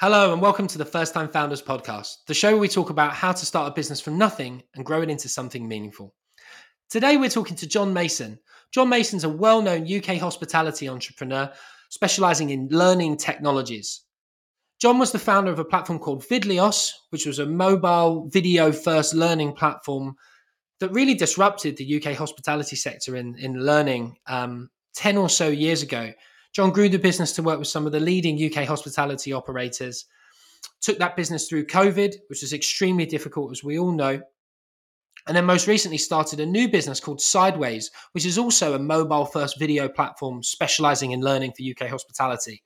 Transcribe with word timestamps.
Hello, 0.00 0.32
and 0.32 0.42
welcome 0.42 0.66
to 0.66 0.78
the 0.78 0.84
First 0.84 1.14
Time 1.14 1.28
Founders 1.28 1.62
podcast, 1.62 2.24
the 2.26 2.34
show 2.34 2.50
where 2.52 2.60
we 2.60 2.66
talk 2.66 2.90
about 2.90 3.12
how 3.12 3.30
to 3.30 3.46
start 3.46 3.70
a 3.70 3.74
business 3.74 4.00
from 4.00 4.18
nothing 4.18 4.62
and 4.74 4.84
grow 4.84 5.02
it 5.02 5.10
into 5.10 5.28
something 5.28 5.68
meaningful. 5.68 6.14
Today, 6.90 7.16
we're 7.16 7.28
talking 7.28 7.56
to 7.56 7.68
John 7.68 7.92
Mason. 7.92 8.40
John 8.72 8.88
Mason's 8.88 9.22
a 9.22 9.28
well 9.28 9.62
known 9.62 9.86
UK 9.86 10.16
hospitality 10.16 10.88
entrepreneur 10.88 11.52
specializing 11.90 12.50
in 12.50 12.68
learning 12.70 13.18
technologies. 13.18 14.00
John 14.80 14.98
was 14.98 15.12
the 15.12 15.20
founder 15.20 15.52
of 15.52 15.60
a 15.60 15.64
platform 15.64 16.00
called 16.00 16.26
Vidlios, 16.26 16.90
which 17.10 17.26
was 17.26 17.38
a 17.38 17.46
mobile 17.46 18.28
video 18.28 18.72
first 18.72 19.14
learning 19.14 19.52
platform 19.52 20.16
that 20.80 20.90
really 20.90 21.14
disrupted 21.14 21.76
the 21.76 22.02
UK 22.02 22.16
hospitality 22.16 22.74
sector 22.74 23.14
in, 23.14 23.36
in 23.38 23.64
learning 23.64 24.16
um, 24.26 24.68
10 24.94 25.16
or 25.16 25.28
so 25.28 25.48
years 25.48 25.82
ago. 25.82 26.12
John 26.52 26.70
grew 26.70 26.88
the 26.88 26.98
business 26.98 27.32
to 27.32 27.42
work 27.42 27.58
with 27.58 27.68
some 27.68 27.86
of 27.86 27.92
the 27.92 28.00
leading 28.00 28.42
UK 28.42 28.66
hospitality 28.66 29.32
operators, 29.32 30.04
took 30.80 30.98
that 30.98 31.16
business 31.16 31.48
through 31.48 31.66
COVID, 31.66 32.14
which 32.28 32.42
was 32.42 32.52
extremely 32.52 33.06
difficult, 33.06 33.52
as 33.52 33.64
we 33.64 33.78
all 33.78 33.92
know. 33.92 34.20
And 35.26 35.36
then 35.36 35.44
most 35.46 35.66
recently 35.66 35.98
started 35.98 36.40
a 36.40 36.46
new 36.46 36.68
business 36.68 37.00
called 37.00 37.20
Sideways, 37.20 37.90
which 38.12 38.26
is 38.26 38.38
also 38.38 38.74
a 38.74 38.78
mobile 38.78 39.24
first 39.24 39.58
video 39.58 39.88
platform 39.88 40.42
specializing 40.42 41.12
in 41.12 41.20
learning 41.20 41.52
for 41.52 41.62
UK 41.62 41.88
hospitality. 41.88 42.62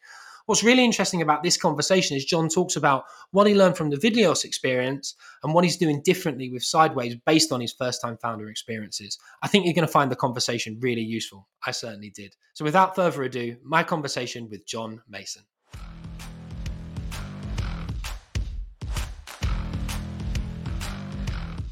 What's 0.47 0.63
really 0.63 0.85
interesting 0.85 1.23
about 1.23 1.43
this 1.43 1.57
conversation 1.57 2.17
is 2.17 2.25
John 2.25 2.49
talks 2.49 2.77
about 2.77 3.03
what 3.33 3.49
he 3.49 3.55
learned 3.57 3.77
from 3.77 3.91
the 3.91 3.97
Vidlios 3.97 4.45
experience 4.45 5.17
and 5.43 5.53
what 5.53 5.65
he's 5.65 5.77
doing 5.77 6.03
differently 6.05 6.53
with 6.53 6.63
Sideways 6.63 7.17
based 7.27 7.51
on 7.51 7.61
his 7.61 7.73
first 7.73 8.01
time 8.01 8.17
founder 8.23 8.49
experiences. 8.49 9.19
I 9.43 9.49
think 9.49 9.65
you're 9.65 9.75
going 9.75 9.89
to 9.89 9.93
find 9.93 10.09
the 10.09 10.15
conversation 10.15 10.79
really 10.81 11.03
useful. 11.03 11.49
I 11.67 11.73
certainly 11.73 12.11
did. 12.11 12.37
So 12.55 12.65
without 12.65 12.95
further 12.95 13.25
ado, 13.25 13.57
my 13.65 13.83
conversation 13.83 14.49
with 14.49 14.65
John 14.65 15.03
Mason. 15.09 15.43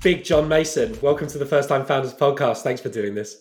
Big 0.03 0.25
John 0.25 0.49
Mason, 0.49 0.99
welcome 1.01 1.29
to 1.29 1.39
the 1.39 1.47
First 1.47 1.69
Time 1.69 1.87
Founders 1.87 2.13
podcast. 2.13 2.63
Thanks 2.63 2.81
for 2.81 2.89
doing 2.89 3.15
this. 3.15 3.37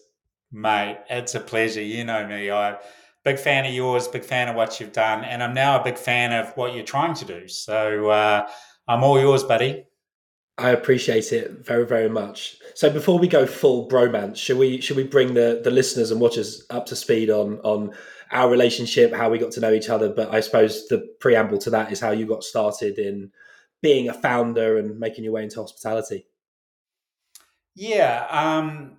Mate, 0.51 0.99
it's 1.09 1.33
a 1.33 1.39
pleasure. 1.39 1.81
You 1.81 2.03
know 2.03 2.27
me. 2.27 2.51
I 2.51 2.77
big 3.23 3.39
fan 3.39 3.65
of 3.65 3.73
yours, 3.73 4.07
big 4.07 4.23
fan 4.23 4.49
of 4.49 4.55
what 4.55 4.79
you've 4.79 4.91
done, 4.93 5.23
and 5.23 5.41
I'm 5.41 5.53
now 5.53 5.79
a 5.79 5.83
big 5.83 5.97
fan 5.97 6.33
of 6.33 6.55
what 6.57 6.73
you're 6.73 6.83
trying 6.83 7.13
to 7.15 7.25
do. 7.25 7.47
So 7.47 8.09
uh, 8.09 8.47
I'm 8.87 9.03
all 9.03 9.19
yours, 9.19 9.43
buddy. 9.43 9.85
I 10.57 10.69
appreciate 10.69 11.33
it 11.33 11.65
very, 11.65 11.85
very 11.85 12.09
much. 12.09 12.57
So 12.75 12.89
before 12.89 13.17
we 13.17 13.27
go 13.27 13.47
full 13.47 13.89
bromance, 13.89 14.37
should 14.37 14.57
we 14.57 14.81
should 14.81 14.97
we 14.97 15.03
bring 15.03 15.33
the 15.33 15.61
the 15.63 15.71
listeners 15.71 16.11
and 16.11 16.21
watchers 16.21 16.63
up 16.69 16.85
to 16.87 16.95
speed 16.95 17.29
on 17.29 17.59
on 17.59 17.91
our 18.31 18.49
relationship, 18.49 19.13
how 19.13 19.29
we 19.29 19.39
got 19.39 19.51
to 19.51 19.59
know 19.61 19.73
each 19.73 19.89
other? 19.89 20.09
But 20.09 20.33
I 20.33 20.41
suppose 20.41 20.87
the 20.87 21.07
preamble 21.19 21.57
to 21.59 21.69
that 21.71 21.91
is 21.91 21.99
how 21.99 22.11
you 22.11 22.27
got 22.27 22.43
started 22.43 22.99
in 22.99 23.31
being 23.81 24.09
a 24.09 24.13
founder 24.13 24.77
and 24.77 24.99
making 24.99 25.23
your 25.23 25.33
way 25.33 25.43
into 25.43 25.59
hospitality. 25.59 26.27
Yeah, 27.75 28.27
um, 28.29 28.97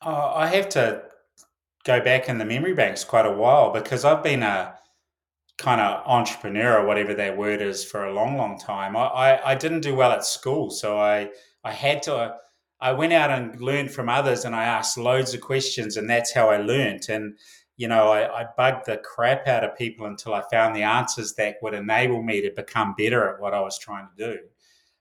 I 0.00 0.46
have 0.46 0.70
to 0.70 1.02
go 1.86 2.00
back 2.00 2.28
in 2.28 2.38
the 2.38 2.44
memory 2.44 2.74
banks 2.74 3.04
quite 3.04 3.24
a 3.24 3.32
while 3.32 3.72
because 3.72 4.04
I've 4.04 4.22
been 4.22 4.42
a 4.42 4.74
kind 5.56 5.80
of 5.80 6.02
entrepreneur 6.04 6.80
or 6.80 6.86
whatever 6.86 7.14
that 7.14 7.38
word 7.38 7.62
is 7.62 7.84
for 7.84 8.04
a 8.04 8.12
long, 8.12 8.36
long 8.36 8.58
time. 8.58 8.96
I, 8.96 9.04
I, 9.04 9.52
I, 9.52 9.54
didn't 9.54 9.80
do 9.80 9.94
well 9.94 10.10
at 10.10 10.24
school, 10.24 10.70
so 10.70 10.98
I 10.98 11.30
I 11.64 11.72
had 11.72 12.02
to. 12.04 12.34
I 12.78 12.92
went 12.92 13.14
out 13.14 13.30
and 13.30 13.58
learned 13.60 13.92
from 13.92 14.10
others, 14.10 14.44
and 14.44 14.54
I 14.54 14.64
asked 14.64 14.98
loads 14.98 15.32
of 15.32 15.40
questions, 15.40 15.96
and 15.96 16.10
that's 16.10 16.34
how 16.34 16.50
I 16.50 16.58
learned. 16.58 17.08
And 17.08 17.38
you 17.76 17.88
know, 17.88 18.08
I, 18.08 18.42
I 18.42 18.46
bugged 18.56 18.86
the 18.86 18.98
crap 18.98 19.46
out 19.46 19.64
of 19.64 19.76
people 19.76 20.06
until 20.06 20.34
I 20.34 20.42
found 20.50 20.74
the 20.74 20.82
answers 20.82 21.34
that 21.34 21.56
would 21.62 21.74
enable 21.74 22.22
me 22.22 22.42
to 22.42 22.50
become 22.50 22.94
better 22.98 23.32
at 23.32 23.40
what 23.40 23.54
I 23.54 23.60
was 23.60 23.78
trying 23.78 24.08
to 24.16 24.32
do. 24.32 24.38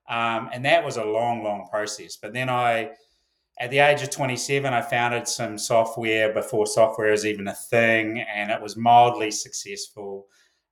Um, 0.08 0.50
and 0.54 0.64
that 0.66 0.84
was 0.86 0.98
a 0.98 1.04
long, 1.04 1.44
long 1.44 1.68
process. 1.70 2.16
But 2.16 2.34
then 2.34 2.50
I 2.50 2.92
at 3.58 3.72
the 3.72 3.80
age 3.80 4.02
of 4.02 4.10
27, 4.10 4.74
I 4.74 4.82
founded 4.82 5.28
some 5.28 5.58
software 5.58 6.34
before 6.34 6.68
software 6.68 7.12
was 7.12 7.26
even 7.26 7.48
a 7.48 7.54
thing, 7.54 8.20
and 8.20 8.52
it 8.52 8.62
was 8.62 8.76
mildly 8.76 9.32
successful. 9.32 10.28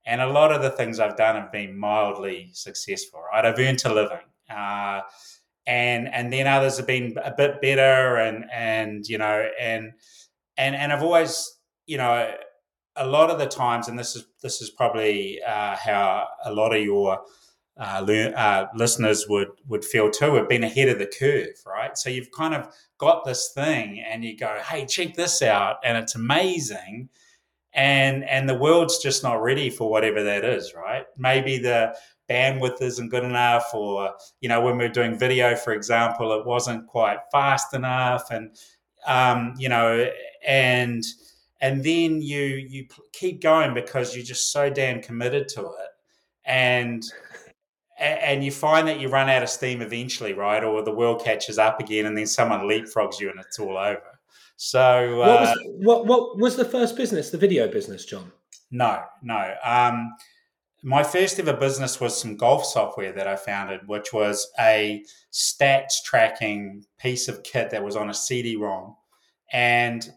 And 0.06 0.22
a 0.22 0.28
lot 0.28 0.52
of 0.52 0.62
the 0.62 0.72
things 0.72 1.00
I've 1.00 1.16
done 1.16 1.38
have 1.38 1.52
been 1.52 1.78
mildly 1.78 2.50
successful, 2.54 3.22
right? 3.32 3.46
I've 3.46 3.58
earned 3.58 3.84
a 3.86 3.94
living. 3.94 4.18
Uh, 4.50 5.02
and 5.66 6.14
and 6.14 6.32
then 6.32 6.46
others 6.46 6.78
have 6.78 6.88
been 6.88 7.16
a 7.24 7.34
bit 7.36 7.62
better 7.62 8.18
and 8.18 8.46
and 8.52 9.08
you 9.08 9.18
know 9.18 9.48
and 9.60 9.94
and 10.58 10.76
and 10.76 10.92
I've 10.92 11.04
always 11.04 11.58
you 11.86 11.98
know 11.98 12.34
a 12.96 13.08
lot 13.08 13.30
of 13.30 13.40
the 13.40 13.46
times 13.46 13.88
and 13.88 13.98
this 13.98 14.16
is 14.16 14.26
this 14.42 14.62
is 14.62 14.70
probably 14.70 15.42
uh, 15.42 15.76
how 15.78 16.28
a 16.44 16.54
lot 16.54 16.76
of 16.76 16.84
your 16.84 17.22
uh, 17.78 18.06
uh, 18.36 18.68
listeners 18.76 19.26
would 19.28 19.50
would 19.68 19.84
feel 19.84 20.10
too 20.10 20.36
have 20.36 20.48
been 20.48 20.64
ahead 20.64 20.90
of 20.90 21.00
the 21.00 21.08
curve, 21.08 21.56
right? 21.66 21.98
So 21.98 22.10
you've 22.10 22.32
kind 22.32 22.54
of 22.54 22.74
got 22.98 23.26
this 23.26 23.50
thing, 23.54 24.00
and 24.00 24.24
you 24.24 24.38
go, 24.38 24.60
"Hey, 24.68 24.86
check 24.86 25.16
this 25.16 25.42
out," 25.42 25.78
and 25.84 25.98
it's 25.98 26.16
amazing, 26.16 27.10
and 27.74 28.24
and 28.26 28.48
the 28.48 28.58
world's 28.58 29.00
just 29.00 29.24
not 29.24 29.42
ready 29.42 29.70
for 29.70 29.90
whatever 29.90 30.24
that 30.24 30.46
is, 30.46 30.74
right? 30.76 31.06
Maybe 31.18 31.58
the 31.58 31.96
bandwidth 32.30 32.82
isn't 32.82 33.10
good 33.10 33.24
enough, 33.24 33.74
or 33.74 34.14
you 34.40 34.50
know, 34.50 34.62
when 34.62 34.78
we're 34.78 34.90
doing 34.90 35.18
video, 35.18 35.56
for 35.56 35.74
example, 35.74 36.32
it 36.40 36.46
wasn't 36.46 36.86
quite 36.88 37.20
fast 37.32 37.74
enough, 37.74 38.30
and 38.30 38.56
um, 39.08 39.56
you 39.58 39.70
know, 39.70 40.08
and 40.46 41.04
and 41.60 41.84
then 41.84 42.22
you 42.22 42.44
you 42.44 42.88
keep 43.14 43.42
going 43.42 43.74
because 43.74 44.16
you're 44.16 44.26
just 44.26 44.52
so 44.52 44.70
damn 44.70 45.02
committed 45.02 45.48
to 45.50 45.62
it 45.62 45.90
and 46.46 47.04
and 48.04 48.44
you 48.44 48.52
find 48.52 48.88
that 48.88 49.00
you 49.00 49.08
run 49.10 49.30
out 49.30 49.44
of 49.44 49.50
steam 49.50 49.82
eventually, 49.82 50.34
right? 50.34 50.64
Or 50.64 50.84
the 50.84 50.92
world 50.92 51.24
catches 51.24 51.58
up 51.58 51.80
again, 51.80 52.06
and 52.06 52.18
then 52.18 52.28
someone 52.28 52.62
leapfrogs 52.62 53.20
you, 53.20 53.30
and 53.30 53.40
it's 53.40 53.60
all 53.60 53.78
over. 53.78 54.20
So, 54.56 55.18
what, 55.18 55.40
was, 55.40 55.50
uh, 55.50 55.56
what, 55.78 56.06
what 56.06 56.38
was 56.38 56.56
the 56.56 56.66
first 56.66 56.96
business? 56.96 57.30
The 57.30 57.38
video 57.38 57.68
business, 57.68 58.06
John? 58.06 58.32
No, 58.72 59.02
no. 59.22 59.56
Um, 59.64 60.14
my 60.84 61.04
first 61.04 61.40
ever 61.40 61.54
business 61.54 62.00
was 62.00 62.20
some 62.20 62.36
golf 62.36 62.66
software 62.66 63.14
that 63.14 63.28
I 63.28 63.36
founded, 63.36 63.88
which 63.88 64.12
was 64.12 64.52
a 64.60 65.04
stats 65.32 66.04
tracking 66.04 66.84
piece 67.00 67.28
of 67.28 67.44
kit 67.44 67.70
that 67.72 67.84
was 67.84 67.96
on 67.96 68.10
a 68.10 68.14
CD-ROM, 68.14 68.96
and 69.52 70.12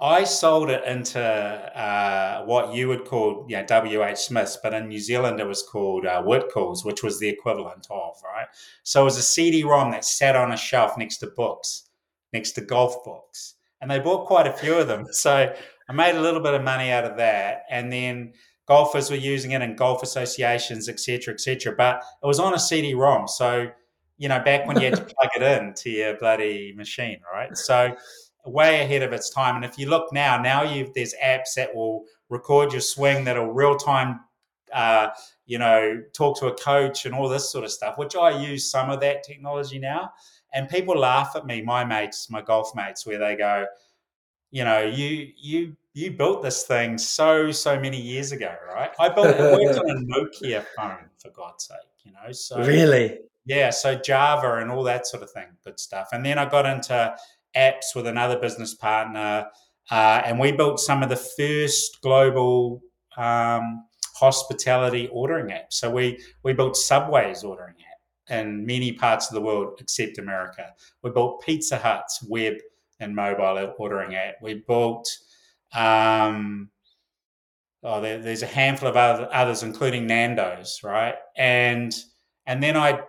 I 0.00 0.24
sold 0.24 0.70
it 0.70 0.82
into 0.84 1.20
uh, 1.20 2.44
what 2.44 2.72
you 2.74 2.88
would 2.88 3.04
call, 3.04 3.44
you 3.48 3.56
know, 3.56 3.64
WH 3.64 4.16
Smiths, 4.16 4.58
but 4.62 4.72
in 4.72 4.88
New 4.88 4.98
Zealand 4.98 5.40
it 5.40 5.46
was 5.46 5.62
called 5.62 6.06
uh, 6.06 6.22
Whitcoulls, 6.22 6.84
which 6.86 7.02
was 7.02 7.20
the 7.20 7.28
equivalent 7.28 7.86
of, 7.90 8.16
right? 8.24 8.46
So 8.82 9.02
it 9.02 9.04
was 9.04 9.18
a 9.18 9.22
CD-ROM 9.22 9.90
that 9.90 10.06
sat 10.06 10.36
on 10.36 10.52
a 10.52 10.56
shelf 10.56 10.96
next 10.96 11.18
to 11.18 11.26
books, 11.26 11.90
next 12.32 12.52
to 12.52 12.62
golf 12.62 13.04
books, 13.04 13.56
and 13.82 13.90
they 13.90 13.98
bought 13.98 14.26
quite 14.26 14.46
a 14.46 14.52
few 14.52 14.74
of 14.74 14.88
them. 14.88 15.06
So 15.12 15.54
I 15.88 15.92
made 15.92 16.14
a 16.14 16.20
little 16.20 16.40
bit 16.40 16.54
of 16.54 16.62
money 16.62 16.90
out 16.90 17.04
of 17.04 17.18
that, 17.18 17.64
and 17.68 17.92
then 17.92 18.32
golfers 18.66 19.10
were 19.10 19.16
using 19.16 19.50
it 19.50 19.60
in 19.60 19.76
golf 19.76 20.02
associations, 20.02 20.88
etc., 20.88 21.34
etc. 21.34 21.74
But 21.76 22.02
it 22.22 22.26
was 22.26 22.40
on 22.40 22.54
a 22.54 22.58
CD-ROM, 22.58 23.28
so 23.28 23.70
you 24.20 24.28
know, 24.28 24.38
back 24.38 24.66
when 24.66 24.78
you 24.78 24.84
had 24.84 24.96
to 24.96 25.02
plug 25.18 25.30
it 25.34 25.42
in 25.42 25.72
to 25.72 25.90
your 25.90 26.16
bloody 26.18 26.74
machine, 26.76 27.20
right? 27.32 27.56
So 27.56 27.96
way 28.46 28.80
ahead 28.80 29.02
of 29.02 29.12
its 29.12 29.30
time. 29.30 29.56
And 29.56 29.64
if 29.64 29.78
you 29.78 29.88
look 29.88 30.12
now, 30.12 30.40
now 30.40 30.62
you 30.62 30.90
there's 30.94 31.14
apps 31.22 31.54
that 31.56 31.74
will 31.74 32.04
record 32.28 32.72
your 32.72 32.80
swing 32.80 33.24
that'll 33.24 33.52
real 33.52 33.76
time, 33.76 34.20
uh, 34.72 35.08
you 35.46 35.58
know, 35.58 36.02
talk 36.12 36.38
to 36.40 36.46
a 36.46 36.54
coach 36.54 37.06
and 37.06 37.14
all 37.14 37.28
this 37.28 37.50
sort 37.50 37.64
of 37.64 37.70
stuff. 37.70 37.98
Which 37.98 38.16
I 38.16 38.30
use 38.30 38.70
some 38.70 38.90
of 38.90 39.00
that 39.00 39.24
technology 39.24 39.78
now, 39.78 40.12
and 40.52 40.68
people 40.68 40.96
laugh 40.98 41.32
at 41.36 41.46
me, 41.46 41.62
my 41.62 41.84
mates, 41.84 42.30
my 42.30 42.40
golf 42.40 42.74
mates, 42.74 43.06
where 43.06 43.18
they 43.18 43.36
go, 43.36 43.66
you 44.50 44.64
know, 44.64 44.80
you 44.80 45.28
you 45.36 45.76
you 45.92 46.12
built 46.12 46.42
this 46.42 46.64
thing 46.64 46.98
so 46.98 47.50
so 47.50 47.78
many 47.78 48.00
years 48.00 48.32
ago, 48.32 48.54
right? 48.72 48.90
I 48.98 49.08
built 49.08 49.28
it 49.28 49.38
worked 49.38 49.78
on 49.78 49.90
a 49.90 49.94
Nokia 50.12 50.64
phone 50.76 51.08
for 51.18 51.30
God's 51.30 51.66
sake, 51.66 51.78
you 52.04 52.12
know. 52.12 52.32
So 52.32 52.62
really, 52.62 53.18
yeah. 53.44 53.70
So 53.70 53.96
Java 53.96 54.56
and 54.56 54.70
all 54.70 54.84
that 54.84 55.06
sort 55.06 55.22
of 55.22 55.30
thing, 55.30 55.46
good 55.64 55.80
stuff. 55.80 56.08
And 56.12 56.24
then 56.24 56.38
I 56.38 56.48
got 56.48 56.66
into 56.66 57.14
apps 57.56 57.94
with 57.94 58.06
another 58.06 58.38
business 58.38 58.74
partner, 58.74 59.46
uh, 59.90 60.22
and 60.24 60.38
we 60.38 60.52
built 60.52 60.80
some 60.80 61.02
of 61.02 61.08
the 61.08 61.16
first 61.16 62.00
global 62.02 62.82
um, 63.16 63.84
hospitality 64.14 65.08
ordering 65.12 65.48
apps. 65.48 65.72
So 65.74 65.90
we 65.90 66.22
we 66.42 66.52
built 66.52 66.76
Subway's 66.76 67.44
ordering 67.44 67.76
app 67.80 68.38
in 68.38 68.64
many 68.64 68.92
parts 68.92 69.28
of 69.28 69.34
the 69.34 69.40
world 69.40 69.78
except 69.80 70.18
America. 70.18 70.66
We 71.02 71.10
built 71.10 71.42
Pizza 71.42 71.76
Hut's 71.76 72.22
web 72.28 72.54
and 73.00 73.14
mobile 73.14 73.74
ordering 73.78 74.14
app. 74.14 74.36
We 74.42 74.62
built 74.66 75.08
um, 75.74 76.70
oh, 77.82 78.00
there, 78.00 78.18
there's 78.18 78.42
a 78.42 78.46
handful 78.46 78.88
of 78.88 78.96
other, 78.96 79.28
others, 79.32 79.62
including 79.62 80.06
Nando's, 80.06 80.80
right? 80.82 81.14
And 81.36 81.94
and 82.46 82.62
then 82.62 82.76
I 82.76 83.00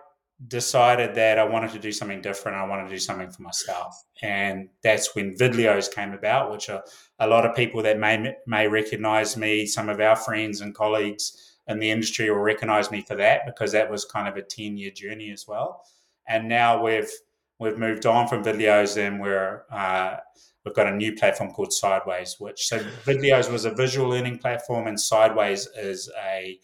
decided 0.48 1.14
that 1.14 1.38
I 1.38 1.44
wanted 1.44 1.70
to 1.72 1.78
do 1.78 1.92
something 1.92 2.20
different. 2.20 2.58
I 2.58 2.66
wanted 2.66 2.84
to 2.84 2.90
do 2.90 2.98
something 2.98 3.30
for 3.30 3.42
myself, 3.42 4.02
and 4.22 4.68
that's 4.82 5.14
when 5.14 5.36
Vidlios 5.36 5.92
came 5.92 6.12
about, 6.12 6.50
which 6.50 6.68
are 6.68 6.82
a 7.18 7.26
lot 7.26 7.46
of 7.46 7.54
people 7.54 7.82
that 7.82 7.98
may 7.98 8.34
may 8.46 8.68
recognize 8.68 9.36
me, 9.36 9.66
some 9.66 9.88
of 9.88 10.00
our 10.00 10.16
friends 10.16 10.60
and 10.60 10.74
colleagues 10.74 11.52
in 11.68 11.78
the 11.78 11.90
industry 11.90 12.30
will 12.30 12.38
recognize 12.38 12.90
me 12.90 13.02
for 13.02 13.14
that 13.16 13.46
because 13.46 13.72
that 13.72 13.90
was 13.90 14.04
kind 14.04 14.28
of 14.28 14.36
a 14.36 14.42
10 14.42 14.76
year 14.76 14.90
journey 14.90 15.30
as 15.30 15.46
well. 15.46 15.82
And 16.28 16.48
now 16.48 16.82
we've 16.82 17.10
we've 17.58 17.78
moved 17.78 18.06
on 18.06 18.26
from 18.28 18.42
Vidlios 18.42 18.96
and 18.96 19.20
we're 19.20 19.64
uh, 19.70 20.16
we've 20.64 20.74
got 20.74 20.86
a 20.86 20.96
new 20.96 21.14
platform 21.14 21.52
called 21.52 21.72
Sideways, 21.72 22.36
which 22.38 22.66
so 22.66 22.78
Vidlios 23.04 23.50
was 23.50 23.64
a 23.64 23.70
visual 23.70 24.08
learning 24.08 24.38
platform 24.38 24.86
and 24.86 25.00
Sideways 25.00 25.68
is 25.76 26.10
a 26.24 26.58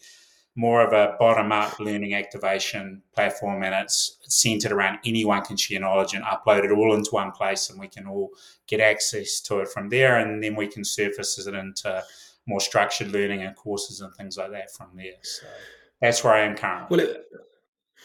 more 0.59 0.85
of 0.85 0.91
a 0.91 1.15
bottom 1.17 1.53
up 1.53 1.79
learning 1.79 2.13
activation 2.13 3.01
platform 3.15 3.63
and 3.63 3.73
it's 3.73 4.17
centered 4.23 4.73
around 4.73 4.99
anyone 5.05 5.41
can 5.41 5.55
share 5.55 5.79
knowledge 5.79 6.13
and 6.13 6.25
upload 6.25 6.65
it 6.65 6.71
all 6.71 6.93
into 6.93 7.11
one 7.11 7.31
place 7.31 7.69
and 7.69 7.79
we 7.79 7.87
can 7.87 8.05
all 8.05 8.29
get 8.67 8.81
access 8.81 9.39
to 9.39 9.59
it 9.59 9.69
from 9.69 9.87
there 9.87 10.17
and 10.17 10.43
then 10.43 10.57
we 10.57 10.67
can 10.67 10.83
surface 10.83 11.39
it 11.47 11.53
into 11.55 12.03
more 12.45 12.59
structured 12.59 13.07
learning 13.13 13.41
and 13.41 13.55
courses 13.55 14.01
and 14.01 14.13
things 14.15 14.35
like 14.35 14.51
that 14.51 14.69
from 14.69 14.89
there. 14.95 15.13
So 15.21 15.47
that's 16.01 16.25
where 16.25 16.33
I 16.33 16.41
am 16.41 16.57
currently. 16.57 16.97
Well, 16.97 17.07
it, 17.07 17.25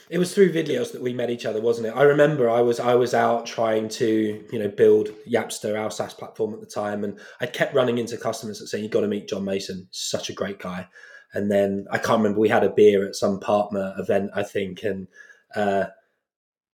it 0.09 0.19
was 0.19 0.33
through 0.33 0.53
Vidlios 0.53 0.93
that 0.93 1.03
we 1.03 1.13
met 1.13 1.31
each 1.31 1.47
other, 1.47 1.61
wasn't 1.61 1.89
it? 1.89 1.97
I 1.97 2.03
remember 2.03 2.49
I 2.49 2.61
was 2.61 2.79
I 2.79 2.95
was 2.95 3.15
out 3.15 3.47
trying 3.47 3.89
to 3.89 4.45
you 4.53 4.59
know 4.61 4.69
build 4.69 5.09
Yapster, 5.29 5.77
our 5.77 5.91
SaaS 5.91 6.15
platform 6.15 6.55
at 6.55 6.61
the 6.61 6.67
time, 6.67 7.03
and 7.03 7.19
I 7.41 7.47
kept 7.47 7.75
running 7.75 7.99
into 7.99 8.17
customers 8.17 8.61
that 8.61 8.69
saying, 8.69 8.85
you've 8.85 8.93
got 8.93 9.01
to 9.01 9.09
meet 9.09 9.29
John 9.29 9.45
Mason, 9.45 9.89
such 9.91 10.31
a 10.31 10.35
great 10.35 10.61
guy." 10.61 10.87
And 11.35 11.51
then 11.51 11.87
I 11.91 11.99
can't 11.99 12.19
remember 12.19 12.41
we 12.41 12.49
had 12.49 12.65
a 12.65 12.71
beer 12.71 13.07
at 13.07 13.17
some 13.17 13.41
partner 13.41 13.95
event, 13.99 14.31
I 14.35 14.43
think, 14.45 14.85
and 14.85 15.09
uh, 15.55 15.87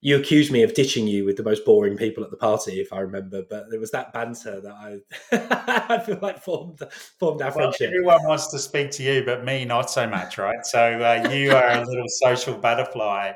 you 0.02 0.18
accused 0.18 0.52
me 0.52 0.64
of 0.64 0.74
ditching 0.74 1.08
you 1.08 1.26
with 1.26 1.36
the 1.36 1.44
most 1.44 1.66
boring 1.66 1.98
people 1.98 2.24
at 2.24 2.32
the 2.32 2.38
party, 2.38 2.80
if 2.80 2.94
I 2.94 3.00
remember. 3.00 3.44
But 3.50 3.70
there 3.70 3.80
was 3.80 3.92
that 3.92 4.14
banter 4.14 4.62
that 4.62 4.72
I, 4.72 5.00
I 5.94 6.00
feel 6.00 6.20
like 6.22 6.42
formed 6.42 6.80
formed 7.20 7.42
our 7.42 7.50
well, 7.50 7.72
friendship. 7.72 7.88
Everyone 7.90 8.26
wants 8.26 8.48
to 8.48 8.60
speak 8.60 8.92
to 8.92 9.04
you, 9.04 9.24
but 9.26 9.44
me 9.44 9.66
not 9.66 9.90
so 9.90 10.08
much, 10.08 10.38
right? 10.38 10.66
So 10.66 10.80
uh, 10.80 11.30
you 11.30 11.52
are 11.52 11.70
a 11.70 11.86
little 11.86 12.08
social 12.08 12.56
butterfly, 12.56 13.34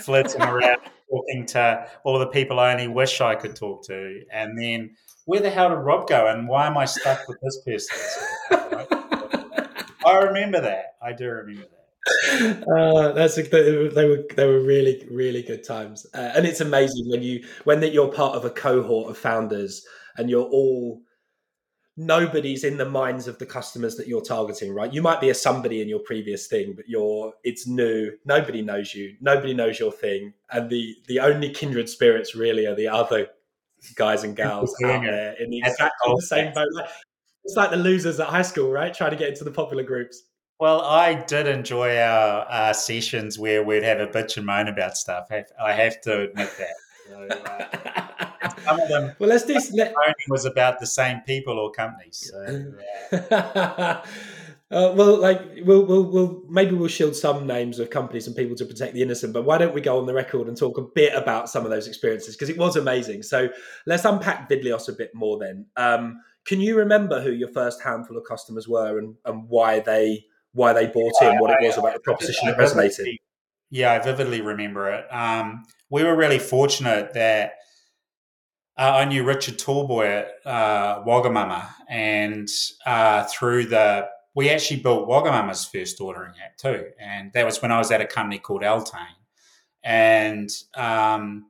flitting 0.00 0.42
around, 0.42 0.78
talking 1.10 1.46
to 1.46 1.86
all 2.04 2.18
the 2.18 2.28
people 2.28 2.60
I 2.60 2.72
only 2.72 2.88
wish 2.88 3.20
I 3.20 3.34
could 3.34 3.54
talk 3.54 3.84
to, 3.86 4.22
and 4.32 4.58
then 4.58 4.96
where 5.26 5.40
the 5.40 5.50
hell 5.50 5.68
did 5.68 5.76
Rob 5.76 6.08
go, 6.08 6.28
and 6.28 6.48
why 6.48 6.66
am 6.66 6.78
I 6.78 6.86
stuck 6.86 7.28
with 7.28 7.38
this 7.42 7.60
person? 7.62 9.00
I 10.06 10.18
remember 10.18 10.60
that. 10.60 10.96
I 11.02 11.12
do 11.12 11.28
remember 11.28 11.62
that. 11.62 12.68
Uh, 12.68 13.12
that's 13.12 13.38
a, 13.38 13.42
they 13.42 14.06
were 14.06 14.24
they 14.36 14.46
were 14.46 14.60
really 14.60 15.06
really 15.10 15.42
good 15.42 15.64
times, 15.64 16.06
uh, 16.14 16.32
and 16.34 16.44
it's 16.44 16.60
amazing 16.60 17.08
when 17.08 17.22
you 17.22 17.42
when 17.64 17.80
that 17.80 17.94
you're 17.94 18.12
part 18.12 18.36
of 18.36 18.44
a 18.44 18.50
cohort 18.50 19.10
of 19.10 19.16
founders 19.16 19.86
and 20.18 20.28
you're 20.28 20.44
all 20.44 21.00
nobody's 21.96 22.64
in 22.64 22.76
the 22.76 22.88
minds 22.88 23.28
of 23.28 23.38
the 23.38 23.46
customers 23.46 23.96
that 23.96 24.08
you're 24.08 24.20
targeting 24.20 24.74
right? 24.74 24.92
You 24.92 25.00
might 25.00 25.20
be 25.20 25.30
a 25.30 25.34
somebody 25.34 25.80
in 25.80 25.88
your 25.88 26.00
previous 26.00 26.46
thing 26.46 26.74
but 26.74 26.88
you're 26.88 27.32
it's 27.44 27.66
new. 27.66 28.12
Nobody 28.24 28.62
knows 28.62 28.94
you. 28.94 29.16
Nobody 29.20 29.54
knows 29.54 29.78
your 29.78 29.92
thing. 29.92 30.34
And 30.50 30.68
the 30.68 30.96
the 31.06 31.20
only 31.20 31.50
kindred 31.50 31.88
spirits 31.88 32.34
really 32.34 32.66
are 32.66 32.74
the 32.74 32.88
other 32.88 33.28
guys 33.96 34.24
and 34.24 34.36
gals 34.36 34.74
out 34.84 35.02
there 35.02 35.34
in 35.38 35.50
the 35.50 35.58
exactly 35.58 36.14
the 36.16 36.22
same 36.22 36.52
boat 36.52 36.68
it's 37.44 37.56
like 37.56 37.70
the 37.70 37.76
losers 37.76 38.18
at 38.20 38.28
high 38.28 38.42
school, 38.42 38.70
right? 38.70 38.92
Trying 38.92 39.10
to 39.10 39.16
get 39.16 39.28
into 39.28 39.44
the 39.44 39.50
popular 39.50 39.82
groups. 39.82 40.22
Well, 40.60 40.82
I 40.82 41.14
did 41.14 41.46
enjoy 41.46 41.98
our, 41.98 42.44
our 42.44 42.74
sessions 42.74 43.38
where 43.38 43.62
we'd 43.62 43.82
have 43.82 44.00
a 44.00 44.06
bitch 44.06 44.36
and 44.36 44.46
moan 44.46 44.68
about 44.68 44.96
stuff. 44.96 45.28
I 45.30 45.72
have 45.72 46.00
to 46.02 46.22
admit 46.22 46.50
that. 46.58 46.74
So, 47.08 47.26
uh, 47.28 48.50
some 48.64 48.80
of 48.80 48.88
them, 48.88 49.16
well, 49.18 49.28
let's 49.28 49.44
do. 49.44 49.58
Let, 49.74 49.94
was 50.28 50.44
about 50.44 50.80
the 50.80 50.86
same 50.86 51.20
people 51.26 51.58
or 51.58 51.70
companies. 51.70 52.30
So, 52.32 52.72
yeah. 53.30 54.04
Uh, 54.70 54.92
well, 54.96 55.16
like 55.18 55.40
we'll, 55.62 55.84
we'll, 55.84 56.10
we'll 56.10 56.42
maybe 56.48 56.74
we'll 56.74 56.88
shield 56.88 57.14
some 57.14 57.46
names 57.46 57.78
of 57.78 57.90
companies 57.90 58.26
and 58.26 58.34
people 58.34 58.56
to 58.56 58.64
protect 58.64 58.94
the 58.94 59.02
innocent. 59.02 59.32
But 59.32 59.44
why 59.44 59.58
don't 59.58 59.74
we 59.74 59.80
go 59.80 59.98
on 59.98 60.06
the 60.06 60.14
record 60.14 60.48
and 60.48 60.56
talk 60.56 60.78
a 60.78 60.82
bit 60.82 61.14
about 61.14 61.48
some 61.50 61.64
of 61.64 61.70
those 61.70 61.86
experiences 61.86 62.34
because 62.34 62.48
it 62.48 62.56
was 62.56 62.76
amazing. 62.76 63.22
So 63.22 63.50
let's 63.86 64.04
unpack 64.04 64.48
Vidlios 64.48 64.88
a 64.88 64.92
bit 64.92 65.14
more. 65.14 65.38
Then, 65.38 65.66
um, 65.76 66.20
can 66.46 66.60
you 66.60 66.76
remember 66.76 67.20
who 67.20 67.32
your 67.32 67.48
first 67.48 67.82
handful 67.82 68.16
of 68.16 68.24
customers 68.24 68.68
were 68.68 68.98
and, 68.98 69.16
and 69.24 69.48
why 69.48 69.80
they 69.80 70.24
why 70.52 70.72
they 70.72 70.86
bought 70.86 71.12
in, 71.20 71.38
what 71.38 71.50
it 71.50 71.66
was 71.66 71.78
about 71.78 71.94
the 71.94 72.00
proposition 72.00 72.46
that 72.46 72.56
resonated? 72.56 73.16
Yeah, 73.70 73.92
I 73.92 73.98
vividly 73.98 74.40
remember 74.40 74.88
it. 74.92 75.04
Um, 75.12 75.64
we 75.90 76.04
were 76.04 76.14
really 76.14 76.38
fortunate 76.38 77.12
that 77.14 77.54
uh, 78.78 78.92
I 78.96 79.04
knew 79.04 79.24
Richard 79.24 79.58
Tallboy 79.58 80.06
at 80.06 80.28
uh, 80.46 81.02
Wagamama, 81.04 81.68
and 81.88 82.48
uh, 82.86 83.24
through 83.24 83.66
the 83.66 84.08
we 84.36 84.50
actually 84.50 84.80
built 84.80 85.08
Wagamama's 85.08 85.64
first 85.64 86.00
ordering 86.00 86.34
app 86.44 86.56
too, 86.56 86.86
and 87.00 87.32
that 87.32 87.44
was 87.44 87.62
when 87.62 87.72
I 87.72 87.78
was 87.78 87.90
at 87.90 88.00
a 88.00 88.06
company 88.06 88.38
called 88.38 88.62
Altane, 88.62 89.06
and 89.82 90.50
um, 90.74 91.46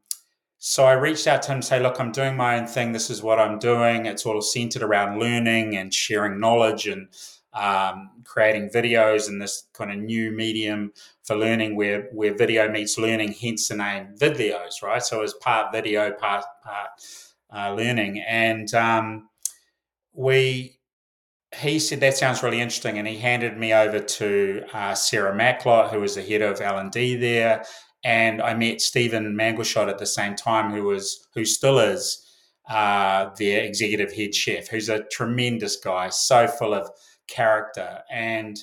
so 0.66 0.86
I 0.86 0.94
reached 0.94 1.26
out 1.26 1.42
to 1.42 1.52
him 1.52 1.60
to 1.60 1.66
say, 1.66 1.78
look, 1.78 2.00
I'm 2.00 2.10
doing 2.10 2.38
my 2.38 2.58
own 2.58 2.66
thing. 2.66 2.92
This 2.92 3.10
is 3.10 3.22
what 3.22 3.38
I'm 3.38 3.58
doing. 3.58 4.06
It's 4.06 4.24
all 4.24 4.40
centered 4.40 4.82
around 4.82 5.20
learning 5.20 5.76
and 5.76 5.92
sharing 5.92 6.40
knowledge 6.40 6.86
and 6.86 7.08
um, 7.52 8.22
creating 8.24 8.70
Vidlios 8.70 9.28
in 9.28 9.38
this 9.38 9.64
kind 9.74 9.92
of 9.92 9.98
new 9.98 10.32
medium 10.32 10.94
for 11.22 11.36
learning 11.36 11.76
where, 11.76 12.08
where 12.12 12.34
video 12.34 12.66
meets 12.70 12.96
learning, 12.96 13.34
hence 13.38 13.68
the 13.68 13.76
name 13.76 14.14
videos, 14.18 14.82
right? 14.82 15.02
So 15.02 15.20
it's 15.20 15.34
part 15.34 15.70
video, 15.70 16.12
part, 16.12 16.46
part 16.64 16.88
uh, 17.54 17.74
learning. 17.74 18.24
And 18.26 18.72
um, 18.72 19.28
we, 20.14 20.78
he 21.54 21.78
said, 21.78 22.00
that 22.00 22.16
sounds 22.16 22.42
really 22.42 22.62
interesting. 22.62 22.96
And 22.96 23.06
he 23.06 23.18
handed 23.18 23.58
me 23.58 23.74
over 23.74 24.00
to 24.00 24.64
uh, 24.72 24.94
Sarah 24.94 25.36
Macklot, 25.36 25.90
who 25.90 26.00
was 26.00 26.14
the 26.14 26.22
head 26.22 26.40
of 26.40 26.62
L&D 26.62 27.16
there 27.16 27.66
and 28.04 28.42
I 28.42 28.54
met 28.54 28.82
Stephen 28.82 29.34
Mangleshot 29.34 29.88
at 29.88 29.98
the 29.98 30.06
same 30.06 30.34
time, 30.34 30.70
who 30.70 30.84
was 30.84 31.26
who 31.34 31.44
still 31.44 31.78
is 31.78 32.20
uh, 32.68 33.30
their 33.38 33.64
executive 33.64 34.12
head 34.12 34.34
chef, 34.34 34.68
who's 34.68 34.88
a 34.88 35.04
tremendous 35.04 35.76
guy, 35.76 36.10
so 36.10 36.46
full 36.46 36.74
of 36.74 36.88
character. 37.26 38.00
And 38.10 38.58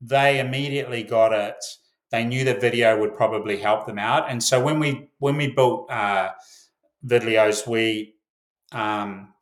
they 0.00 0.40
immediately 0.40 1.02
got 1.02 1.32
it. 1.32 1.62
They 2.10 2.24
knew 2.24 2.44
that 2.44 2.60
video 2.60 2.98
would 2.98 3.14
probably 3.14 3.58
help 3.58 3.86
them 3.86 3.98
out, 3.98 4.30
and 4.30 4.42
so 4.42 4.62
when 4.62 4.80
we 4.80 5.08
when 5.18 5.36
we 5.36 5.48
built 5.52 5.90
uh, 5.90 6.30
Vidlios, 7.04 7.66
we 7.66 8.14
um, 8.72 9.34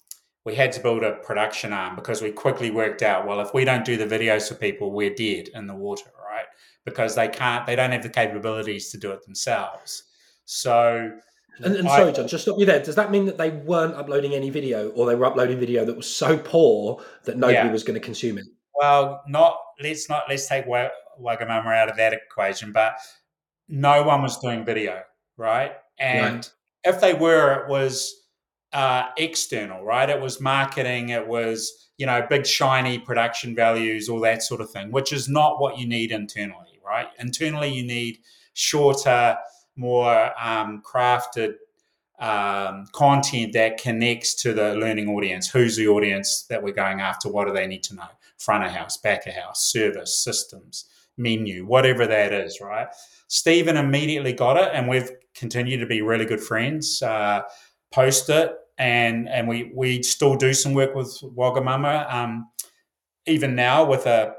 we 0.44 0.54
had 0.54 0.72
to 0.72 0.80
build 0.80 1.04
a 1.04 1.12
production 1.12 1.72
arm 1.72 1.94
because 1.94 2.22
we 2.22 2.30
quickly 2.30 2.70
worked 2.70 3.02
out 3.02 3.26
well 3.26 3.40
if 3.40 3.54
we 3.54 3.64
don't 3.64 3.84
do 3.84 3.96
the 3.96 4.06
videos 4.06 4.48
for 4.48 4.54
people, 4.54 4.90
we're 4.90 5.14
dead 5.14 5.48
in 5.54 5.66
the 5.66 5.74
water? 5.74 6.10
Because 6.84 7.14
they 7.14 7.28
can't, 7.28 7.66
they 7.66 7.76
don't 7.76 7.90
have 7.92 8.02
the 8.02 8.08
capabilities 8.08 8.90
to 8.90 8.98
do 8.98 9.10
it 9.10 9.24
themselves. 9.24 10.04
So, 10.44 11.12
and, 11.58 11.76
and 11.76 11.88
I, 11.88 11.98
sorry, 11.98 12.12
John, 12.12 12.28
just 12.28 12.44
stop 12.44 12.58
you 12.58 12.66
there. 12.66 12.82
Does 12.82 12.96
that 12.96 13.10
mean 13.10 13.26
that 13.26 13.38
they 13.38 13.50
weren't 13.50 13.94
uploading 13.94 14.34
any 14.34 14.50
video, 14.50 14.90
or 14.90 15.06
they 15.06 15.14
were 15.14 15.26
uploading 15.26 15.58
video 15.58 15.84
that 15.84 15.96
was 15.96 16.08
so 16.08 16.36
poor 16.36 17.02
that 17.24 17.36
nobody 17.36 17.54
yeah. 17.54 17.72
was 17.72 17.84
going 17.84 17.94
to 17.94 18.04
consume 18.04 18.38
it? 18.38 18.46
Well, 18.74 19.22
not 19.28 19.56
let's 19.82 20.08
not 20.08 20.24
let's 20.28 20.48
take 20.48 20.66
Wagamama 20.66 21.74
out 21.74 21.88
of 21.88 21.96
that 21.96 22.12
equation, 22.12 22.72
but 22.72 22.96
no 23.68 24.02
one 24.02 24.22
was 24.22 24.38
doing 24.38 24.64
video, 24.64 25.02
right? 25.36 25.72
And 25.98 26.36
right. 26.36 26.50
if 26.82 27.00
they 27.00 27.14
were, 27.14 27.62
it 27.62 27.68
was 27.68 28.14
uh, 28.72 29.06
external, 29.16 29.84
right? 29.84 30.10
It 30.10 30.20
was 30.20 30.40
marketing, 30.40 31.10
it 31.10 31.26
was 31.26 31.90
you 31.96 32.06
know 32.06 32.26
big 32.28 32.44
shiny 32.46 32.98
production 32.98 33.54
values, 33.54 34.08
all 34.08 34.20
that 34.20 34.42
sort 34.42 34.60
of 34.60 34.70
thing, 34.70 34.90
which 34.90 35.12
is 35.12 35.28
not 35.28 35.60
what 35.60 35.78
you 35.78 35.86
need 35.86 36.10
internally 36.10 36.73
right? 36.84 37.08
Internally, 37.18 37.72
you 37.72 37.84
need 37.84 38.18
shorter, 38.54 39.36
more 39.76 40.30
um, 40.40 40.82
crafted 40.82 41.54
um, 42.18 42.86
content 42.92 43.52
that 43.54 43.78
connects 43.78 44.34
to 44.34 44.52
the 44.52 44.74
learning 44.76 45.08
audience. 45.08 45.48
Who's 45.48 45.76
the 45.76 45.88
audience 45.88 46.44
that 46.48 46.62
we're 46.62 46.74
going 46.74 47.00
after? 47.00 47.28
What 47.28 47.46
do 47.46 47.52
they 47.52 47.66
need 47.66 47.82
to 47.84 47.94
know? 47.94 48.08
Front 48.38 48.64
of 48.64 48.70
house, 48.70 48.96
back 48.96 49.26
of 49.26 49.34
house, 49.34 49.64
service, 49.72 50.22
systems, 50.22 50.86
menu, 51.16 51.66
whatever 51.66 52.06
that 52.06 52.32
is, 52.32 52.60
right? 52.60 52.88
Stephen 53.28 53.76
immediately 53.76 54.32
got 54.32 54.56
it, 54.56 54.70
and 54.72 54.88
we've 54.88 55.10
continued 55.34 55.78
to 55.78 55.86
be 55.86 56.02
really 56.02 56.24
good 56.24 56.40
friends. 56.40 57.02
Uh, 57.02 57.42
post 57.92 58.28
it, 58.28 58.52
and 58.78 59.28
and 59.28 59.48
we 59.48 59.72
we 59.74 60.02
still 60.02 60.36
do 60.36 60.52
some 60.52 60.74
work 60.74 60.94
with 60.94 61.18
Wagamama. 61.22 62.12
Um, 62.12 62.50
even 63.26 63.54
now 63.54 63.84
with 63.84 64.06
a 64.06 64.34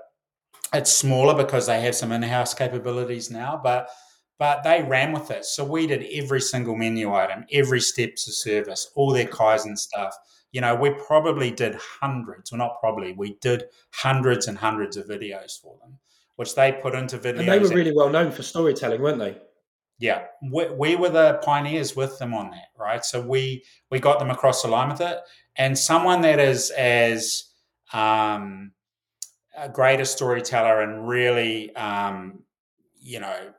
it's 0.76 0.92
smaller 0.92 1.34
because 1.36 1.68
they 1.68 1.82
have 1.82 1.96
some 1.96 2.12
in-house 2.12 2.54
capabilities 2.54 3.32
now, 3.32 3.60
but 3.64 3.90
but 4.38 4.64
they 4.64 4.84
ran 4.84 5.14
with 5.14 5.32
it. 5.32 5.46
So 5.46 5.64
we 5.64 5.88
did 5.88 6.06
every 6.12 6.42
single 6.42 6.76
menu 6.76 7.14
item, 7.14 7.46
every 7.54 7.80
steps 7.80 8.28
of 8.28 8.34
service, 8.34 8.92
all 8.94 9.14
their 9.14 9.28
Kaizen 9.28 9.78
stuff. 9.78 10.14
You 10.52 10.62
know, 10.62 10.76
we 10.76 10.90
probably 10.92 11.52
did 11.52 11.76
hundreds, 11.76 12.52
well, 12.52 12.60
not 12.60 12.80
probably, 12.82 13.14
we 13.14 13.38
did 13.42 13.64
hundreds 13.92 14.48
and 14.48 14.58
hundreds 14.58 14.98
of 14.98 15.08
videos 15.08 15.60
for 15.62 15.78
them, 15.82 15.98
which 16.36 16.54
they 16.54 16.74
put 16.74 16.96
into 16.96 17.18
Vidlios. 17.18 17.40
And 17.40 17.48
they 17.48 17.60
were 17.60 17.70
really 17.70 17.96
well 17.96 18.10
known 18.10 18.32
for 18.32 18.44
storytelling, 18.44 19.02
weren't 19.02 19.20
they? 19.20 19.38
Yeah, 20.00 20.26
we, 20.52 20.70
we 20.72 20.96
were 20.98 21.10
the 21.10 21.40
pioneers 21.42 21.96
with 21.96 22.20
them 22.20 22.34
on 22.34 22.52
that, 22.52 22.68
right? 22.78 23.06
So 23.06 23.22
we 23.22 23.64
we 23.90 24.00
got 24.00 24.20
them 24.20 24.32
across 24.32 24.62
the 24.62 24.68
line 24.68 24.90
with 24.90 25.00
it, 25.00 25.20
and 25.56 25.80
someone 25.80 26.22
that 26.22 26.40
is 26.40 26.72
as 26.72 27.52
um, 27.94 28.72
a 29.58 29.70
greater 29.70 30.06
storyteller 30.06 30.82
and 30.82 31.08
really, 31.08 31.76
um, 31.76 32.40
you 33.00 33.20
know, 33.20 33.54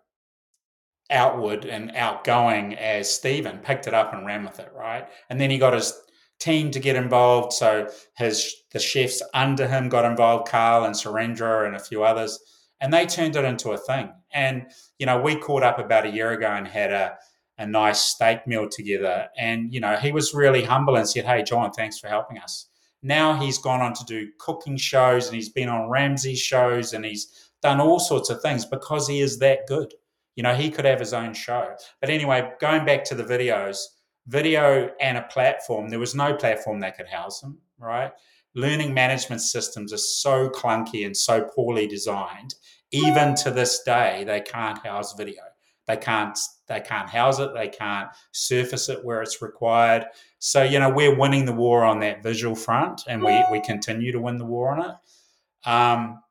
outward 1.10 1.64
and 1.64 1.92
outgoing 1.94 2.74
as 2.74 3.12
Stephen 3.12 3.58
picked 3.58 3.86
it 3.86 3.94
up 3.94 4.12
and 4.12 4.26
ran 4.26 4.44
with 4.44 4.58
it, 4.58 4.72
right? 4.74 5.06
And 5.30 5.40
then 5.40 5.50
he 5.50 5.58
got 5.58 5.72
his 5.72 5.92
team 6.38 6.70
to 6.70 6.80
get 6.80 6.96
involved. 6.96 7.52
So 7.52 7.88
his 8.16 8.54
the 8.72 8.78
chefs 8.78 9.22
under 9.34 9.66
him 9.66 9.88
got 9.88 10.04
involved, 10.04 10.48
Carl 10.48 10.84
and 10.84 10.94
Surendra 10.94 11.66
and 11.66 11.76
a 11.76 11.80
few 11.80 12.04
others, 12.04 12.38
and 12.80 12.92
they 12.92 13.06
turned 13.06 13.36
it 13.36 13.44
into 13.44 13.70
a 13.70 13.78
thing. 13.78 14.12
And 14.32 14.66
you 14.98 15.06
know, 15.06 15.20
we 15.20 15.36
caught 15.36 15.62
up 15.62 15.78
about 15.78 16.06
a 16.06 16.10
year 16.10 16.32
ago 16.32 16.48
and 16.48 16.66
had 16.66 16.92
a 16.92 17.16
a 17.58 17.66
nice 17.66 18.00
steak 18.00 18.46
meal 18.46 18.68
together. 18.68 19.28
And 19.38 19.72
you 19.72 19.80
know, 19.80 19.96
he 19.96 20.12
was 20.12 20.34
really 20.34 20.62
humble 20.62 20.96
and 20.96 21.08
said, 21.08 21.24
"Hey, 21.24 21.42
John, 21.42 21.72
thanks 21.72 21.98
for 21.98 22.08
helping 22.08 22.38
us." 22.38 22.68
Now 23.06 23.40
he's 23.40 23.58
gone 23.58 23.80
on 23.80 23.94
to 23.94 24.04
do 24.04 24.30
cooking 24.38 24.76
shows 24.76 25.26
and 25.26 25.36
he's 25.36 25.48
been 25.48 25.68
on 25.68 25.88
Ramsay 25.88 26.34
shows 26.34 26.92
and 26.92 27.04
he's 27.04 27.50
done 27.62 27.80
all 27.80 28.00
sorts 28.00 28.30
of 28.30 28.42
things 28.42 28.64
because 28.64 29.06
he 29.06 29.20
is 29.20 29.38
that 29.38 29.60
good. 29.68 29.94
You 30.34 30.42
know, 30.42 30.56
he 30.56 30.70
could 30.70 30.84
have 30.84 30.98
his 30.98 31.14
own 31.14 31.32
show. 31.32 31.72
But 32.00 32.10
anyway, 32.10 32.50
going 32.60 32.84
back 32.84 33.04
to 33.04 33.14
the 33.14 33.22
videos, 33.22 33.78
video 34.26 34.90
and 35.00 35.16
a 35.16 35.22
platform, 35.22 35.88
there 35.88 36.00
was 36.00 36.16
no 36.16 36.34
platform 36.34 36.80
that 36.80 36.96
could 36.96 37.06
house 37.06 37.40
them, 37.40 37.58
right? 37.78 38.10
Learning 38.56 38.92
management 38.92 39.40
systems 39.40 39.92
are 39.92 39.98
so 39.98 40.48
clunky 40.48 41.06
and 41.06 41.16
so 41.16 41.44
poorly 41.54 41.86
designed. 41.86 42.56
Even 42.90 43.36
to 43.36 43.52
this 43.52 43.82
day, 43.84 44.24
they 44.26 44.40
can't 44.40 44.84
house 44.84 45.14
video. 45.14 45.42
They 45.86 45.96
can't 45.96 46.36
they 46.66 46.80
can't 46.80 47.08
house 47.08 47.38
it. 47.38 47.54
They 47.54 47.68
can't 47.68 48.08
surface 48.32 48.88
it 48.88 49.04
where 49.04 49.22
it's 49.22 49.40
required. 49.40 50.06
So 50.46 50.62
you 50.62 50.78
know 50.78 50.88
we're 50.88 51.12
winning 51.12 51.44
the 51.44 51.52
war 51.52 51.82
on 51.82 51.98
that 52.00 52.22
visual 52.22 52.54
front, 52.54 53.02
and 53.08 53.20
we 53.20 53.44
we 53.50 53.60
continue 53.60 54.12
to 54.12 54.20
win 54.20 54.36
the 54.36 54.44
war 54.44 54.70
on 54.70 54.90
it. 54.90 55.68
Um, 55.68 56.22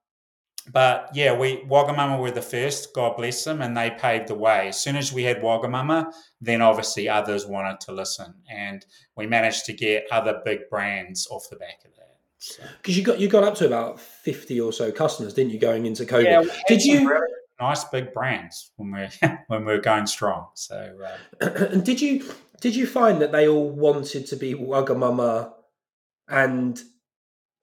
but 0.72 1.10
yeah, 1.14 1.38
we 1.38 1.58
Wagamama 1.66 2.18
were 2.18 2.32
the 2.32 2.42
first, 2.42 2.94
God 2.94 3.18
bless 3.18 3.44
them, 3.44 3.62
and 3.62 3.76
they 3.76 3.92
paved 3.92 4.30
the 4.30 4.36
way. 4.36 4.70
As 4.70 4.80
soon 4.80 4.96
as 4.96 5.12
we 5.12 5.24
had 5.24 5.42
Wagamama, 5.42 6.14
then 6.40 6.62
obviously 6.62 7.10
others 7.10 7.46
wanted 7.46 7.82
to 7.82 7.92
listen, 7.92 8.34
and 8.50 8.86
we 9.18 9.28
managed 9.28 9.66
to 9.66 9.74
get 9.74 10.06
other 10.10 10.42
big 10.46 10.70
brands 10.70 11.28
off 11.30 11.50
the 11.50 11.58
back 11.58 11.84
of 11.84 11.92
that. 11.98 12.70
Because 12.78 12.96
so. 12.96 13.00
you 13.00 13.04
got 13.04 13.20
you 13.20 13.28
got 13.28 13.44
up 13.44 13.56
to 13.56 13.66
about 13.66 14.00
fifty 14.00 14.62
or 14.62 14.72
so 14.72 14.94
customers, 14.94 15.34
didn't 15.34 15.52
you, 15.52 15.60
going 15.60 15.86
into 15.86 16.06
COVID? 16.06 16.24
Yeah, 16.24 16.44
Did 16.70 16.86
you? 16.86 17.10
Really 17.10 17.28
nice 17.60 17.84
big 17.86 18.14
brands 18.14 18.72
when 18.78 18.92
we're 18.92 19.10
when 19.48 19.66
we're 19.66 19.82
going 19.82 20.08
strong. 20.08 20.48
So, 20.54 20.96
uh, 21.42 21.46
and 21.72 21.84
did 21.84 22.02
you 22.02 22.26
did 22.62 22.76
you 22.76 22.88
find 22.88 23.22
that 23.22 23.32
they 23.32 23.48
all 23.48 23.70
wanted 23.70 24.28
to 24.28 24.36
be 24.36 24.54
Wagamama 24.54 25.54
and 26.28 26.82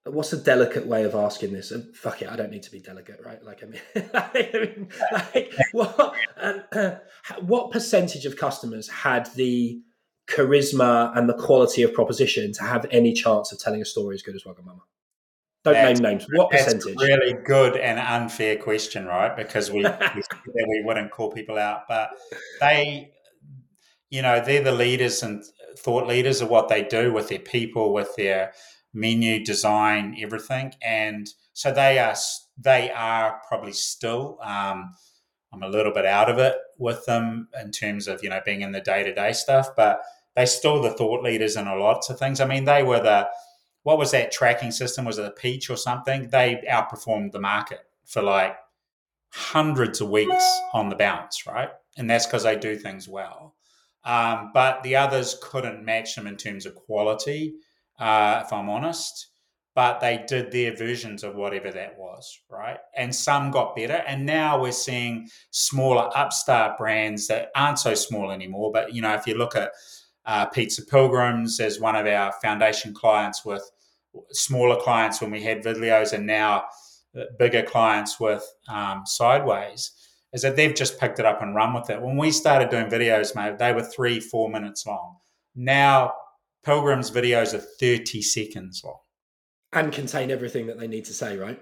what's 0.05 0.33
a 0.33 0.37
delicate 0.37 0.87
way 0.87 1.05
of 1.05 1.15
asking 1.15 1.53
this? 1.53 1.71
And 1.71 1.95
fuck 1.95 2.23
it, 2.23 2.29
I 2.29 2.37
don't 2.37 2.51
need 2.51 2.63
to 2.65 2.71
be 2.71 2.81
delicate, 2.81 3.21
right? 3.25 3.43
Like 3.43 3.63
I 3.63 3.67
mean, 3.67 3.81
I 4.15 4.31
mean 4.35 4.89
like 5.13 5.53
what 5.73 6.15
uh, 6.73 6.97
what 7.41 7.71
percentage 7.71 8.27
of 8.27 8.37
customers 8.37 8.89
had 8.89 9.27
the 9.35 9.81
charisma 10.29 11.17
and 11.17 11.29
the 11.29 11.35
quality 11.35 11.83
of 11.83 11.93
proposition 11.93 12.53
to 12.53 12.63
have 12.63 12.87
any 12.91 13.13
chance 13.13 13.53
of 13.53 13.59
telling 13.59 13.83
a 13.83 13.85
story 13.85 14.15
as 14.15 14.23
good 14.23 14.35
as 14.35 14.45
Wagamama? 14.45 14.83
Don't 15.65 15.75
that's, 15.75 16.01
name 16.01 16.11
names. 16.11 16.27
What 16.33 16.51
percentage? 16.51 16.97
really 16.97 17.35
good 17.35 17.77
and 17.77 17.99
unfair 17.99 18.57
question, 18.57 19.07
right? 19.07 19.37
Because 19.37 19.71
we 19.71 19.85
we, 20.15 20.23
we 20.55 20.83
wouldn't 20.85 21.13
call 21.13 21.31
people 21.31 21.57
out, 21.57 21.83
but 21.89 22.11
they, 22.61 23.13
you 24.13 24.21
know, 24.21 24.41
they're 24.45 24.63
the 24.63 24.73
leaders 24.73 25.23
and 25.23 25.43
thought 25.79 26.07
leaders 26.07 26.43
of 26.43 26.51
what 26.51 26.69
they 26.69 26.83
do 26.83 27.15
with 27.15 27.31
their 27.31 27.39
people, 27.39 27.95
with 27.95 28.15
their 28.15 28.53
menu 28.93 29.43
design, 29.43 30.15
everything, 30.21 30.75
and 30.83 31.27
so 31.55 31.73
they 31.73 31.99
are 31.99 32.15
they 32.59 32.91
are 32.91 33.41
probably 33.49 33.73
still. 33.73 34.39
Um, 34.43 34.95
I'm 35.51 35.63
a 35.63 35.69
little 35.69 35.93
bit 35.93 36.05
out 36.05 36.31
of 36.31 36.39
it 36.39 36.57
with 36.79 37.07
them 37.07 37.49
in 37.59 37.71
terms 37.71 38.07
of 38.07 38.23
you 38.23 38.29
know 38.29 38.43
being 38.45 38.61
in 38.61 38.73
the 38.73 38.83
day 38.83 39.03
to 39.03 39.15
day 39.15 39.33
stuff, 39.33 39.69
but 39.75 40.03
they 40.37 40.45
still 40.45 40.83
the 40.83 40.91
thought 40.91 41.25
leaders 41.25 41.57
in 41.57 41.67
a 41.67 41.75
lots 41.75 42.11
of 42.11 42.19
things. 42.19 42.39
I 42.39 42.45
mean, 42.45 42.67
they 42.67 42.83
were 42.83 43.01
the 43.01 43.29
what 43.83 43.97
was 43.97 44.11
that 44.11 44.31
tracking 44.31 44.73
system? 44.73 45.07
Was 45.07 45.17
it 45.19 45.25
a 45.25 45.31
Peach 45.31 45.71
or 45.71 45.77
something? 45.77 46.29
They 46.29 46.63
outperformed 46.71 47.33
the 47.33 47.41
market 47.41 47.81
for 48.05 48.21
like 48.21 48.57
hundreds 49.31 50.03
of 50.03 50.11
weeks 50.11 50.61
on 50.75 50.91
the 50.91 50.97
bounce, 50.97 51.47
right? 51.47 51.71
And 51.97 52.11
that's 52.11 52.27
because 52.27 52.43
they 52.43 52.57
do 52.57 52.77
things 52.77 53.09
well. 53.09 53.55
Um, 54.05 54.51
but 54.53 54.83
the 54.83 54.97
others 54.97 55.39
couldn't 55.43 55.85
match 55.85 56.17
them 56.17 56.27
in 56.27 56.37
terms 56.37 56.67
of 56.67 56.75
quality 56.75 57.55
uh, 57.99 58.43
if 58.45 58.53
I'm 58.53 58.69
honest. 58.69 59.29
But 59.75 60.01
they 60.01 60.23
did 60.29 60.53
their 60.53 60.77
versions 60.77 61.25
of 61.25 61.35
whatever 61.35 61.71
that 61.71 61.97
was, 61.99 62.41
right? 62.51 62.77
And 62.95 63.15
some 63.15 63.51
got 63.51 63.75
better. 63.75 64.03
And 64.07 64.27
now 64.27 64.61
we're 64.61 64.71
seeing 64.71 65.29
smaller 65.51 66.11
upstart 66.15 66.77
brands 66.77 67.27
that 67.29 67.51
aren't 67.57 67.79
so 67.79 67.95
small 67.95 68.31
anymore. 68.31 68.71
But, 68.71 68.93
you 68.93 69.01
know, 69.01 69.15
if 69.15 69.27
you 69.27 69.35
look 69.35 69.57
at 69.57 69.73
uh, 70.27 70.45
Pizza 70.47 70.85
Pilgrims 70.85 71.59
as 71.59 71.81
one 71.81 71.97
of 71.97 72.07
our 72.07 72.33
foundation 72.43 72.93
clients 72.93 73.47
with 73.47 73.63
smaller 74.33 74.79
clients 74.79 75.23
when 75.23 75.31
we 75.31 75.43
had 75.43 75.65
Vidlios 75.65 76.13
and 76.13 76.27
now 76.27 76.65
bigger 77.39 77.63
clients 77.63 78.21
with 78.21 78.45
um, 78.69 79.05
Sideways, 79.07 79.93
is 80.33 80.43
that 80.43 80.57
they've 80.57 80.75
just 80.75 80.99
picked 80.99 81.19
it 81.19 81.27
up 81.27 81.43
and 81.43 81.55
run 81.55 81.75
with 81.75 81.91
it. 81.91 82.01
When 82.01 82.17
we 82.17 82.31
started 82.31 82.71
doing 82.71 82.87
videos, 82.87 83.35
mate, 83.35 83.59
they 83.59 83.73
were 83.73 83.83
three, 83.83 84.19
four 84.21 84.51
minutes 84.51 84.87
long. 84.87 85.17
Now 85.55 86.15
Pilgrim's 86.65 87.11
videos 87.11 87.55
are 87.55 87.59
30 87.59 88.23
seconds 88.23 88.83
long. 88.85 88.99
And 89.73 89.93
contain 89.93 90.31
everything 90.31 90.67
that 90.67 90.79
they 90.79 90.87
need 90.87 91.07
to 91.07 91.15
say, 91.15 91.37
right? 91.37 91.61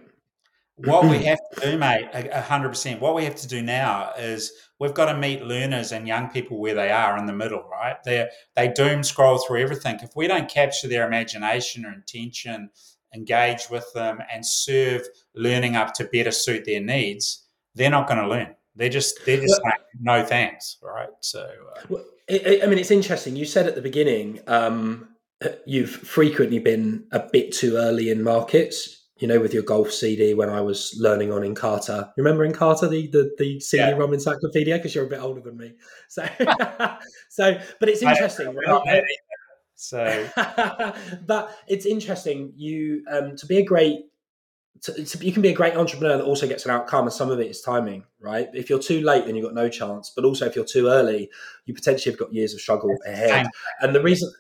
What 0.77 1.05
we 1.05 1.19
have 1.25 1.39
to 1.55 1.71
do, 1.71 1.79
mate, 1.79 2.11
100%, 2.13 3.01
what 3.01 3.15
we 3.15 3.25
have 3.25 3.37
to 3.37 3.49
do 3.49 3.63
now 3.63 4.13
is 4.19 4.53
we've 4.79 4.95
got 4.95 5.13
to 5.13 5.19
meet 5.19 5.43
learners 5.43 5.93
and 5.93 6.07
young 6.09 6.29
people 6.29 6.59
where 6.59 6.75
they 6.75 6.91
are 6.91 7.17
in 7.19 7.27
the 7.27 7.33
middle, 7.33 7.65
right? 7.71 7.97
They 8.05 8.29
they 8.57 8.69
doom 8.69 9.03
scroll 9.03 9.39
through 9.39 9.61
everything. 9.61 9.99
If 10.03 10.17
we 10.17 10.27
don't 10.27 10.51
capture 10.51 10.89
their 10.89 11.07
imagination 11.07 11.85
or 11.85 11.93
intention, 11.93 12.71
engage 13.15 13.71
with 13.71 13.93
them, 13.95 14.21
and 14.33 14.45
serve 14.45 15.03
learning 15.35 15.77
up 15.77 15.95
to 15.95 16.05
better 16.05 16.31
suit 16.31 16.65
their 16.65 16.81
needs, 16.81 17.47
they're 17.75 17.91
not 17.91 18.09
going 18.09 18.21
to 18.21 18.29
learn. 18.29 18.55
They're 18.81 18.89
just 18.89 19.27
they're 19.27 19.39
just 19.39 19.61
well, 19.63 19.73
like, 19.73 19.81
no 20.01 20.25
thanks, 20.25 20.79
right? 20.83 21.11
So, 21.21 21.41
uh, 21.43 21.83
well, 21.91 22.05
I 22.31 22.65
mean, 22.67 22.79
it's 22.79 22.91
interesting. 22.91 23.37
You 23.37 23.45
said 23.45 23.67
at 23.67 23.75
the 23.75 23.83
beginning 23.83 24.41
um, 24.47 25.11
you've 25.67 25.91
frequently 25.91 26.61
been 26.61 27.05
a 27.13 27.21
bit 27.31 27.53
too 27.53 27.77
early 27.77 28.09
in 28.09 28.23
markets. 28.23 28.97
You 29.19 29.29
know, 29.29 29.39
with 29.39 29.53
your 29.53 29.65
golf 29.65 29.93
CD 29.93 30.33
when 30.33 30.49
I 30.49 30.63
was 30.63 30.97
learning 30.99 31.31
on 31.31 31.43
Encarta. 31.43 32.11
Remember 32.17 32.49
Encarta, 32.49 32.89
the 32.89 33.07
the, 33.09 33.31
the 33.37 33.61
CD-ROM 33.61 34.09
yeah. 34.09 34.15
encyclopedia? 34.15 34.79
Because 34.79 34.95
you're 34.95 35.05
a 35.05 35.11
bit 35.11 35.21
older 35.21 35.43
than 35.43 35.59
me. 35.59 35.75
So, 36.09 36.27
so, 37.29 37.61
but 37.81 37.91
it's 37.91 38.01
interesting, 38.01 38.57
right? 38.67 39.03
So, 39.75 40.27
but 41.27 41.55
it's 41.69 41.85
interesting. 41.85 42.55
You 42.57 43.03
um, 43.11 43.37
to 43.37 43.47
be 43.47 43.59
a 43.59 43.65
great 43.65 44.01
to, 44.83 45.05
to, 45.05 45.25
you 45.25 45.33
can 45.33 45.43
be 45.43 45.51
a 45.51 45.55
great 45.55 45.77
entrepreneur 45.77 46.17
that 46.17 46.25
also 46.25 46.49
gets 46.49 46.65
an 46.65 46.71
outcome, 46.71 47.05
and 47.05 47.13
some 47.13 47.31
of 47.31 47.39
it 47.41 47.51
is 47.51 47.61
timing, 47.61 48.05
right? 48.21 48.49
If 48.55 48.71
you're 48.71 48.79
too 48.79 49.01
late, 49.03 49.27
then 49.27 49.37
you've 49.37 49.45
got 49.45 49.55
no 49.55 49.69
chance. 49.69 50.13
But 50.15 50.25
also, 50.25 50.47
if 50.47 50.57
you're 50.57 50.65
too 50.65 50.89
early, 50.89 51.31
you 51.67 51.75
potentially 51.75 52.13
have 52.13 52.19
got 52.19 52.33
years 52.33 52.55
of 52.55 52.61
struggle 52.61 52.97
ahead. 53.07 53.47
And 53.81 53.95
the 53.95 54.03
reason, 54.03 54.33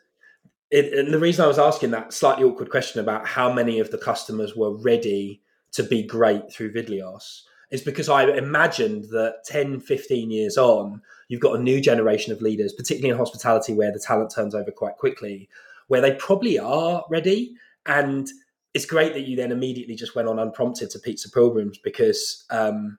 it, 0.71 0.93
and 0.93 1.13
the 1.13 1.19
reason 1.19 1.45
I 1.45 1.49
was 1.49 1.59
asking 1.59 1.91
that 1.91 2.13
slightly 2.13 2.45
awkward 2.45 2.71
question 2.71 3.01
about 3.01 3.27
how 3.27 3.53
many 3.53 3.81
of 3.81 3.91
the 3.91 3.99
customers 3.99 4.57
were 4.57 4.75
ready 4.75 5.43
to 5.73 5.83
be 5.83 6.03
great 6.03 6.53
through 6.53 6.73
Vidlios 6.73 7.43
is 7.71 7.83
because 7.83 8.09
I 8.09 8.25
imagined 8.25 9.05
that 9.11 9.45
10, 9.47 9.81
15 9.81 10.31
years 10.31 10.57
on, 10.57 11.01
you've 11.29 11.41
got 11.41 11.59
a 11.59 11.63
new 11.63 11.81
generation 11.81 12.33
of 12.33 12.43
leaders, 12.43 12.73
particularly 12.73 13.11
in 13.11 13.17
hospitality, 13.17 13.75
where 13.75 13.93
the 13.93 14.01
talent 14.01 14.33
turns 14.35 14.55
over 14.55 14.73
quite 14.73 14.97
quickly, 14.97 15.49
where 15.87 16.01
they 16.01 16.15
probably 16.15 16.59
are 16.59 17.05
ready 17.09 17.55
and 17.87 18.29
it's 18.75 18.87
great 18.87 19.15
that 19.15 19.27
you 19.27 19.37
then 19.37 19.53
immediately 19.53 19.97
just 19.97 20.15
went 20.15 20.29
on 20.29 20.39
unprompted 20.39 20.91
to 20.91 20.99
Pizza 20.99 21.31
Pilgrims 21.31 21.79
because 21.79 22.45
um, 22.51 22.99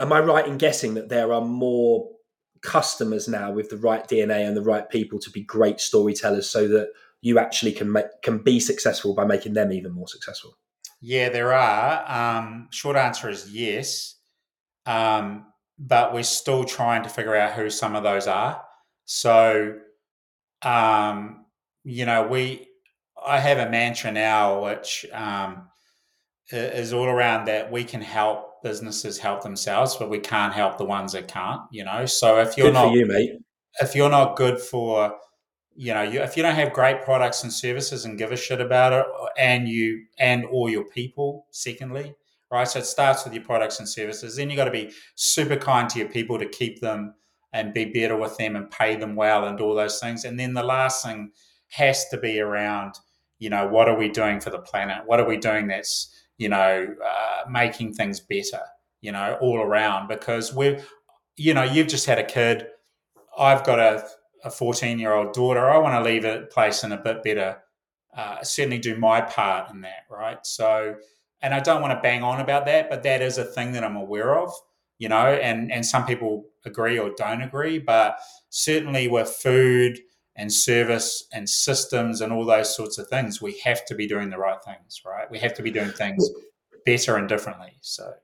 am 0.00 0.12
I 0.12 0.20
right 0.20 0.46
in 0.46 0.58
guessing 0.58 0.94
that 0.94 1.08
there 1.08 1.32
are 1.32 1.40
more 1.40 2.10
customers 2.62 3.28
now 3.28 3.50
with 3.50 3.70
the 3.70 3.76
right 3.76 4.06
DNA 4.06 4.46
and 4.46 4.56
the 4.56 4.62
right 4.62 4.88
people 4.88 5.18
to 5.20 5.30
be 5.30 5.42
great 5.42 5.80
storytellers 5.80 6.48
so 6.48 6.68
that 6.68 6.90
you 7.22 7.38
actually 7.38 7.72
can 7.72 7.92
make 7.92 8.06
can 8.22 8.38
be 8.38 8.58
successful 8.58 9.14
by 9.14 9.24
making 9.24 9.52
them 9.52 9.72
even 9.72 9.92
more 9.92 10.08
successful? 10.08 10.56
Yeah, 11.00 11.28
there 11.28 11.52
are. 11.52 12.04
Um, 12.38 12.68
short 12.70 12.96
answer 12.96 13.28
is 13.30 13.50
yes, 13.50 14.16
um, 14.86 15.46
but 15.78 16.12
we're 16.12 16.22
still 16.22 16.64
trying 16.64 17.02
to 17.04 17.08
figure 17.08 17.36
out 17.36 17.52
who 17.52 17.70
some 17.70 17.96
of 17.96 18.02
those 18.02 18.26
are. 18.26 18.62
So, 19.06 19.78
um, 20.62 21.46
you 21.84 22.04
know, 22.06 22.26
we 22.26 22.68
I 23.26 23.38
have 23.38 23.58
a 23.58 23.70
mantra 23.70 24.12
now, 24.12 24.64
which 24.64 25.06
um, 25.12 25.68
is 26.50 26.92
all 26.92 27.06
around 27.06 27.46
that 27.46 27.70
we 27.70 27.84
can 27.84 28.00
help 28.00 28.62
businesses 28.62 29.18
help 29.18 29.42
themselves, 29.42 29.96
but 29.96 30.10
we 30.10 30.18
can't 30.18 30.52
help 30.52 30.78
the 30.78 30.84
ones 30.84 31.12
that 31.12 31.28
can't. 31.28 31.62
You 31.70 31.84
know, 31.84 32.06
so 32.06 32.38
if 32.40 32.56
you're 32.56 32.68
good 32.68 32.74
not 32.74 32.92
you, 32.92 33.06
mate, 33.06 33.32
if 33.80 33.94
you're 33.94 34.10
not 34.10 34.36
good 34.36 34.60
for 34.60 35.14
you 35.76 35.94
know, 35.94 36.02
you, 36.02 36.20
if 36.20 36.36
you 36.36 36.42
don't 36.42 36.56
have 36.56 36.72
great 36.72 37.02
products 37.02 37.42
and 37.42 37.52
services 37.52 38.04
and 38.04 38.18
give 38.18 38.32
a 38.32 38.36
shit 38.36 38.60
about 38.60 38.92
it, 38.92 39.06
and 39.38 39.68
you 39.68 40.04
and 40.18 40.44
or 40.50 40.68
your 40.68 40.84
people, 40.84 41.46
secondly, 41.52 42.14
right? 42.50 42.68
So 42.68 42.80
it 42.80 42.86
starts 42.86 43.24
with 43.24 43.32
your 43.32 43.44
products 43.44 43.78
and 43.78 43.88
services. 43.88 44.36
Then 44.36 44.50
you 44.50 44.56
got 44.56 44.66
to 44.66 44.70
be 44.70 44.92
super 45.14 45.56
kind 45.56 45.88
to 45.90 45.98
your 45.98 46.08
people 46.08 46.38
to 46.38 46.46
keep 46.46 46.80
them 46.80 47.14
and 47.52 47.72
be 47.72 47.86
better 47.86 48.16
with 48.16 48.36
them 48.36 48.56
and 48.56 48.70
pay 48.70 48.96
them 48.96 49.16
well 49.16 49.46
and 49.46 49.60
all 49.60 49.74
those 49.74 49.98
things. 49.98 50.24
And 50.24 50.38
then 50.38 50.54
the 50.54 50.62
last 50.62 51.04
thing 51.04 51.30
has 51.70 52.08
to 52.10 52.18
be 52.18 52.40
around, 52.40 52.94
you 53.40 53.48
know, 53.50 53.66
what 53.66 53.88
are 53.88 53.96
we 53.96 54.08
doing 54.08 54.38
for 54.38 54.50
the 54.50 54.58
planet? 54.58 55.02
What 55.06 55.18
are 55.18 55.26
we 55.26 55.38
doing 55.38 55.66
that's, 55.66 56.14
you 56.38 56.48
know, 56.48 56.94
uh, 57.04 57.50
making 57.50 57.94
things 57.94 58.20
better, 58.20 58.60
you 59.00 59.10
know, 59.10 59.36
all 59.40 59.58
around? 59.58 60.06
Because 60.06 60.54
we're, 60.54 60.80
you 61.36 61.54
know, 61.54 61.64
you've 61.64 61.88
just 61.88 62.06
had 62.06 62.18
a 62.18 62.24
kid. 62.24 62.66
I've 63.36 63.64
got 63.64 63.80
a, 63.80 64.06
a 64.44 64.50
14 64.50 64.98
year 64.98 65.14
old 65.14 65.32
daughter. 65.32 65.68
I 65.68 65.78
want 65.78 65.94
to 65.94 66.08
leave 66.08 66.24
a 66.24 66.42
place 66.42 66.84
in 66.84 66.92
a 66.92 66.98
bit 66.98 67.22
better, 67.24 67.58
uh, 68.14 68.42
certainly 68.42 68.78
do 68.78 68.96
my 68.96 69.22
part 69.22 69.70
in 69.70 69.80
that, 69.80 70.04
right? 70.10 70.44
So, 70.46 70.96
and 71.40 71.54
I 71.54 71.60
don't 71.60 71.80
want 71.80 71.94
to 71.94 72.00
bang 72.02 72.22
on 72.22 72.40
about 72.40 72.66
that, 72.66 72.90
but 72.90 73.02
that 73.04 73.22
is 73.22 73.38
a 73.38 73.44
thing 73.44 73.72
that 73.72 73.82
I'm 73.82 73.96
aware 73.96 74.36
of, 74.36 74.52
you 74.98 75.08
know, 75.08 75.26
and, 75.26 75.72
and 75.72 75.86
some 75.86 76.04
people 76.04 76.44
agree 76.66 76.98
or 76.98 77.10
don't 77.16 77.40
agree, 77.40 77.78
but 77.78 78.18
certainly 78.50 79.08
with 79.08 79.30
food 79.30 79.98
and 80.40 80.50
service 80.50 81.28
and 81.34 81.46
systems 81.46 82.22
and 82.22 82.32
all 82.32 82.46
those 82.46 82.74
sorts 82.74 82.96
of 82.96 83.06
things, 83.08 83.42
we 83.42 83.58
have 83.62 83.84
to 83.84 83.94
be 83.94 84.08
doing 84.08 84.30
the 84.30 84.38
right 84.38 84.58
things, 84.64 85.02
right? 85.04 85.30
We 85.30 85.38
have 85.38 85.52
to 85.54 85.62
be 85.62 85.70
doing 85.70 85.90
things 85.90 86.26
better 86.86 87.16
and 87.16 87.28
differently. 87.28 87.76
So 87.82 88.14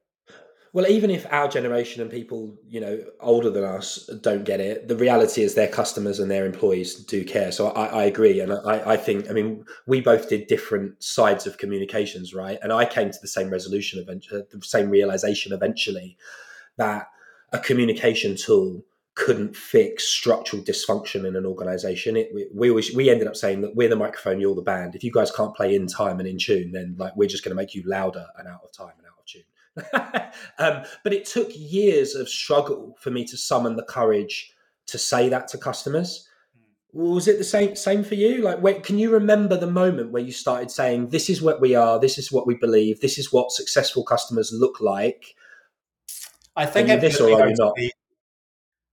well, 0.73 0.87
even 0.89 1.11
if 1.11 1.27
our 1.31 1.47
generation 1.49 2.03
and 2.03 2.11
people, 2.11 2.57
you 2.67 2.81
know, 2.81 3.03
older 3.21 3.51
than 3.51 3.65
us 3.65 4.11
don't 4.23 4.45
get 4.45 4.61
it, 4.61 4.89
the 4.89 4.97
reality 4.97 5.43
is 5.43 5.55
their 5.55 5.69
customers 5.69 6.19
and 6.19 6.31
their 6.31 6.47
employees 6.47 6.97
do 7.05 7.23
care. 7.25 7.53
So 7.53 7.69
I, 7.69 7.87
I 7.87 8.05
agree. 8.05 8.41
And 8.41 8.53
I, 8.53 8.93
I, 8.93 8.97
think, 8.97 9.31
I 9.31 9.33
mean, 9.33 9.65
we 9.87 10.01
both 10.01 10.29
did 10.29 10.49
different 10.49 11.03
sides 11.03 11.47
of 11.47 11.59
communications, 11.59 12.35
right? 12.35 12.59
And 12.63 12.73
I 12.73 12.85
came 12.85 13.11
to 13.11 13.19
the 13.23 13.29
same 13.29 13.49
resolution, 13.51 14.01
eventually, 14.01 14.41
uh, 14.41 14.45
the 14.51 14.61
same 14.63 14.91
realization 14.91 15.53
eventually 15.53 16.17
that 16.77 17.09
a 17.53 17.59
communication 17.59 18.37
tool 18.37 18.85
couldn't 19.17 19.57
fix 19.57 20.05
structural 20.05 20.63
dysfunction 20.63 21.27
in 21.27 21.37
an 21.37 21.47
organization. 21.47 22.17
It, 22.17 22.31
we, 22.35 22.47
we, 22.55 22.69
always 22.69 22.95
we 22.95 23.11
ended 23.11 23.27
up 23.27 23.35
saying 23.35 23.63
that 23.63 23.75
we're 23.75 23.89
the 23.89 23.97
microphone, 23.97 24.41
you're 24.41 24.55
the 24.55 24.63
band. 24.63 24.95
If 24.95 25.03
you 25.03 25.11
guys 25.11 25.31
can't 25.31 25.57
play 25.57 25.75
in 25.75 25.87
time 25.87 26.21
and 26.21 26.29
in 26.29 26.39
tune, 26.39 26.71
then 26.71 26.95
like 26.99 27.17
we're 27.17 27.29
just 27.29 27.43
going 27.43 27.51
to 27.51 27.61
make 27.61 27.75
you 27.75 27.83
louder 27.87 28.27
and 28.39 28.47
out 28.47 28.61
of 28.63 28.73
time 28.73 28.93
and 28.99 29.07
out 29.07 29.19
of 29.19 29.25
tune. 29.25 30.33
um, 30.59 30.85
but 31.03 31.15
it 31.15 31.25
took 31.25 31.49
years 31.55 32.15
of 32.15 32.29
struggle 32.29 32.95
for 33.01 33.11
me 33.11 33.25
to 33.25 33.39
summon 33.39 33.77
the 33.77 33.83
courage 33.83 34.53
to 34.89 34.99
say 34.99 35.31
that 35.31 35.49
to 35.49 35.59
customers. 35.59 36.29
Was 36.93 37.27
it 37.27 37.39
the 37.39 37.45
same 37.45 37.75
same 37.75 38.05
for 38.05 38.15
you? 38.15 38.43
Like, 38.43 38.61
wait, 38.61 38.83
can 38.83 38.99
you 38.99 39.11
remember 39.11 39.57
the 39.57 39.67
moment 39.67 40.13
where 40.13 40.23
you 40.23 40.33
started 40.33 40.71
saying, 40.71 41.09
"This 41.09 41.29
is 41.29 41.43
what 41.43 41.61
we 41.61 41.75
are. 41.75 41.99
This 41.99 42.17
is 42.17 42.31
what 42.31 42.47
we 42.47 42.55
believe. 42.55 43.01
This 43.01 43.19
is 43.19 43.33
what 43.33 43.51
successful 43.51 44.05
customers 44.05 44.51
look 44.53 44.81
like." 44.81 45.35
I 46.55 46.65
think 46.65 46.89
at 46.89 47.03
this 47.03 47.21
or 47.21 47.31
are 47.33 47.49
you 47.49 47.55
not? 47.59 47.77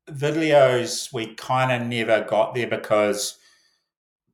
Vidlios, 0.09 1.13
we 1.13 1.33
kind 1.35 1.71
of 1.71 1.87
never 1.87 2.25
got 2.25 2.55
there 2.55 2.67
because 2.67 3.37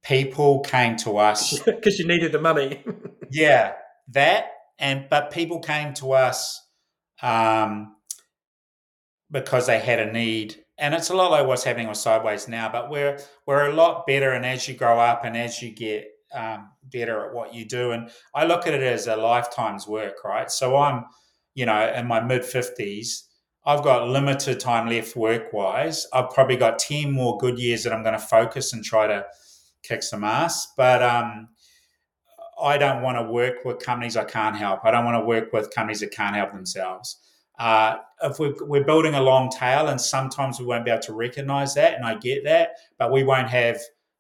people 0.04 0.62
came 0.62 0.96
to 0.98 1.18
us 1.18 1.60
because 1.66 2.00
you 2.00 2.08
needed 2.08 2.32
the 2.32 2.42
money. 2.42 2.84
yeah, 3.32 3.74
that 4.10 4.52
and 4.80 5.08
but 5.10 5.32
people 5.32 5.60
came 5.60 5.94
to 5.96 6.14
us 6.14 6.66
um, 7.22 7.96
because 9.30 9.68
they 9.68 9.80
had 9.80 10.00
a 10.00 10.12
need 10.12 10.64
and 10.80 10.94
it's 10.94 11.10
a 11.10 11.16
lot 11.16 11.30
like 11.30 11.46
what's 11.46 11.64
happening 11.64 11.88
with 11.88 11.98
sideways 11.98 12.48
now 12.48 12.70
but 12.72 12.90
we're 12.90 13.20
we're 13.46 13.70
a 13.70 13.74
lot 13.74 14.08
better 14.08 14.32
and 14.32 14.46
as 14.46 14.68
you 14.68 14.74
grow 14.74 15.00
up 15.00 15.26
and 15.26 15.38
as 15.38 15.62
you 15.62 15.72
get 15.72 16.08
um, 16.34 16.70
better 16.84 17.26
at 17.26 17.34
what 17.34 17.54
you 17.54 17.66
do 17.66 17.92
and 17.92 18.10
i 18.34 18.46
look 18.46 18.66
at 18.66 18.74
it 18.74 18.82
as 18.82 19.08
a 19.08 19.16
lifetime's 19.16 19.88
work 19.88 20.24
right 20.24 20.52
so 20.52 20.78
i'm 20.78 21.06
you 21.54 21.66
know 21.66 21.92
in 21.94 22.08
my 22.08 22.22
mid 22.22 22.42
50s 22.42 23.24
i've 23.66 23.84
got 23.84 24.08
limited 24.08 24.60
time 24.60 24.88
left 24.88 25.16
work 25.16 25.52
wise 25.54 26.08
i've 26.14 26.30
probably 26.32 26.58
got 26.58 26.80
10 26.80 27.12
more 27.12 27.38
good 27.38 27.60
years 27.60 27.84
that 27.84 27.94
i'm 27.94 28.04
going 28.04 28.14
to 28.14 28.20
focus 28.20 28.74
and 28.74 28.84
try 28.84 29.08
to 29.08 29.26
kick 29.84 30.04
some 30.04 30.24
ass 30.24 30.74
but 30.76 31.02
um 31.02 31.50
I 32.62 32.78
don't 32.78 33.02
want 33.02 33.18
to 33.18 33.32
work 33.32 33.64
with 33.66 33.80
companies 33.80 34.18
I 34.18 34.26
can't 34.26 34.56
help. 34.56 34.82
I 34.84 34.92
don't 34.92 35.06
want 35.06 35.16
to 35.16 35.26
work 35.26 35.54
with 35.54 35.74
companies 35.74 36.02
that 36.02 36.12
can't 36.12 36.36
help 36.36 36.52
themselves. 36.52 37.18
Uh, 37.58 37.98
if 38.24 38.40
we're, 38.40 38.54
we're, 38.62 38.86
building 38.86 39.16
a 39.16 39.22
long 39.22 39.50
tail, 39.50 39.88
and 39.88 40.00
sometimes 40.00 40.60
we 40.60 40.66
won't 40.66 40.86
be 40.86 40.92
able 40.92 41.02
to 41.02 41.14
recognize 41.14 41.74
that, 41.74 41.94
and 41.96 42.06
I 42.06 42.16
get 42.16 42.46
that, 42.46 42.72
but 42.98 43.12
we 43.12 43.24
won't 43.24 43.50
have 43.50 43.78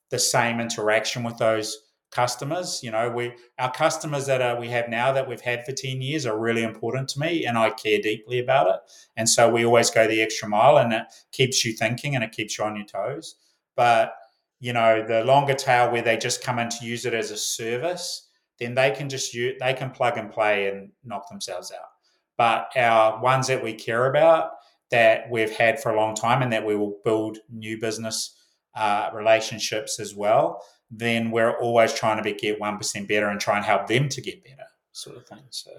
the 0.09 0.19
same 0.19 0.59
interaction 0.59 1.23
with 1.23 1.37
those 1.37 1.77
customers. 2.11 2.81
You 2.83 2.91
know, 2.91 3.09
we 3.09 3.33
our 3.57 3.71
customers 3.71 4.25
that 4.27 4.41
are, 4.41 4.59
we 4.59 4.69
have 4.69 4.89
now 4.89 5.11
that 5.11 5.27
we've 5.27 5.41
had 5.41 5.65
for 5.65 5.71
ten 5.71 6.01
years 6.01 6.25
are 6.25 6.37
really 6.37 6.63
important 6.63 7.09
to 7.09 7.19
me, 7.19 7.45
and 7.45 7.57
I 7.57 7.69
care 7.71 7.99
deeply 8.01 8.39
about 8.39 8.67
it. 8.67 8.79
And 9.17 9.29
so 9.29 9.49
we 9.49 9.65
always 9.65 9.89
go 9.89 10.07
the 10.07 10.21
extra 10.21 10.47
mile, 10.47 10.77
and 10.77 10.93
it 10.93 11.03
keeps 11.31 11.63
you 11.65 11.73
thinking, 11.73 12.15
and 12.15 12.23
it 12.23 12.31
keeps 12.31 12.57
you 12.57 12.63
on 12.63 12.75
your 12.75 12.85
toes. 12.85 13.35
But 13.75 14.13
you 14.59 14.73
know, 14.73 15.05
the 15.07 15.23
longer 15.23 15.53
tail 15.53 15.89
where 15.91 16.01
they 16.01 16.17
just 16.17 16.43
come 16.43 16.59
in 16.59 16.67
to 16.69 16.85
use 16.85 17.05
it 17.05 17.13
as 17.13 17.31
a 17.31 17.37
service 17.37 18.29
then 18.59 18.75
they 18.75 18.91
can 18.91 19.09
just 19.09 19.33
use, 19.33 19.57
they 19.59 19.73
can 19.73 19.89
plug 19.89 20.17
and 20.17 20.31
play 20.31 20.67
and 20.67 20.91
knock 21.03 21.29
themselves 21.29 21.71
out. 21.71 21.89
But 22.37 22.71
our 22.75 23.21
ones 23.21 23.47
that 23.47 23.63
we 23.63 23.73
care 23.73 24.07
about 24.07 24.51
that 24.91 25.29
we've 25.29 25.55
had 25.55 25.81
for 25.81 25.91
a 25.91 25.95
long 25.95 26.15
time 26.15 26.41
and 26.41 26.51
that 26.51 26.65
we 26.65 26.75
will 26.75 26.99
build 27.03 27.37
new 27.49 27.79
business 27.79 28.35
uh, 28.75 29.09
relationships 29.13 29.99
as 29.99 30.13
well, 30.15 30.61
then 30.91 31.31
we're 31.31 31.57
always 31.59 31.93
trying 31.93 32.17
to 32.17 32.23
be, 32.23 32.33
get 32.33 32.59
1% 32.59 33.07
better 33.07 33.27
and 33.27 33.39
try 33.39 33.57
and 33.57 33.65
help 33.65 33.87
them 33.87 34.09
to 34.09 34.21
get 34.21 34.43
better, 34.43 34.65
sort 34.91 35.17
of 35.17 35.27
thing. 35.27 35.43
So, 35.49 35.71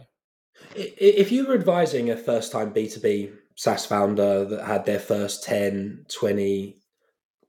if 0.75 1.33
you 1.33 1.46
were 1.46 1.55
advising 1.55 2.11
a 2.11 2.16
first 2.16 2.53
time 2.53 2.73
B2B 2.73 3.33
SaaS 3.57 3.87
founder 3.87 4.44
that 4.44 4.64
had 4.64 4.85
their 4.85 5.01
first 5.01 5.42
10, 5.44 6.07
20, 6.09 6.79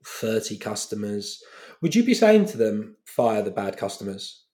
30 0.04 0.58
customers, 0.58 1.42
would 1.80 1.94
you 1.94 2.04
be 2.04 2.14
saying 2.14 2.46
to 2.46 2.56
them, 2.56 2.96
fire 3.04 3.42
the 3.42 3.50
bad 3.50 3.76
customers? 3.76 4.44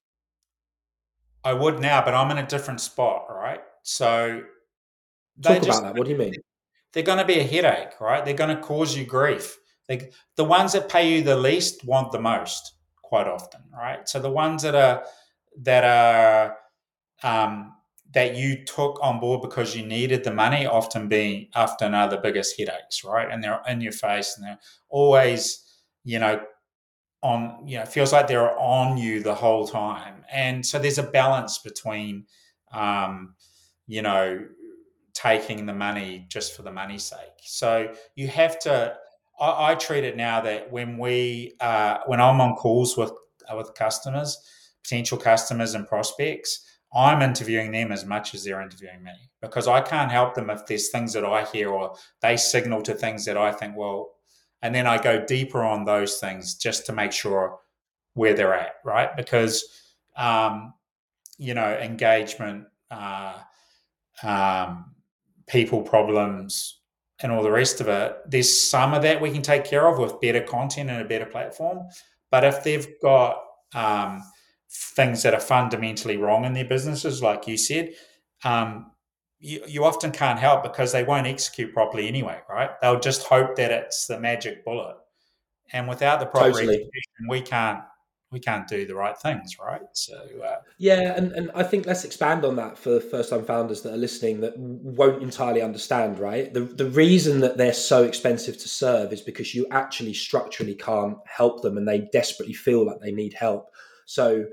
I 1.44 1.52
would 1.52 1.80
now, 1.80 2.04
but 2.04 2.14
I'm 2.14 2.30
in 2.30 2.38
a 2.38 2.46
different 2.46 2.80
spot, 2.80 3.26
right? 3.30 3.60
So 3.82 4.42
talk 5.42 5.62
just, 5.62 5.80
about 5.80 5.82
that. 5.82 5.98
What 5.98 6.06
do 6.06 6.12
you 6.12 6.18
mean? 6.18 6.34
They're 6.92 7.02
going 7.02 7.18
to 7.18 7.24
be 7.24 7.38
a 7.38 7.44
headache, 7.44 8.00
right? 8.00 8.24
They're 8.24 8.34
going 8.34 8.54
to 8.54 8.62
cause 8.62 8.96
you 8.96 9.04
grief. 9.04 9.58
They, 9.88 10.10
the 10.36 10.44
ones 10.44 10.72
that 10.72 10.88
pay 10.88 11.16
you 11.16 11.22
the 11.22 11.36
least 11.36 11.84
want 11.84 12.12
the 12.12 12.20
most, 12.20 12.74
quite 13.08 13.26
often, 13.26 13.62
right? 13.72 14.08
So 14.08 14.20
the 14.20 14.30
ones 14.30 14.62
that 14.62 14.74
are 14.74 15.04
that 15.62 15.84
are 15.84 16.56
um, 17.22 17.74
that 18.14 18.36
you 18.36 18.64
took 18.64 18.98
on 19.02 19.20
board 19.20 19.42
because 19.42 19.76
you 19.76 19.84
needed 19.84 20.24
the 20.24 20.32
money, 20.32 20.66
often 20.66 21.08
being 21.08 21.48
often 21.54 21.94
are 21.94 22.08
the 22.08 22.18
biggest 22.18 22.58
headaches, 22.58 23.04
right? 23.04 23.28
And 23.30 23.42
they're 23.42 23.62
in 23.68 23.80
your 23.80 23.92
face, 23.92 24.36
and 24.36 24.46
they're 24.46 24.60
always, 24.90 25.64
you 26.04 26.18
know, 26.18 26.40
on 27.22 27.66
you 27.66 27.78
know 27.78 27.84
feels 27.84 28.12
like 28.12 28.28
they're 28.28 28.56
on 28.58 28.96
you 28.96 29.20
the 29.22 29.34
whole 29.34 29.66
time 29.66 30.24
and 30.32 30.64
so 30.64 30.78
there's 30.78 30.98
a 30.98 31.02
balance 31.02 31.58
between 31.58 32.24
um 32.72 33.34
you 33.88 34.02
know 34.02 34.40
taking 35.14 35.66
the 35.66 35.72
money 35.72 36.24
just 36.28 36.54
for 36.54 36.62
the 36.62 36.70
money's 36.70 37.02
sake 37.02 37.40
so 37.42 37.92
you 38.14 38.28
have 38.28 38.58
to 38.60 38.94
i, 39.40 39.72
I 39.72 39.74
treat 39.74 40.04
it 40.04 40.16
now 40.16 40.40
that 40.42 40.70
when 40.70 40.98
we 40.98 41.54
uh 41.60 41.98
when 42.06 42.20
i'm 42.20 42.40
on 42.40 42.54
calls 42.56 42.96
with 42.96 43.12
uh, 43.50 43.56
with 43.56 43.74
customers 43.74 44.38
potential 44.82 45.18
customers 45.18 45.74
and 45.74 45.86
prospects 45.86 46.64
i'm 46.94 47.22
interviewing 47.22 47.70
them 47.72 47.92
as 47.92 48.04
much 48.04 48.34
as 48.34 48.44
they're 48.44 48.62
interviewing 48.62 49.02
me 49.02 49.12
because 49.40 49.68
i 49.68 49.80
can't 49.80 50.10
help 50.10 50.34
them 50.34 50.50
if 50.50 50.66
there's 50.66 50.90
things 50.90 51.12
that 51.12 51.24
i 51.24 51.44
hear 51.44 51.70
or 51.70 51.94
they 52.22 52.36
signal 52.36 52.82
to 52.82 52.94
things 52.94 53.24
that 53.24 53.36
i 53.36 53.52
think 53.52 53.76
well 53.76 54.12
and 54.62 54.74
then 54.74 54.86
I 54.86 55.00
go 55.00 55.24
deeper 55.24 55.62
on 55.62 55.84
those 55.84 56.18
things 56.18 56.54
just 56.54 56.86
to 56.86 56.92
make 56.92 57.12
sure 57.12 57.58
where 58.14 58.34
they're 58.34 58.54
at, 58.54 58.76
right? 58.84 59.14
Because 59.16 59.64
um, 60.16 60.74
you 61.38 61.54
know, 61.54 61.72
engagement, 61.74 62.64
uh, 62.90 63.38
um, 64.24 64.96
people 65.46 65.82
problems, 65.82 66.77
and 67.20 67.32
all 67.32 67.42
the 67.42 67.50
rest 67.50 67.80
of 67.80 67.88
it. 67.88 68.16
There's 68.26 68.60
some 68.60 68.94
of 68.94 69.02
that 69.02 69.20
we 69.20 69.30
can 69.30 69.42
take 69.42 69.64
care 69.64 69.86
of 69.88 69.98
with 69.98 70.20
better 70.20 70.40
content 70.40 70.90
and 70.90 71.02
a 71.02 71.04
better 71.04 71.26
platform. 71.26 71.88
But 72.30 72.44
if 72.44 72.62
they've 72.62 72.88
got 73.02 73.42
um, 73.74 74.22
things 74.70 75.22
that 75.22 75.34
are 75.34 75.40
fundamentally 75.40 76.16
wrong 76.16 76.44
in 76.44 76.52
their 76.52 76.64
businesses, 76.64 77.22
like 77.22 77.46
you 77.46 77.56
said, 77.56 77.94
um, 78.44 78.92
you, 79.40 79.62
you 79.66 79.84
often 79.84 80.10
can't 80.10 80.38
help 80.38 80.62
because 80.62 80.92
they 80.92 81.04
won't 81.04 81.26
execute 81.26 81.72
properly 81.72 82.08
anyway, 82.08 82.38
right? 82.48 82.70
They'll 82.80 83.00
just 83.00 83.26
hope 83.26 83.56
that 83.56 83.70
it's 83.70 84.06
the 84.06 84.18
magic 84.18 84.64
bullet. 84.64 84.96
And 85.72 85.88
without 85.88 86.20
the 86.20 86.26
proper 86.26 86.52
totally. 86.52 86.74
execution, 86.74 87.28
we 87.28 87.40
can't 87.40 87.80
we 88.30 88.40
can't 88.40 88.68
do 88.68 88.86
the 88.86 88.94
right 88.94 89.16
things, 89.16 89.56
right? 89.58 89.80
So 89.92 90.14
uh, 90.44 90.56
yeah, 90.76 91.16
and, 91.16 91.32
and 91.32 91.50
I 91.54 91.62
think 91.62 91.86
let's 91.86 92.04
expand 92.04 92.44
on 92.44 92.56
that 92.56 92.76
for 92.76 93.00
first 93.00 93.30
time 93.30 93.44
founders 93.44 93.82
that 93.82 93.94
are 93.94 93.98
listening 93.98 94.40
that 94.40 94.58
won't 94.58 95.22
entirely 95.22 95.62
understand, 95.62 96.18
right? 96.18 96.52
The 96.52 96.60
the 96.60 96.90
reason 96.90 97.40
that 97.40 97.56
they're 97.56 97.72
so 97.72 98.04
expensive 98.04 98.58
to 98.58 98.68
serve 98.68 99.12
is 99.12 99.22
because 99.22 99.54
you 99.54 99.66
actually 99.70 100.14
structurally 100.14 100.74
can't 100.74 101.16
help 101.26 101.62
them, 101.62 101.78
and 101.78 101.88
they 101.88 102.08
desperately 102.12 102.54
feel 102.54 102.84
like 102.84 103.00
they 103.00 103.12
need 103.12 103.32
help. 103.32 103.70
So 104.04 104.46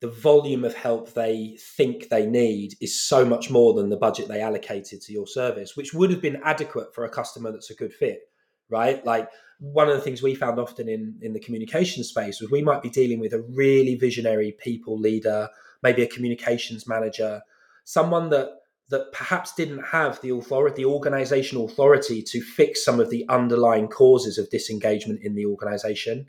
the 0.00 0.10
volume 0.10 0.64
of 0.64 0.74
help 0.74 1.14
they 1.14 1.56
think 1.76 2.10
they 2.10 2.26
need 2.26 2.74
is 2.82 3.00
so 3.00 3.24
much 3.24 3.50
more 3.50 3.72
than 3.72 3.88
the 3.88 3.96
budget 3.96 4.28
they 4.28 4.42
allocated 4.42 5.00
to 5.00 5.12
your 5.14 5.26
service, 5.26 5.76
which 5.76 5.94
would 5.94 6.10
have 6.10 6.20
been 6.20 6.42
adequate 6.44 6.94
for 6.94 7.04
a 7.04 7.08
customer 7.08 7.50
that's 7.50 7.70
a 7.70 7.74
good 7.74 7.92
fit, 7.92 8.20
right? 8.68 9.04
Like 9.06 9.30
one 9.60 9.88
of 9.88 9.94
the 9.94 10.00
things 10.00 10.22
we 10.22 10.34
found 10.34 10.58
often 10.58 10.88
in 10.88 11.18
in 11.22 11.32
the 11.32 11.40
communication 11.40 12.04
space 12.04 12.40
was 12.40 12.50
we 12.50 12.62
might 12.62 12.82
be 12.82 12.90
dealing 12.90 13.20
with 13.20 13.32
a 13.32 13.40
really 13.40 13.94
visionary 13.94 14.52
people 14.58 14.98
leader, 14.98 15.48
maybe 15.82 16.02
a 16.02 16.06
communications 16.06 16.86
manager, 16.86 17.42
someone 17.84 18.30
that 18.30 18.50
that 18.90 19.12
perhaps 19.12 19.54
didn't 19.54 19.82
have 19.82 20.20
the 20.20 20.30
authority, 20.30 20.82
the 20.82 20.88
organizational 20.88 21.64
authority 21.64 22.22
to 22.22 22.40
fix 22.40 22.84
some 22.84 23.00
of 23.00 23.10
the 23.10 23.24
underlying 23.28 23.88
causes 23.88 24.36
of 24.36 24.50
disengagement 24.50 25.20
in 25.22 25.34
the 25.34 25.46
organization. 25.46 26.28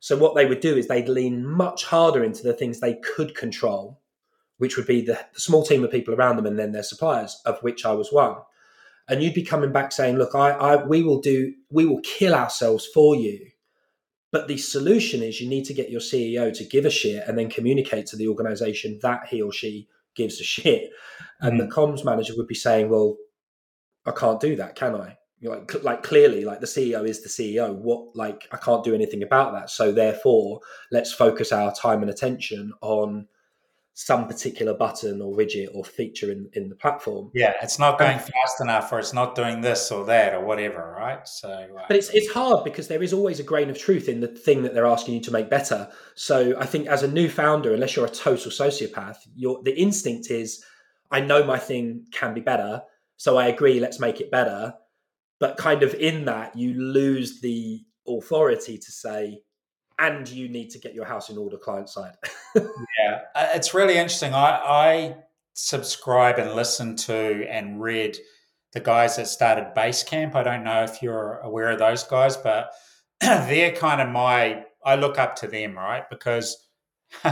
So 0.00 0.16
what 0.16 0.34
they 0.34 0.46
would 0.46 0.60
do 0.60 0.76
is 0.76 0.88
they'd 0.88 1.08
lean 1.08 1.46
much 1.46 1.84
harder 1.84 2.24
into 2.24 2.42
the 2.42 2.54
things 2.54 2.80
they 2.80 2.94
could 2.94 3.36
control, 3.36 4.00
which 4.56 4.76
would 4.76 4.86
be 4.86 5.02
the, 5.02 5.20
the 5.34 5.40
small 5.40 5.64
team 5.64 5.84
of 5.84 5.90
people 5.90 6.14
around 6.14 6.36
them 6.36 6.46
and 6.46 6.58
then 6.58 6.72
their 6.72 6.82
suppliers, 6.82 7.40
of 7.44 7.62
which 7.62 7.84
I 7.84 7.92
was 7.92 8.10
one. 8.10 8.36
And 9.08 9.22
you'd 9.22 9.34
be 9.34 9.42
coming 9.42 9.72
back 9.72 9.92
saying, 9.92 10.16
"Look, 10.16 10.34
I, 10.34 10.50
I 10.50 10.84
we 10.84 11.02
will 11.02 11.20
do, 11.20 11.54
we 11.70 11.86
will 11.86 12.00
kill 12.00 12.34
ourselves 12.34 12.86
for 12.86 13.14
you." 13.14 13.48
But 14.30 14.48
the 14.48 14.56
solution 14.56 15.22
is 15.22 15.40
you 15.40 15.48
need 15.48 15.64
to 15.66 15.74
get 15.74 15.90
your 15.90 16.00
CEO 16.00 16.56
to 16.56 16.64
give 16.64 16.86
a 16.86 16.90
shit 16.90 17.26
and 17.28 17.36
then 17.36 17.50
communicate 17.50 18.06
to 18.06 18.16
the 18.16 18.28
organization 18.28 18.98
that 19.02 19.26
he 19.28 19.42
or 19.42 19.52
she 19.52 19.88
gives 20.14 20.40
a 20.40 20.44
shit. 20.44 20.90
And 21.40 21.58
mm-hmm. 21.58 21.68
the 21.68 21.74
comms 21.74 22.04
manager 22.04 22.34
would 22.36 22.46
be 22.46 22.54
saying, 22.54 22.88
"Well, 22.88 23.16
I 24.06 24.12
can't 24.12 24.40
do 24.40 24.56
that, 24.56 24.76
can 24.76 24.94
I?" 24.94 25.18
like 25.42 25.82
like 25.82 26.02
clearly 26.02 26.44
like 26.44 26.60
the 26.60 26.66
ceo 26.66 27.06
is 27.06 27.22
the 27.22 27.28
ceo 27.28 27.74
what 27.74 28.14
like 28.14 28.48
i 28.52 28.56
can't 28.56 28.84
do 28.84 28.94
anything 28.94 29.22
about 29.22 29.52
that 29.52 29.70
so 29.70 29.90
therefore 29.90 30.60
let's 30.90 31.12
focus 31.12 31.50
our 31.52 31.74
time 31.74 32.00
and 32.00 32.10
attention 32.10 32.72
on 32.80 33.26
some 33.94 34.26
particular 34.26 34.72
button 34.72 35.20
or 35.20 35.36
widget 35.36 35.68
or 35.74 35.84
feature 35.84 36.32
in, 36.32 36.48
in 36.54 36.68
the 36.68 36.74
platform. 36.74 37.30
Yeah 37.34 37.52
it's 37.62 37.78
not 37.78 37.98
going 37.98 38.18
fast 38.18 38.60
enough 38.60 38.90
or 38.92 38.98
it's 38.98 39.12
not 39.12 39.34
doing 39.34 39.60
this 39.60 39.90
or 39.90 40.04
that 40.06 40.34
or 40.34 40.44
whatever 40.44 40.94
right? 40.98 41.26
So 41.28 41.48
uh, 41.50 41.84
but 41.88 41.96
it's 41.96 42.08
it's 42.10 42.32
hard 42.32 42.64
because 42.64 42.88
there 42.88 43.02
is 43.02 43.12
always 43.12 43.38
a 43.38 43.42
grain 43.42 43.68
of 43.68 43.78
truth 43.78 44.08
in 44.08 44.20
the 44.20 44.28
thing 44.28 44.62
that 44.62 44.74
they're 44.74 44.86
asking 44.86 45.14
you 45.14 45.20
to 45.20 45.30
make 45.30 45.50
better. 45.50 45.88
So 46.14 46.54
i 46.58 46.64
think 46.66 46.86
as 46.86 47.02
a 47.02 47.08
new 47.08 47.28
founder 47.28 47.74
unless 47.74 47.96
you're 47.96 48.06
a 48.06 48.10
total 48.10 48.50
sociopath 48.50 49.16
your 49.34 49.62
the 49.62 49.78
instinct 49.78 50.30
is 50.30 50.64
i 51.10 51.20
know 51.20 51.44
my 51.44 51.58
thing 51.58 52.06
can 52.12 52.32
be 52.32 52.40
better 52.40 52.82
so 53.16 53.36
i 53.36 53.46
agree 53.46 53.78
let's 53.78 54.00
make 54.00 54.20
it 54.20 54.30
better. 54.30 54.74
But 55.38 55.56
kind 55.56 55.82
of 55.82 55.94
in 55.94 56.24
that 56.26 56.56
you 56.56 56.74
lose 56.74 57.40
the 57.40 57.84
authority 58.06 58.78
to 58.78 58.92
say 58.92 59.42
and 60.02 60.28
you 60.28 60.48
need 60.48 60.70
to 60.70 60.78
get 60.78 60.94
your 60.94 61.04
house 61.04 61.30
in 61.30 61.38
order 61.38 61.56
client 61.56 61.88
side 61.88 62.14
yeah 62.56 63.20
uh, 63.34 63.48
it's 63.54 63.72
really 63.72 63.94
interesting 63.94 64.34
i 64.34 64.50
i 64.64 65.16
subscribe 65.54 66.38
and 66.38 66.54
listen 66.54 66.96
to 66.96 67.46
and 67.48 67.80
read 67.80 68.16
the 68.72 68.80
guys 68.80 69.16
that 69.16 69.28
started 69.28 69.72
basecamp 69.76 70.34
i 70.34 70.42
don't 70.42 70.64
know 70.64 70.82
if 70.82 71.02
you're 71.02 71.38
aware 71.42 71.70
of 71.70 71.78
those 71.78 72.02
guys 72.04 72.36
but 72.36 72.70
they're 73.20 73.72
kind 73.72 74.00
of 74.00 74.08
my 74.08 74.64
i 74.84 74.94
look 74.96 75.18
up 75.18 75.36
to 75.36 75.46
them 75.46 75.76
right 75.76 76.08
because 76.10 76.68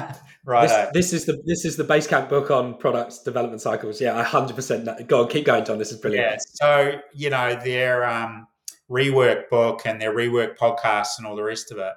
right. 0.44 0.92
This, 0.92 1.10
this, 1.10 1.12
is 1.12 1.24
the 1.26 1.42
this 1.46 1.64
is 1.64 1.76
the 1.76 1.84
Basecamp 1.84 2.28
book 2.28 2.50
on 2.50 2.76
product 2.76 3.24
development 3.24 3.62
cycles. 3.62 4.00
Yeah, 4.00 4.16
I 4.16 4.22
hundred 4.22 4.54
percent. 4.54 4.86
Go 5.08 5.22
on, 5.22 5.28
keep 5.28 5.46
going, 5.46 5.64
John. 5.64 5.78
This 5.78 5.90
is 5.90 5.98
brilliant. 5.98 6.32
Yeah. 6.32 6.36
So 6.38 7.00
you 7.14 7.30
know 7.30 7.54
their 7.54 8.04
um, 8.04 8.46
rework 8.90 9.48
book 9.48 9.82
and 9.86 10.00
their 10.00 10.14
rework 10.14 10.56
podcast 10.56 11.18
and 11.18 11.26
all 11.26 11.36
the 11.36 11.42
rest 11.42 11.72
of 11.72 11.78
it. 11.78 11.92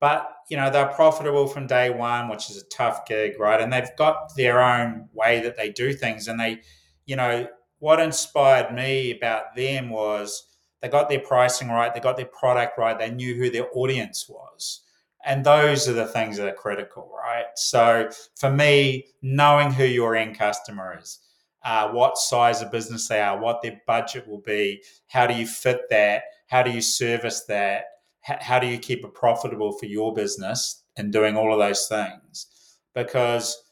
But 0.00 0.28
you 0.48 0.56
know 0.56 0.70
they're 0.70 0.86
profitable 0.86 1.46
from 1.46 1.66
day 1.66 1.90
one, 1.90 2.28
which 2.28 2.50
is 2.50 2.56
a 2.56 2.68
tough 2.68 3.06
gig, 3.06 3.38
right? 3.38 3.60
And 3.60 3.72
they've 3.72 3.96
got 3.96 4.34
their 4.36 4.62
own 4.62 5.08
way 5.12 5.40
that 5.40 5.56
they 5.56 5.70
do 5.70 5.92
things. 5.92 6.28
And 6.28 6.38
they, 6.38 6.60
you 7.06 7.16
know, 7.16 7.48
what 7.80 8.00
inspired 8.00 8.74
me 8.74 9.10
about 9.16 9.56
them 9.56 9.90
was 9.90 10.44
they 10.80 10.88
got 10.88 11.08
their 11.08 11.20
pricing 11.20 11.68
right, 11.68 11.92
they 11.92 12.00
got 12.00 12.16
their 12.16 12.26
product 12.26 12.78
right, 12.78 12.98
they 12.98 13.10
knew 13.10 13.34
who 13.34 13.50
their 13.50 13.68
audience 13.74 14.28
was 14.28 14.82
and 15.24 15.44
those 15.44 15.88
are 15.88 15.92
the 15.94 16.06
things 16.06 16.36
that 16.36 16.48
are 16.48 16.54
critical, 16.54 17.10
right? 17.14 17.46
So 17.54 18.08
for 18.36 18.50
me, 18.50 19.06
knowing 19.20 19.72
who 19.72 19.84
your 19.84 20.16
end 20.16 20.38
customer 20.38 20.98
is, 21.00 21.18
uh, 21.64 21.88
what 21.90 22.16
size 22.16 22.62
of 22.62 22.70
business 22.70 23.08
they 23.08 23.20
are, 23.20 23.38
what 23.38 23.60
their 23.60 23.80
budget 23.86 24.26
will 24.28 24.40
be, 24.40 24.82
how 25.08 25.26
do 25.26 25.34
you 25.34 25.46
fit 25.46 25.82
that, 25.90 26.22
how 26.46 26.62
do 26.62 26.70
you 26.70 26.80
service 26.80 27.44
that, 27.44 27.84
H- 28.28 28.38
how 28.40 28.58
do 28.58 28.66
you 28.66 28.78
keep 28.78 29.04
it 29.04 29.14
profitable 29.14 29.72
for 29.72 29.86
your 29.86 30.14
business, 30.14 30.82
and 30.96 31.12
doing 31.12 31.36
all 31.36 31.52
of 31.52 31.58
those 31.58 31.86
things, 31.86 32.46
because 32.94 33.62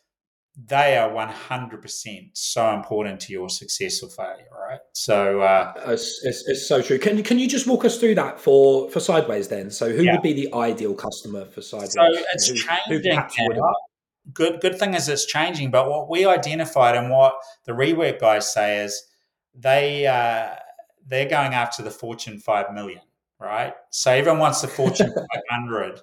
they 0.57 0.97
are 0.97 1.11
100% 1.11 2.31
so 2.33 2.73
important 2.73 3.21
to 3.21 3.33
your 3.33 3.51
success 3.51 4.03
or 4.03 4.09
failure 4.09 4.47
right? 4.69 4.81
So 4.93 5.41
uh, 5.41 5.73
it's, 5.89 6.21
it's, 6.25 6.49
it's, 6.49 6.69
so 6.69 6.83
true. 6.83 6.99
Can, 6.99 7.23
can 7.23 7.39
you 7.39 7.49
just 7.49 7.67
walk 7.67 7.85
us 7.85 7.99
through 7.99 8.15
that 8.17 8.41
for 8.41 8.91
for 8.91 9.01
sideways 9.01 9.49
then? 9.49 9.71
So 9.71 9.93
who 9.93 10.03
yeah. 10.03 10.13
would 10.13 10.23
be 10.23 10.33
the 10.33 10.53
ideal 10.55 10.95
customer 10.95 11.45
for 11.45 11.63
sideways? 11.63 11.93
so 11.93 12.07
it's 12.33 12.49
who, 12.49 12.55
changing 12.55 13.53
who 13.53 13.63
good 14.33 14.61
good 14.61 14.79
thing 14.79 14.95
is 14.95 15.09
it's 15.09 15.25
changing 15.25 15.71
but 15.71 15.89
what 15.89 16.11
we 16.11 16.27
identified 16.27 16.97
and 16.97 17.11
what 17.11 17.35
the 17.65 17.73
rework 17.73 18.21
guys 18.21 18.53
say 18.53 18.83
is 18.83 19.05
they 19.55 20.07
uh, 20.07 20.49
they're 21.07 21.29
going 21.29 21.55
after 21.55 21.83
the 21.83 21.91
fortune 21.91 22.39
5 22.39 22.73
million 22.73 23.03
right 23.41 23.75
so 23.91 24.11
everyone 24.11 24.41
wants 24.41 24.61
the 24.63 24.69
fortune 24.69 25.13
500 25.51 26.01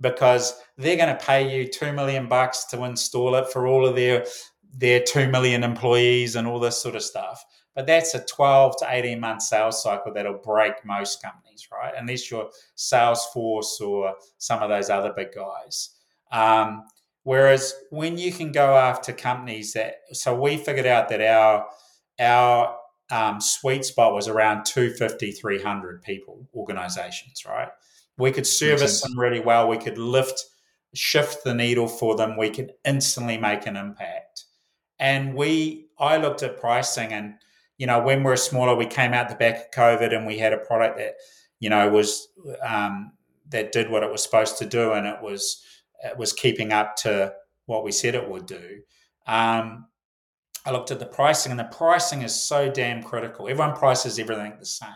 because 0.00 0.60
they're 0.76 0.96
going 0.96 1.14
to 1.14 1.24
pay 1.24 1.56
you 1.56 1.66
two 1.66 1.92
million 1.92 2.28
bucks 2.28 2.64
to 2.66 2.84
install 2.84 3.34
it 3.34 3.48
for 3.52 3.66
all 3.66 3.86
of 3.86 3.96
their 3.96 4.24
their 4.76 5.00
two 5.00 5.28
million 5.28 5.64
employees 5.64 6.36
and 6.36 6.46
all 6.46 6.60
this 6.60 6.80
sort 6.80 6.94
of 6.94 7.02
stuff. 7.02 7.44
But 7.74 7.86
that's 7.86 8.14
a 8.14 8.24
12 8.24 8.76
to 8.80 8.86
18 8.88 9.20
month 9.20 9.42
sales 9.42 9.82
cycle 9.82 10.12
that'll 10.12 10.38
break 10.38 10.84
most 10.84 11.22
companies, 11.22 11.68
right? 11.72 11.94
Unless 11.96 12.30
you're 12.30 12.50
Salesforce 12.76 13.80
or 13.80 14.14
some 14.38 14.62
of 14.62 14.68
those 14.68 14.90
other 14.90 15.12
big 15.12 15.28
guys. 15.32 15.90
Um, 16.32 16.84
whereas 17.22 17.74
when 17.90 18.18
you 18.18 18.32
can 18.32 18.52
go 18.52 18.76
after 18.76 19.12
companies 19.12 19.72
that, 19.72 19.96
so 20.12 20.38
we 20.38 20.56
figured 20.56 20.86
out 20.86 21.08
that 21.08 21.20
our 21.20 21.66
our 22.20 22.76
um, 23.10 23.40
sweet 23.40 23.84
spot 23.84 24.14
was 24.14 24.28
around 24.28 24.64
250, 24.64 25.32
300 25.32 26.02
people, 26.02 26.46
organizations, 26.54 27.44
right? 27.46 27.68
We 28.18 28.32
could 28.32 28.46
service 28.46 29.02
them 29.02 29.18
really 29.18 29.40
well. 29.40 29.68
We 29.68 29.78
could 29.78 29.98
lift, 29.98 30.44
shift 30.94 31.44
the 31.44 31.54
needle 31.54 31.88
for 31.88 32.16
them. 32.16 32.36
We 32.36 32.50
could 32.50 32.72
instantly 32.84 33.38
make 33.38 33.66
an 33.66 33.76
impact. 33.76 34.44
And 34.98 35.34
we, 35.34 35.86
I 35.98 36.16
looked 36.16 36.42
at 36.42 36.60
pricing, 36.60 37.12
and 37.12 37.34
you 37.76 37.86
know, 37.86 38.02
when 38.02 38.24
we 38.24 38.32
are 38.32 38.36
smaller, 38.36 38.74
we 38.74 38.86
came 38.86 39.14
out 39.14 39.28
the 39.28 39.36
back 39.36 39.56
of 39.56 39.70
COVID, 39.70 40.14
and 40.14 40.26
we 40.26 40.38
had 40.38 40.52
a 40.52 40.58
product 40.58 40.98
that, 40.98 41.14
you 41.60 41.70
know, 41.70 41.88
was 41.88 42.28
um, 42.66 43.12
that 43.50 43.72
did 43.72 43.90
what 43.90 44.02
it 44.02 44.10
was 44.10 44.22
supposed 44.22 44.58
to 44.58 44.66
do, 44.66 44.92
and 44.92 45.06
it 45.06 45.22
was 45.22 45.64
it 46.04 46.16
was 46.16 46.32
keeping 46.32 46.72
up 46.72 46.96
to 46.96 47.32
what 47.66 47.84
we 47.84 47.92
said 47.92 48.14
it 48.14 48.28
would 48.28 48.46
do. 48.46 48.80
Um, 49.26 49.86
I 50.64 50.70
looked 50.70 50.90
at 50.90 50.98
the 50.98 51.06
pricing, 51.06 51.50
and 51.50 51.58
the 51.58 51.64
pricing 51.64 52.22
is 52.22 52.34
so 52.34 52.70
damn 52.70 53.02
critical. 53.02 53.48
Everyone 53.48 53.76
prices 53.76 54.18
everything 54.18 54.54
the 54.58 54.66
same. 54.66 54.88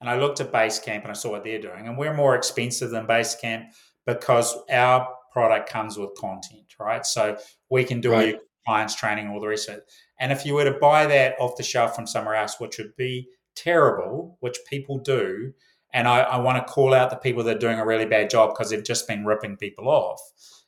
And 0.00 0.10
I 0.10 0.18
looked 0.18 0.40
at 0.40 0.52
Basecamp 0.52 1.02
and 1.02 1.10
I 1.10 1.14
saw 1.14 1.30
what 1.30 1.44
they're 1.44 1.60
doing. 1.60 1.88
And 1.88 1.96
we're 1.96 2.14
more 2.14 2.34
expensive 2.34 2.90
than 2.90 3.06
Basecamp 3.06 3.68
because 4.04 4.56
our 4.70 5.08
product 5.32 5.68
comes 5.68 5.98
with 5.98 6.14
content, 6.16 6.74
right? 6.78 7.04
So 7.04 7.38
we 7.70 7.84
can 7.84 8.00
do 8.00 8.12
right. 8.12 8.28
your 8.28 8.38
clients 8.66 8.94
training, 8.94 9.28
all 9.28 9.40
the 9.40 9.48
rest 9.48 9.68
of 9.68 9.76
it. 9.76 9.92
And 10.20 10.32
if 10.32 10.44
you 10.44 10.54
were 10.54 10.64
to 10.64 10.78
buy 10.78 11.06
that 11.06 11.36
off 11.38 11.56
the 11.56 11.62
shelf 11.62 11.94
from 11.94 12.06
somewhere 12.06 12.34
else, 12.34 12.60
which 12.60 12.78
would 12.78 12.94
be 12.96 13.28
terrible, 13.54 14.36
which 14.40 14.58
people 14.68 14.98
do, 14.98 15.52
and 15.92 16.06
I, 16.06 16.20
I 16.20 16.36
want 16.38 16.58
to 16.58 16.72
call 16.72 16.92
out 16.92 17.10
the 17.10 17.16
people 17.16 17.42
that 17.44 17.56
are 17.56 17.60
doing 17.60 17.78
a 17.78 17.86
really 17.86 18.04
bad 18.04 18.28
job 18.28 18.50
because 18.50 18.70
they've 18.70 18.84
just 18.84 19.08
been 19.08 19.24
ripping 19.24 19.56
people 19.56 19.88
off, 19.88 20.20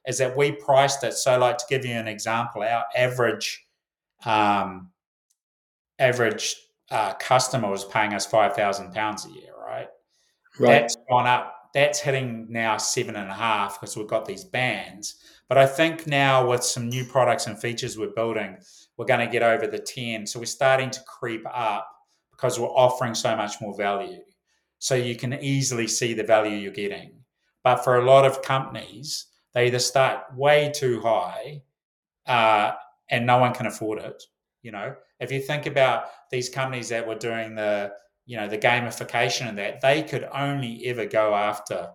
is 0.06 0.18
that 0.18 0.36
we 0.36 0.52
priced 0.52 1.04
it. 1.04 1.12
So, 1.14 1.38
like 1.38 1.58
to 1.58 1.64
give 1.68 1.84
you 1.84 1.92
an 1.92 2.08
example, 2.08 2.62
our 2.62 2.84
average 2.96 3.67
um, 4.24 4.90
average 5.98 6.56
uh, 6.90 7.14
customer 7.14 7.70
was 7.70 7.84
paying 7.84 8.14
us 8.14 8.26
five 8.26 8.54
thousand 8.54 8.92
pounds 8.92 9.26
a 9.26 9.30
year, 9.30 9.52
right? 9.66 9.88
Right. 10.58 10.80
That's 10.80 10.96
gone 11.08 11.26
up. 11.26 11.54
That's 11.74 12.00
hitting 12.00 12.46
now 12.48 12.78
seven 12.78 13.16
and 13.16 13.30
a 13.30 13.34
half 13.34 13.80
because 13.80 13.96
we've 13.96 14.08
got 14.08 14.24
these 14.24 14.44
bands. 14.44 15.16
But 15.48 15.58
I 15.58 15.66
think 15.66 16.06
now 16.06 16.48
with 16.48 16.64
some 16.64 16.88
new 16.88 17.04
products 17.04 17.46
and 17.46 17.60
features 17.60 17.96
we're 17.98 18.14
building, 18.14 18.56
we're 18.96 19.06
going 19.06 19.20
to 19.26 19.32
get 19.32 19.42
over 19.42 19.66
the 19.66 19.78
ten. 19.78 20.26
So 20.26 20.38
we're 20.40 20.46
starting 20.46 20.90
to 20.90 21.00
creep 21.06 21.44
up 21.52 21.88
because 22.32 22.58
we're 22.58 22.68
offering 22.68 23.14
so 23.14 23.36
much 23.36 23.60
more 23.60 23.76
value. 23.76 24.22
So 24.78 24.94
you 24.94 25.16
can 25.16 25.34
easily 25.34 25.86
see 25.88 26.14
the 26.14 26.22
value 26.24 26.56
you're 26.56 26.72
getting. 26.72 27.12
But 27.64 27.84
for 27.84 27.96
a 27.98 28.04
lot 28.04 28.24
of 28.24 28.42
companies, 28.42 29.26
They 29.54 29.66
either 29.66 29.78
start 29.78 30.22
way 30.36 30.70
too 30.74 31.00
high 31.00 31.62
uh, 32.26 32.72
and 33.10 33.26
no 33.26 33.38
one 33.38 33.54
can 33.54 33.66
afford 33.66 33.98
it. 33.98 34.22
You 34.62 34.72
know, 34.72 34.94
if 35.20 35.30
you 35.30 35.40
think 35.40 35.66
about 35.66 36.06
these 36.30 36.48
companies 36.48 36.88
that 36.88 37.06
were 37.06 37.14
doing 37.14 37.54
the, 37.54 37.92
you 38.26 38.36
know, 38.36 38.48
the 38.48 38.58
gamification 38.58 39.48
and 39.48 39.58
that, 39.58 39.80
they 39.80 40.02
could 40.02 40.28
only 40.32 40.84
ever 40.86 41.06
go 41.06 41.34
after, 41.34 41.90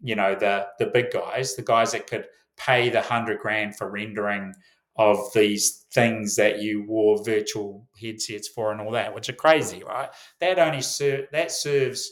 you 0.00 0.16
know, 0.16 0.34
the 0.34 0.66
the 0.78 0.86
big 0.86 1.10
guys, 1.10 1.54
the 1.54 1.62
guys 1.62 1.92
that 1.92 2.06
could 2.06 2.26
pay 2.56 2.88
the 2.90 3.02
hundred 3.02 3.38
grand 3.38 3.76
for 3.76 3.90
rendering 3.90 4.54
of 4.96 5.18
these 5.34 5.86
things 5.92 6.36
that 6.36 6.60
you 6.60 6.84
wore 6.86 7.24
virtual 7.24 7.88
headsets 8.00 8.48
for 8.48 8.72
and 8.72 8.80
all 8.80 8.90
that, 8.92 9.14
which 9.14 9.28
are 9.28 9.34
crazy, 9.34 9.82
right? 9.84 10.10
That 10.40 10.58
only 10.58 10.82
ser- 10.82 11.28
that 11.32 11.52
serves 11.52 12.10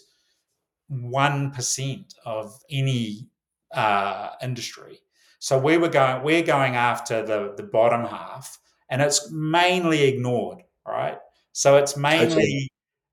one 0.89 1.51
percent 1.51 2.15
of 2.25 2.53
any 2.71 3.29
uh, 3.75 4.31
industry. 4.43 5.01
So 5.41 5.59
we 5.59 5.79
were 5.79 5.89
going, 5.89 6.23
we're 6.23 6.43
going 6.43 6.77
after 6.77 7.25
the 7.25 7.55
the 7.57 7.63
bottom 7.63 8.05
half, 8.05 8.59
and 8.91 9.01
it's 9.01 9.31
mainly 9.33 10.03
ignored, 10.05 10.59
right? 10.87 11.17
So 11.53 11.77
it's 11.77 11.97
mainly 11.97 12.71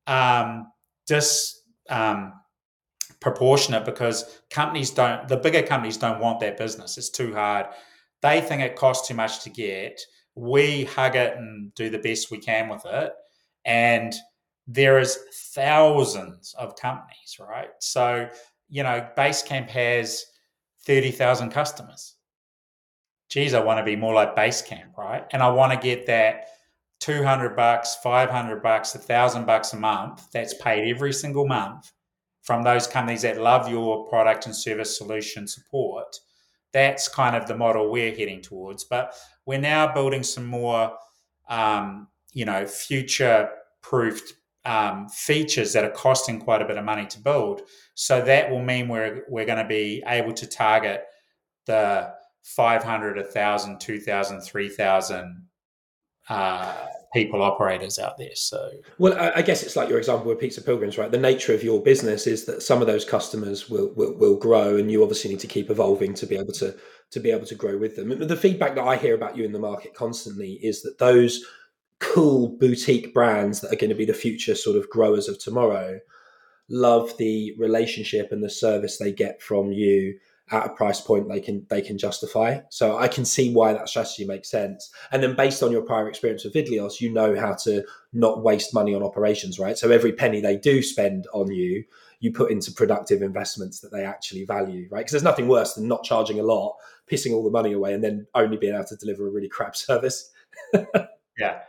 um, 0.07 0.67
dis 1.07 1.61
um, 1.89 2.33
proportionate 3.21 3.85
because 3.85 4.41
companies 4.49 4.91
don't, 4.91 5.25
the 5.29 5.37
bigger 5.37 5.63
companies 5.63 5.95
don't 5.95 6.19
want 6.19 6.41
that 6.41 6.57
business. 6.57 6.97
It's 6.97 7.09
too 7.09 7.33
hard. 7.33 7.67
They 8.21 8.41
think 8.41 8.61
it 8.61 8.75
costs 8.75 9.07
too 9.07 9.13
much 9.13 9.43
to 9.43 9.49
get. 9.49 9.99
We 10.35 10.83
hug 10.83 11.15
it 11.15 11.37
and 11.37 11.73
do 11.75 11.89
the 11.89 11.97
best 11.97 12.29
we 12.29 12.39
can 12.39 12.67
with 12.67 12.85
it, 12.85 13.13
and 13.63 14.13
there 14.67 14.99
is 14.99 15.17
thousands 15.53 16.53
of 16.59 16.75
companies, 16.75 17.37
right? 17.39 17.69
So 17.79 18.27
you 18.67 18.83
know, 18.83 19.07
Basecamp 19.17 19.69
has 19.69 20.25
thirty 20.85 21.11
thousand 21.11 21.51
customers 21.51 22.15
geez, 23.29 23.53
I 23.53 23.59
want 23.59 23.79
to 23.79 23.83
be 23.83 23.95
more 23.95 24.13
like 24.13 24.35
Basecamp, 24.35 24.97
right? 24.97 25.25
And 25.31 25.41
I 25.41 25.49
want 25.49 25.73
to 25.73 25.79
get 25.79 26.05
that 26.07 26.47
200 26.99 27.55
bucks, 27.55 27.97
500 28.01 28.63
bucks, 28.63 28.95
a 28.95 28.99
thousand 28.99 29.45
bucks 29.45 29.73
a 29.73 29.77
month 29.77 30.27
that's 30.31 30.53
paid 30.55 30.89
every 30.89 31.13
single 31.13 31.47
month 31.47 31.91
from 32.41 32.63
those 32.63 32.87
companies 32.87 33.23
that 33.23 33.39
love 33.41 33.69
your 33.69 34.07
product 34.07 34.45
and 34.45 34.55
service 34.55 34.97
solution 34.97 35.47
support. 35.47 36.15
That's 36.73 37.07
kind 37.07 37.35
of 37.35 37.47
the 37.47 37.57
model 37.57 37.91
we're 37.91 38.15
heading 38.15 38.41
towards. 38.41 38.83
But 38.85 39.13
we're 39.45 39.59
now 39.59 39.93
building 39.93 40.23
some 40.23 40.45
more, 40.45 40.93
um, 41.49 42.07
you 42.33 42.45
know, 42.45 42.65
future 42.65 43.49
proofed 43.81 44.33
um, 44.65 45.07
features 45.07 45.71
that 45.73 45.85
are 45.85 45.91
costing 45.91 46.39
quite 46.39 46.61
a 46.61 46.65
bit 46.65 46.77
of 46.77 46.83
money 46.83 47.05
to 47.07 47.19
build. 47.19 47.61
So 47.95 48.21
that 48.21 48.49
will 48.49 48.61
mean 48.61 48.87
we're, 48.87 49.23
we're 49.29 49.45
going 49.45 49.61
to 49.61 49.67
be 49.67 50.03
able 50.05 50.33
to 50.33 50.47
target 50.47 51.03
the 51.65 52.13
500, 52.55 53.17
1,000, 53.17 53.79
2,000, 53.79 54.41
3,000 54.41 55.47
uh, 56.29 56.85
people 57.13 57.41
operators 57.41 57.99
out 57.99 58.17
there. 58.17 58.35
So, 58.35 58.69
well, 58.97 59.31
I 59.35 59.41
guess 59.41 59.63
it's 59.63 59.75
like 59.75 59.89
your 59.89 59.97
example 59.97 60.29
with 60.29 60.39
Pizza 60.39 60.61
Pilgrims, 60.61 60.97
right? 60.97 61.11
The 61.11 61.17
nature 61.17 61.53
of 61.53 61.63
your 61.63 61.83
business 61.83 62.25
is 62.25 62.45
that 62.45 62.63
some 62.63 62.79
of 62.79 62.87
those 62.87 63.03
customers 63.03 63.69
will, 63.69 63.93
will, 63.95 64.13
will 64.17 64.37
grow, 64.37 64.77
and 64.77 64.89
you 64.89 65.03
obviously 65.03 65.31
need 65.31 65.41
to 65.41 65.47
keep 65.47 65.69
evolving 65.69 66.13
to 66.15 66.25
be 66.25 66.35
able 66.35 66.53
to 66.53 66.75
to 67.09 67.19
be 67.21 67.31
able 67.31 67.45
to 67.45 67.55
grow 67.55 67.77
with 67.77 67.95
them. 67.95 68.09
The 68.27 68.35
feedback 68.35 68.75
that 68.75 68.83
I 68.83 68.97
hear 68.97 69.15
about 69.15 69.37
you 69.37 69.45
in 69.45 69.53
the 69.53 69.59
market 69.59 69.93
constantly 69.93 70.59
is 70.61 70.81
that 70.81 70.99
those 70.99 71.45
cool 71.99 72.49
boutique 72.49 73.13
brands 73.13 73.61
that 73.61 73.71
are 73.71 73.77
going 73.77 73.89
to 73.89 73.95
be 73.95 74.05
the 74.05 74.13
future 74.13 74.55
sort 74.55 74.75
of 74.75 74.89
growers 74.89 75.29
of 75.29 75.39
tomorrow 75.39 75.99
love 76.69 77.15
the 77.17 77.55
relationship 77.57 78.33
and 78.33 78.43
the 78.43 78.49
service 78.49 78.97
they 78.97 79.13
get 79.13 79.41
from 79.41 79.71
you 79.71 80.19
at 80.49 80.65
a 80.65 80.69
price 80.69 81.01
point 81.01 81.27
they 81.27 81.39
can 81.39 81.65
they 81.69 81.81
can 81.81 81.97
justify. 81.97 82.59
So 82.69 82.97
I 82.97 83.07
can 83.07 83.25
see 83.25 83.53
why 83.53 83.73
that 83.73 83.89
strategy 83.89 84.25
makes 84.25 84.49
sense. 84.49 84.89
And 85.11 85.21
then 85.21 85.35
based 85.35 85.61
on 85.61 85.71
your 85.71 85.81
prior 85.81 86.07
experience 86.07 86.43
with 86.43 86.53
Vidlios, 86.53 87.01
you 87.01 87.11
know 87.11 87.35
how 87.37 87.53
to 87.63 87.83
not 88.13 88.43
waste 88.43 88.73
money 88.73 88.95
on 88.95 89.03
operations, 89.03 89.59
right? 89.59 89.77
So 89.77 89.91
every 89.91 90.13
penny 90.13 90.39
they 90.39 90.57
do 90.57 90.81
spend 90.81 91.27
on 91.33 91.51
you, 91.51 91.83
you 92.19 92.31
put 92.31 92.51
into 92.51 92.71
productive 92.71 93.21
investments 93.21 93.81
that 93.81 93.91
they 93.91 94.05
actually 94.05 94.45
value, 94.45 94.87
right? 94.89 94.99
Because 94.99 95.11
there's 95.11 95.23
nothing 95.23 95.47
worse 95.47 95.73
than 95.73 95.87
not 95.87 96.03
charging 96.03 96.39
a 96.39 96.43
lot, 96.43 96.77
pissing 97.11 97.33
all 97.33 97.43
the 97.43 97.51
money 97.51 97.73
away, 97.73 97.93
and 97.93 98.03
then 98.03 98.25
only 98.33 98.57
being 98.57 98.73
able 98.73 98.85
to 98.85 98.95
deliver 98.95 99.27
a 99.27 99.31
really 99.31 99.49
crap 99.49 99.75
service. 99.75 100.31
yeah, 101.37 101.59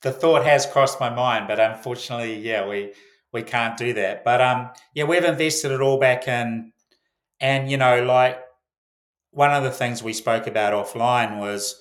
the 0.00 0.12
thought 0.12 0.44
has 0.44 0.66
crossed 0.66 1.00
my 1.00 1.10
mind, 1.10 1.48
but 1.48 1.60
unfortunately, 1.60 2.38
yeah, 2.38 2.66
we 2.66 2.92
we 3.32 3.42
can't 3.42 3.76
do 3.76 3.92
that. 3.92 4.24
But 4.24 4.40
um, 4.40 4.70
yeah, 4.94 5.04
we've 5.04 5.24
invested 5.24 5.70
it 5.70 5.82
all 5.82 5.98
back 5.98 6.26
in 6.26 6.72
and, 7.40 7.70
you 7.70 7.76
know, 7.76 8.02
like 8.04 8.38
one 9.30 9.52
of 9.52 9.62
the 9.62 9.70
things 9.70 10.02
we 10.02 10.12
spoke 10.12 10.46
about 10.46 10.72
offline 10.72 11.38
was 11.38 11.80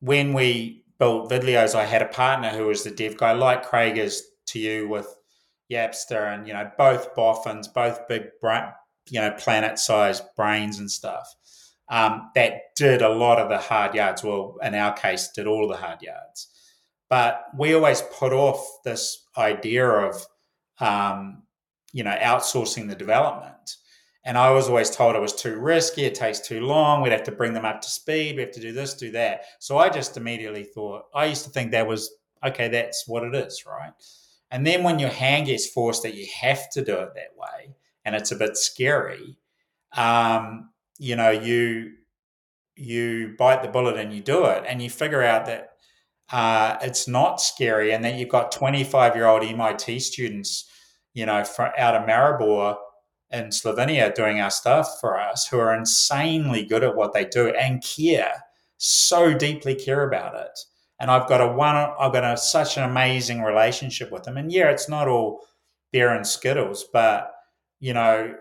when 0.00 0.32
we 0.32 0.84
built 0.98 1.30
Vidlios, 1.30 1.74
I 1.74 1.84
had 1.84 2.02
a 2.02 2.06
partner 2.06 2.50
who 2.50 2.66
was 2.66 2.84
the 2.84 2.90
dev 2.90 3.16
guy, 3.16 3.32
like 3.32 3.64
Craig 3.64 3.98
is 3.98 4.24
to 4.46 4.58
you 4.58 4.88
with 4.88 5.06
Yapster 5.70 6.34
and, 6.34 6.46
you 6.46 6.52
know, 6.52 6.70
both 6.76 7.14
boffins, 7.14 7.68
both 7.68 8.06
big, 8.08 8.24
you 9.10 9.20
know, 9.20 9.30
planet 9.38 9.78
sized 9.78 10.24
brains 10.36 10.78
and 10.78 10.90
stuff. 10.90 11.32
Um, 11.88 12.30
that 12.34 12.74
did 12.76 13.02
a 13.02 13.08
lot 13.08 13.38
of 13.38 13.48
the 13.48 13.58
hard 13.58 13.94
yards. 13.94 14.24
Well, 14.24 14.56
in 14.62 14.74
our 14.74 14.92
case, 14.92 15.28
did 15.28 15.46
all 15.46 15.68
the 15.68 15.76
hard 15.76 16.02
yards. 16.02 16.48
But 17.10 17.44
we 17.56 17.74
always 17.74 18.02
put 18.18 18.32
off 18.32 18.64
this 18.84 19.26
idea 19.36 19.86
of, 19.86 20.26
um, 20.80 21.42
you 21.92 22.02
know, 22.02 22.16
outsourcing 22.18 22.88
the 22.88 22.94
development. 22.94 23.51
And 24.24 24.38
I 24.38 24.50
was 24.50 24.68
always 24.68 24.90
told 24.90 25.16
it 25.16 25.20
was 25.20 25.34
too 25.34 25.58
risky, 25.58 26.04
it 26.04 26.14
takes 26.14 26.38
too 26.38 26.60
long, 26.60 27.02
we'd 27.02 27.12
have 27.12 27.24
to 27.24 27.32
bring 27.32 27.54
them 27.54 27.64
up 27.64 27.80
to 27.80 27.90
speed, 27.90 28.36
we 28.36 28.42
have 28.42 28.52
to 28.52 28.60
do 28.60 28.72
this, 28.72 28.94
do 28.94 29.10
that. 29.12 29.42
So 29.58 29.78
I 29.78 29.88
just 29.88 30.16
immediately 30.16 30.62
thought, 30.62 31.06
I 31.12 31.24
used 31.24 31.44
to 31.44 31.50
think 31.50 31.72
that 31.72 31.88
was, 31.88 32.14
okay, 32.44 32.68
that's 32.68 33.08
what 33.08 33.24
it 33.24 33.34
is, 33.34 33.64
right? 33.66 33.92
And 34.52 34.66
then 34.66 34.84
when 34.84 34.98
your 34.98 35.10
hand 35.10 35.46
gets 35.46 35.66
forced 35.66 36.02
that 36.04 36.14
you 36.14 36.26
have 36.40 36.70
to 36.70 36.84
do 36.84 36.94
it 36.94 37.14
that 37.14 37.36
way, 37.36 37.74
and 38.04 38.14
it's 38.14 38.30
a 38.30 38.36
bit 38.36 38.56
scary, 38.56 39.38
um, 39.96 40.70
you 40.98 41.16
know, 41.16 41.30
you 41.30 41.94
you 42.74 43.34
bite 43.38 43.62
the 43.62 43.68
bullet 43.68 43.96
and 43.96 44.12
you 44.12 44.20
do 44.20 44.44
it, 44.44 44.64
and 44.66 44.80
you 44.80 44.88
figure 44.88 45.22
out 45.22 45.46
that 45.46 45.70
uh, 46.30 46.78
it's 46.82 47.08
not 47.08 47.40
scary, 47.40 47.92
and 47.92 48.04
that 48.04 48.14
you've 48.14 48.28
got 48.28 48.52
25 48.52 49.16
year 49.16 49.26
old 49.26 49.42
MIT 49.42 49.98
students, 50.00 50.68
you 51.12 51.26
know, 51.26 51.44
from, 51.44 51.72
out 51.76 51.94
of 51.94 52.06
Maribor 52.06 52.76
in 53.32 53.46
Slovenia 53.46 54.14
doing 54.14 54.40
our 54.40 54.50
stuff 54.50 55.00
for 55.00 55.18
us 55.18 55.46
who 55.46 55.58
are 55.58 55.74
insanely 55.74 56.64
good 56.64 56.84
at 56.84 56.96
what 56.96 57.12
they 57.14 57.24
do 57.24 57.48
and 57.48 57.82
care 57.82 58.44
so 58.84 59.32
deeply 59.32 59.76
care 59.76 60.06
about 60.06 60.34
it. 60.34 60.58
And 60.98 61.10
I've 61.10 61.28
got 61.28 61.40
a 61.40 61.46
one, 61.46 61.76
I've 61.76 62.12
got 62.12 62.24
a, 62.24 62.36
such 62.36 62.76
an 62.76 62.82
amazing 62.82 63.42
relationship 63.42 64.10
with 64.10 64.24
them. 64.24 64.36
And 64.36 64.50
yeah, 64.50 64.70
it's 64.70 64.88
not 64.88 65.08
all 65.08 65.46
beer 65.92 66.10
and 66.10 66.26
skittles, 66.26 66.84
but 66.92 67.32
you 67.78 67.94
know, 67.94 68.34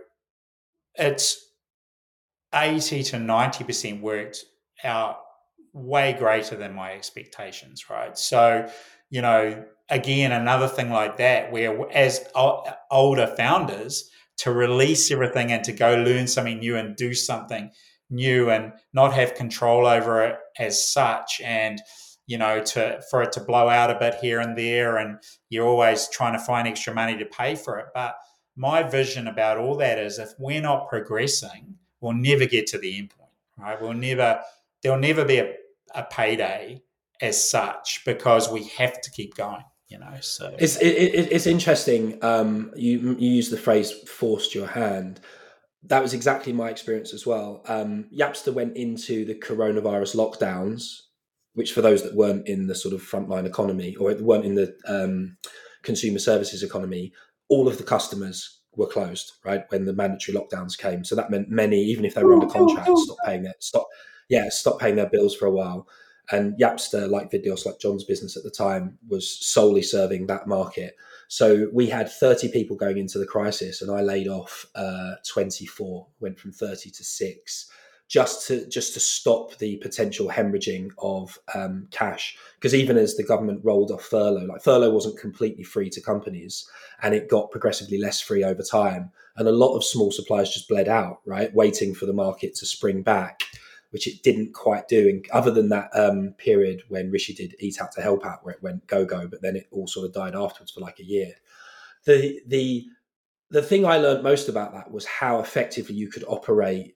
it's 0.95 1.47
80 2.53 3.03
to 3.03 3.17
90% 3.17 4.01
worked 4.01 4.45
out 4.83 5.17
way 5.73 6.13
greater 6.13 6.55
than 6.55 6.73
my 6.73 6.93
expectations, 6.93 7.89
right? 7.89 8.17
So, 8.17 8.69
you 9.09 9.21
know, 9.21 9.63
again, 9.89 10.31
another 10.31 10.67
thing 10.67 10.89
like 10.89 11.17
that, 11.17 11.51
where 11.51 11.89
as 11.91 12.25
older 12.35 13.27
founders, 13.37 14.09
to 14.41 14.51
release 14.51 15.11
everything 15.11 15.51
and 15.51 15.63
to 15.63 15.71
go 15.71 15.95
learn 15.95 16.27
something 16.27 16.59
new 16.59 16.75
and 16.75 16.95
do 16.95 17.13
something 17.13 17.71
new 18.09 18.49
and 18.49 18.73
not 18.93 19.13
have 19.13 19.35
control 19.35 19.87
over 19.87 20.23
it 20.23 20.35
as 20.59 20.87
such 20.87 21.39
and 21.43 21.79
you 22.27 22.37
know 22.37 22.61
to 22.61 23.01
for 23.09 23.21
it 23.21 23.31
to 23.31 23.39
blow 23.39 23.69
out 23.69 23.89
a 23.89 23.99
bit 23.99 24.15
here 24.15 24.39
and 24.39 24.57
there 24.57 24.97
and 24.97 25.17
you're 25.49 25.67
always 25.67 26.09
trying 26.09 26.33
to 26.33 26.43
find 26.43 26.67
extra 26.67 26.93
money 26.93 27.17
to 27.17 27.25
pay 27.25 27.55
for 27.55 27.79
it. 27.79 27.87
But 27.93 28.15
my 28.55 28.83
vision 28.83 29.27
about 29.27 29.57
all 29.57 29.77
that 29.77 29.97
is 29.97 30.19
if 30.19 30.31
we're 30.37 30.61
not 30.61 30.89
progressing 30.89 31.75
we'll 32.01 32.13
never 32.13 32.45
get 32.45 32.67
to 32.67 32.77
the 32.77 32.97
end 32.97 33.11
point 33.11 33.21
right? 33.57 33.81
We'll 33.81 33.93
never 33.93 34.41
there'll 34.81 34.99
never 34.99 35.23
be 35.23 35.37
a, 35.37 35.53
a 35.93 36.03
payday 36.03 36.81
as 37.21 37.49
such 37.49 38.01
because 38.05 38.49
we 38.49 38.63
have 38.77 38.99
to 39.01 39.11
keep 39.11 39.35
going 39.35 39.63
you 39.91 39.99
know 39.99 40.17
so. 40.21 40.55
It's 40.57 40.77
it, 40.77 40.87
it's 40.87 41.45
interesting 41.45 42.23
um, 42.23 42.71
you 42.75 43.15
you 43.19 43.29
use 43.29 43.49
the 43.49 43.57
phrase 43.57 43.91
forced 43.91 44.55
your 44.55 44.67
hand. 44.67 45.19
That 45.83 46.01
was 46.01 46.13
exactly 46.13 46.53
my 46.53 46.69
experience 46.69 47.13
as 47.13 47.25
well. 47.25 47.63
Um, 47.67 48.05
yapster 48.15 48.53
went 48.53 48.77
into 48.77 49.25
the 49.25 49.35
coronavirus 49.35 50.15
lockdowns 50.15 51.01
which 51.53 51.73
for 51.73 51.81
those 51.81 52.01
that 52.03 52.15
weren't 52.15 52.47
in 52.47 52.67
the 52.67 52.75
sort 52.75 52.93
of 52.93 53.01
frontline 53.01 53.45
economy 53.45 53.93
or 53.97 54.15
weren't 54.15 54.45
in 54.45 54.55
the 54.55 54.73
um, 54.87 55.35
consumer 55.83 56.19
services 56.19 56.63
economy 56.63 57.11
all 57.49 57.67
of 57.67 57.77
the 57.77 57.83
customers 57.83 58.61
were 58.77 58.87
closed 58.87 59.33
right 59.43 59.65
when 59.69 59.83
the 59.83 59.93
mandatory 59.93 60.37
lockdowns 60.37 60.77
came. 60.77 61.03
So 61.03 61.15
that 61.15 61.29
meant 61.29 61.49
many 61.49 61.81
even 61.83 62.05
if 62.05 62.15
they 62.15 62.23
were 62.23 62.33
under 62.33 62.47
contract 62.47 62.97
stopped 62.97 63.19
paying 63.25 63.43
their 63.43 63.55
stop 63.59 63.87
yeah 64.29 64.47
stop 64.49 64.79
paying 64.79 64.95
their 64.95 65.09
bills 65.09 65.35
for 65.35 65.45
a 65.45 65.51
while 65.51 65.87
and 66.29 66.57
Yapster, 66.59 67.09
like 67.09 67.31
Vidlios, 67.31 67.65
like 67.65 67.79
John's 67.79 68.03
business 68.03 68.37
at 68.37 68.43
the 68.43 68.51
time, 68.51 68.97
was 69.07 69.29
solely 69.29 69.81
serving 69.81 70.27
that 70.27 70.47
market. 70.47 70.95
So 71.27 71.69
we 71.71 71.87
had 71.87 72.11
30 72.11 72.49
people 72.49 72.75
going 72.75 72.97
into 72.97 73.17
the 73.17 73.25
crisis, 73.25 73.81
and 73.81 73.89
I 73.89 74.01
laid 74.01 74.27
off 74.27 74.65
uh, 74.75 75.13
24, 75.27 76.07
went 76.19 76.39
from 76.39 76.51
30 76.51 76.89
to 76.91 77.03
six, 77.03 77.71
just 78.09 78.45
to 78.47 78.67
just 78.67 78.93
to 78.93 78.99
stop 78.99 79.57
the 79.57 79.77
potential 79.77 80.27
hemorrhaging 80.27 80.89
of 80.97 81.39
um, 81.55 81.87
cash. 81.91 82.37
Because 82.55 82.75
even 82.75 82.97
as 82.97 83.15
the 83.15 83.23
government 83.23 83.61
rolled 83.63 83.91
off 83.91 84.03
furlough, 84.03 84.45
like 84.45 84.61
furlough 84.61 84.91
wasn't 84.91 85.17
completely 85.17 85.63
free 85.63 85.89
to 85.91 86.01
companies, 86.01 86.69
and 87.01 87.15
it 87.15 87.29
got 87.29 87.49
progressively 87.49 87.97
less 87.97 88.19
free 88.19 88.43
over 88.43 88.61
time, 88.61 89.11
and 89.37 89.47
a 89.47 89.53
lot 89.53 89.77
of 89.77 89.85
small 89.85 90.11
suppliers 90.11 90.53
just 90.53 90.67
bled 90.67 90.89
out, 90.89 91.21
right, 91.25 91.53
waiting 91.53 91.95
for 91.95 92.05
the 92.05 92.13
market 92.13 92.55
to 92.55 92.65
spring 92.65 93.01
back, 93.03 93.43
which 93.91 94.07
it 94.07 94.23
didn't 94.23 94.53
quite 94.53 94.87
do. 94.87 95.07
And 95.07 95.25
other 95.31 95.51
than 95.51 95.69
that 95.69 95.89
um, 95.93 96.33
period 96.37 96.83
when 96.89 97.11
Rishi 97.11 97.33
did 97.33 97.55
Eat 97.59 97.81
Out 97.81 97.91
to 97.93 98.01
Help 98.01 98.25
Out, 98.25 98.43
where 98.43 98.55
it 98.55 98.63
went 98.63 98.87
go 98.87 99.05
go, 99.05 99.27
but 99.27 99.41
then 99.41 99.55
it 99.55 99.67
all 99.71 99.87
sort 99.87 100.05
of 100.05 100.13
died 100.13 100.35
afterwards 100.35 100.71
for 100.71 100.79
like 100.79 100.99
a 100.99 101.05
year. 101.05 101.33
The 102.05 102.41
the 102.47 102.85
the 103.51 103.61
thing 103.61 103.85
I 103.85 103.97
learned 103.97 104.23
most 104.23 104.49
about 104.49 104.73
that 104.73 104.91
was 104.91 105.05
how 105.05 105.39
effectively 105.39 105.95
you 105.95 106.09
could 106.09 106.23
operate 106.27 106.95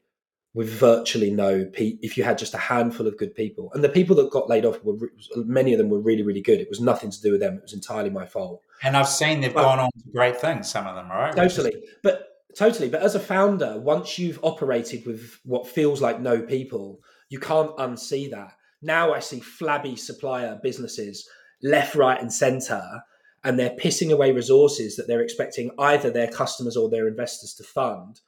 with 0.53 0.69
virtually 0.69 1.29
no 1.29 1.65
pe- 1.65 1.97
if 2.01 2.17
you 2.17 2.23
had 2.23 2.38
just 2.38 2.53
a 2.53 2.58
handful 2.58 3.05
of 3.05 3.17
good 3.17 3.36
people. 3.36 3.69
And 3.73 3.84
the 3.84 3.89
people 3.89 4.15
that 4.15 4.31
got 4.31 4.49
laid 4.49 4.65
off 4.65 4.81
were 4.86 4.95
many 5.36 5.73
of 5.73 5.77
them 5.77 5.89
were 5.89 5.99
really 5.99 6.23
really 6.23 6.41
good. 6.41 6.60
It 6.60 6.69
was 6.69 6.79
nothing 6.79 7.12
to 7.12 7.21
do 7.21 7.31
with 7.31 7.41
them. 7.41 7.55
It 7.55 7.63
was 7.63 7.73
entirely 7.73 8.10
my 8.10 8.25
fault. 8.25 8.62
And 8.81 8.95
i've 8.95 9.10
seen 9.10 9.41
they've 9.41 9.53
but, 9.53 9.63
gone 9.63 9.79
on 9.79 9.89
to 9.91 10.12
great 10.12 10.38
things 10.38 10.71
some 10.71 10.88
of 10.88 10.95
them 10.95 11.10
right? 11.10 11.36
Totally 11.36 11.71
is- 11.71 11.89
but 12.01 12.35
totally 12.58 12.89
but 12.89 13.01
as 13.01 13.15
a 13.15 13.19
founder 13.19 13.79
once 13.79 14.17
you've 14.19 14.39
operated 14.43 15.05
with 15.05 15.39
what 15.43 15.67
feels 15.67 16.01
like 16.01 16.19
no 16.19 16.41
people 16.41 16.99
you 17.29 17.39
can't 17.39 17.75
unsee 17.77 18.29
that 18.29 18.53
now 18.81 19.13
i 19.13 19.19
see 19.19 19.39
flabby 19.39 19.95
supplier 19.95 20.60
businesses 20.62 21.27
left 21.63 21.95
right 21.95 22.21
and 22.21 22.31
center 22.31 23.01
and 23.43 23.60
they're 23.60 23.75
pissing 23.77 24.12
away 24.12 24.31
resources 24.31 24.95
that 24.95 25.08
they're 25.08 25.21
expecting 25.21 25.69
either 25.77 26.10
their 26.10 26.27
customers 26.27 26.75
or 26.75 26.89
their 26.89 27.08
investors 27.08 27.53
to 27.53 27.63
fund 27.63 28.21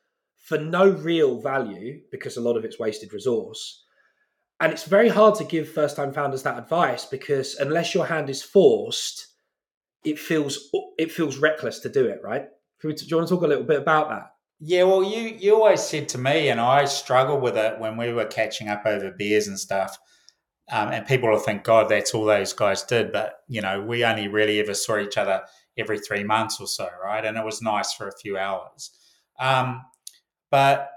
for 0.48 0.58
no 0.58 0.90
real 0.90 1.42
value 1.42 2.00
because 2.10 2.38
a 2.38 2.42
lot 2.42 2.56
of 2.56 2.64
it's 2.64 2.80
wasted 2.80 3.12
resource. 3.12 3.84
And 4.62 4.72
it's 4.72 4.86
very 4.86 5.10
hard 5.10 5.36
to 5.36 5.44
give 5.44 5.68
first 5.68 5.98
time 5.98 6.14
founders 6.14 6.44
that 6.44 6.58
advice 6.58 7.06
because 7.06 7.56
unless 7.56 7.94
your 7.94 8.06
hand 8.06 8.30
is 8.30 8.42
forced, 8.42 9.28
it 10.06 10.18
feels 10.18 10.70
it 10.98 11.12
feels 11.12 11.38
reckless 11.38 11.80
to 11.80 11.90
do 11.90 12.06
it, 12.06 12.22
right? 12.24 12.48
Do 12.82 12.94
you 12.96 13.18
want 13.18 13.28
to 13.28 13.36
talk 13.36 13.44
a 13.44 13.48
little 13.48 13.64
bit 13.64 13.80
about 13.80 14.10
that? 14.10 14.32
Yeah, 14.60 14.84
well, 14.84 15.04
you 15.04 15.36
you 15.38 15.56
always 15.56 15.84
said 15.84 16.10
to 16.10 16.18
me, 16.18 16.50
and 16.50 16.60
I 16.60 16.86
struggle 16.86 17.40
with 17.40 17.58
it 17.58 17.80
when 17.80 17.96
we 17.96 18.12
were 18.12 18.26
catching 18.26 18.70
up 18.70 18.86
over 18.86 19.12
beers 19.12 19.48
and 19.48 19.60
stuff. 19.60 19.98
Um, 20.70 20.90
and 20.90 21.08
people 21.08 21.30
will 21.30 21.40
think, 21.40 21.64
God, 21.64 21.88
that's 21.88 22.14
all 22.14 22.26
those 22.26 22.54
guys 22.54 22.84
did. 22.84 23.12
But 23.12 23.36
you 23.48 23.62
know, 23.62 23.82
we 23.82 24.04
only 24.04 24.28
really 24.28 24.60
ever 24.60 24.74
saw 24.74 24.98
each 24.98 25.18
other 25.18 25.44
every 25.78 26.00
three 26.00 26.24
months 26.24 26.60
or 26.60 26.68
so, 26.68 26.90
right? 27.04 27.24
And 27.24 27.38
it 27.38 27.46
was 27.46 27.62
nice 27.62 27.94
for 27.94 28.08
a 28.08 28.18
few 28.18 28.38
hours. 28.38 28.92
Um, 29.40 29.84
but 30.50 30.90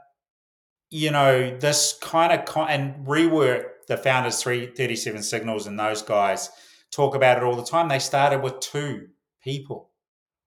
you 0.90 1.11
know, 1.11 1.57
this 1.59 1.99
kind 2.01 2.33
of 2.33 2.47
con- 2.47 2.71
and 2.71 3.07
rework 3.07 3.64
the 3.88 3.97
founders 3.97 4.43
three 4.43 4.66
thirty 4.75 4.97
seven 4.97 5.23
signals 5.23 5.66
and 5.66 5.79
those 5.79 6.03
guys 6.03 6.51
talk 6.90 7.14
about 7.14 7.37
it 7.37 7.45
all 7.45 7.57
the 7.57 7.64
time. 7.64 7.88
They 7.88 7.99
started 7.99 8.43
with 8.43 8.61
two 8.61 9.09
people 9.45 9.89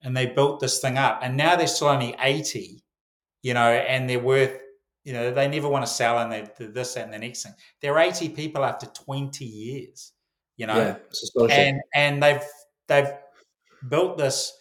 and 0.03 0.15
they 0.15 0.27
built 0.27 0.59
this 0.59 0.79
thing 0.79 0.97
up, 0.97 1.19
and 1.23 1.35
now 1.37 1.55
they're 1.55 1.67
still 1.67 1.87
only 1.87 2.15
eighty. 2.21 2.83
You 3.41 3.53
know, 3.53 3.71
and 3.71 4.09
they're 4.09 4.19
worth. 4.19 4.59
You 5.03 5.11
know, 5.13 5.33
they 5.33 5.49
never 5.49 5.67
want 5.67 5.85
to 5.85 5.91
sell, 5.91 6.19
and 6.19 6.31
they 6.31 6.47
this 6.59 6.95
and 6.95 7.11
the 7.11 7.19
next 7.19 7.43
thing. 7.43 7.53
They're 7.81 7.99
eighty 7.99 8.29
people 8.29 8.63
after 8.63 8.85
twenty 8.87 9.45
years. 9.45 10.13
You 10.55 10.67
know, 10.67 10.77
yeah, 10.77 11.45
and 11.49 11.81
and 11.93 12.23
they've 12.23 12.43
they've 12.87 13.11
built 13.89 14.17
this 14.17 14.53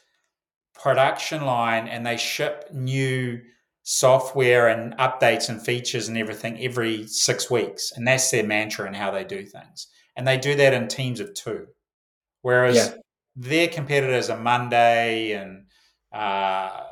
production 0.75 1.45
line, 1.45 1.87
and 1.87 2.05
they 2.05 2.17
ship 2.17 2.69
new 2.73 3.41
software 3.85 4.69
and 4.69 4.97
updates 4.99 5.49
and 5.49 5.65
features 5.65 6.09
and 6.09 6.17
everything 6.17 6.59
every 6.61 7.07
six 7.07 7.51
weeks. 7.51 7.93
And 7.95 8.07
that's 8.07 8.31
their 8.31 8.45
mantra 8.45 8.87
and 8.87 8.97
how 8.97 9.11
they 9.11 9.25
do 9.25 9.45
things. 9.45 9.89
And 10.17 10.27
they 10.27 10.39
do 10.39 10.55
that 10.57 10.73
in 10.73 10.89
teams 10.89 11.21
of 11.21 11.35
two. 11.35 11.67
Whereas 12.43 12.77
yeah. 12.77 12.95
Their 13.37 13.69
competitors 13.69 14.31
are 14.31 14.39
Monday 14.39 15.33
and 15.33 15.67
uh, 16.13 16.85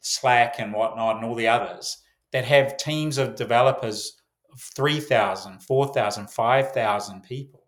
Slack 0.00 0.56
and 0.58 0.72
whatnot 0.72 1.16
and 1.16 1.24
all 1.24 1.34
the 1.34 1.48
others 1.48 1.98
that 2.32 2.44
have 2.44 2.76
teams 2.76 3.18
of 3.18 3.34
developers 3.34 4.20
of 4.52 4.60
3,000, 4.60 5.62
4,000, 5.62 6.30
5,000 6.30 7.22
people. 7.22 7.64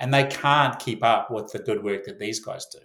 And 0.00 0.12
they 0.12 0.24
can't 0.24 0.78
keep 0.78 1.04
up 1.04 1.30
with 1.30 1.52
the 1.52 1.60
good 1.60 1.82
work 1.82 2.04
that 2.04 2.18
these 2.18 2.40
guys 2.40 2.66
do. 2.66 2.80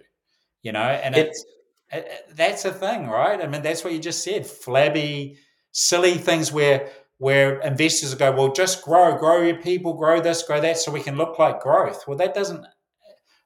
You 0.62 0.72
know, 0.72 0.80
and 0.80 1.16
it's, 1.16 1.44
uh, 1.92 1.98
uh, 1.98 2.02
that's 2.34 2.64
a 2.64 2.72
thing, 2.72 3.06
right? 3.06 3.40
I 3.40 3.46
mean, 3.46 3.62
that's 3.62 3.84
what 3.84 3.92
you 3.92 3.98
just 3.98 4.22
said. 4.22 4.46
Flabby, 4.46 5.38
silly 5.72 6.14
things 6.14 6.52
where 6.52 6.90
where 7.18 7.58
investors 7.60 8.14
go, 8.14 8.30
well, 8.30 8.52
just 8.52 8.82
grow, 8.84 9.16
grow 9.18 9.42
your 9.42 9.60
people, 9.60 9.94
grow 9.94 10.20
this, 10.20 10.44
grow 10.44 10.60
that, 10.60 10.78
so 10.78 10.92
we 10.92 11.02
can 11.02 11.16
look 11.16 11.36
like 11.38 11.60
growth. 11.60 12.06
Well, 12.06 12.16
that 12.18 12.32
doesn't 12.32 12.64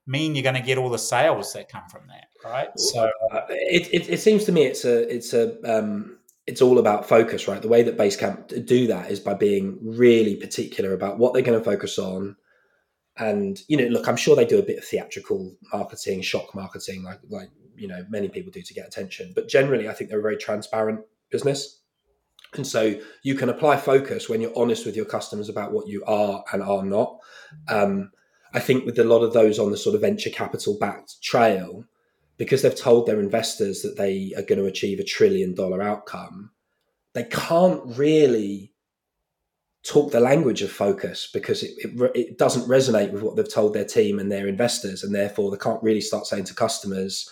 mean 0.07 0.35
you're 0.35 0.43
going 0.43 0.55
to 0.55 0.63
get 0.63 0.79
all 0.79 0.91
the 0.91 0.99
sales 0.99 1.53
that 1.53 1.69
come 1.69 1.85
from 1.89 2.07
that, 2.09 2.27
right? 2.45 2.69
So 2.77 3.11
uh, 3.33 3.43
it, 3.49 3.89
it, 3.93 4.11
it 4.11 4.21
seems 4.21 4.45
to 4.45 4.53
me 4.53 4.65
it's 4.65 4.85
a 4.85 5.15
it's 5.15 5.33
a 5.33 5.61
um, 5.63 6.19
it's 6.47 6.61
all 6.61 6.79
about 6.79 7.09
focus, 7.09 7.47
right? 7.47 7.63
The 7.63 7.69
way 7.69 7.83
that 7.83 7.97
Basecamp 7.97 8.67
do 8.67 8.87
that 8.89 9.11
is 9.11 9.21
by 9.21 9.35
being 9.35 9.79
really 9.81 10.37
particular 10.37 10.93
about 10.93 11.19
what 11.19 11.33
they're 11.33 11.43
going 11.43 11.59
to 11.59 11.65
focus 11.65 11.99
on. 11.99 12.37
And 13.17 13.61
you 13.69 13.77
know, 13.77 13.87
look, 13.87 14.09
I'm 14.09 14.17
sure 14.17 14.35
they 14.35 14.45
do 14.45 14.59
a 14.59 14.65
bit 14.65 14.79
of 14.79 14.85
theatrical 14.85 15.55
marketing, 15.73 16.23
shock 16.23 16.55
marketing, 16.55 17.05
like 17.05 17.21
like 17.29 17.51
you 17.77 17.87
know 17.87 18.05
many 18.09 18.29
people 18.29 18.51
do 18.51 18.63
to 18.63 18.75
get 18.75 18.87
attention. 18.87 19.33
But 19.35 19.49
generally, 19.49 19.89
I 19.89 19.93
think 19.93 20.11
they're 20.11 20.19
a 20.19 20.23
very 20.23 20.37
transparent 20.37 21.01
business. 21.31 21.79
And 22.55 22.67
so 22.67 22.99
you 23.23 23.35
can 23.35 23.49
apply 23.49 23.79
focus 23.79 24.29
when 24.29 24.41
you're 24.43 24.57
honest 24.57 24.85
with 24.85 24.95
your 24.95 25.07
customers 25.07 25.49
about 25.49 25.73
what 25.73 25.89
you 25.89 26.05
are 26.05 26.45
and 26.53 26.63
are 26.63 26.85
not. 26.85 27.19
Um, 27.69 28.11
I 28.55 28.61
think 28.61 28.85
with 28.85 28.99
a 28.99 29.05
lot 29.05 29.23
of 29.23 29.33
those 29.33 29.59
on 29.59 29.71
the 29.71 29.77
sort 29.77 29.95
of 29.95 30.01
venture 30.01 30.31
capital 30.31 30.77
backed 30.79 31.23
trail, 31.23 31.85
because 32.37 32.63
they've 32.63 32.75
told 32.75 33.07
their 33.07 33.21
investors 33.21 33.83
that 33.83 33.97
they 33.97 34.33
are 34.37 34.43
going 34.43 34.59
to 34.59 34.67
achieve 34.67 34.99
a 34.99 35.05
trillion 35.05 35.55
dollar 35.55 35.83
outcome, 35.83 36.51
they 37.15 37.25
can't 37.25 37.81
really 37.97 38.73
talk 39.85 40.13
the 40.13 40.21
language 40.21 40.63
of 40.63 40.71
focus 40.71 41.29
because 41.33 41.63
it, 41.63 41.73
it, 41.79 42.11
it, 42.15 42.39
doesn't 42.39 42.69
resonate 42.69 43.11
with 43.11 43.23
what 43.23 43.35
they've 43.37 43.53
told 43.53 43.75
their 43.75 43.85
team 43.85 44.19
and 44.19 44.31
their 44.31 44.47
investors. 44.47 45.03
And 45.03 45.15
therefore, 45.15 45.51
they 45.51 45.57
can't 45.57 45.83
really 45.83 46.01
start 46.01 46.27
saying 46.27 46.45
to 46.45 46.55
customers, 46.55 47.29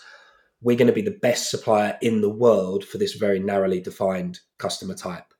we're 0.61 0.77
going 0.77 0.87
to 0.87 0.93
be 0.93 1.01
the 1.01 1.17
best 1.21 1.49
supplier 1.49 1.97
in 2.01 2.21
the 2.21 2.29
world 2.29 2.83
for 2.85 2.97
this 2.97 3.13
very 3.13 3.39
narrowly 3.39 3.79
defined 3.79 4.39
customer 4.57 4.93
type. 4.93 5.33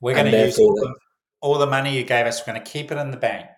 We're 0.00 0.14
going 0.14 0.30
to 0.30 0.44
use 0.46 0.58
all 0.58 0.74
the, 0.74 0.94
all 1.40 1.58
the 1.58 1.66
money 1.66 1.96
you 1.96 2.04
gave 2.04 2.26
us, 2.26 2.40
we're 2.40 2.54
going 2.54 2.64
to 2.64 2.70
keep 2.70 2.90
it 2.90 2.98
in 2.98 3.10
the 3.10 3.16
bank 3.16 3.48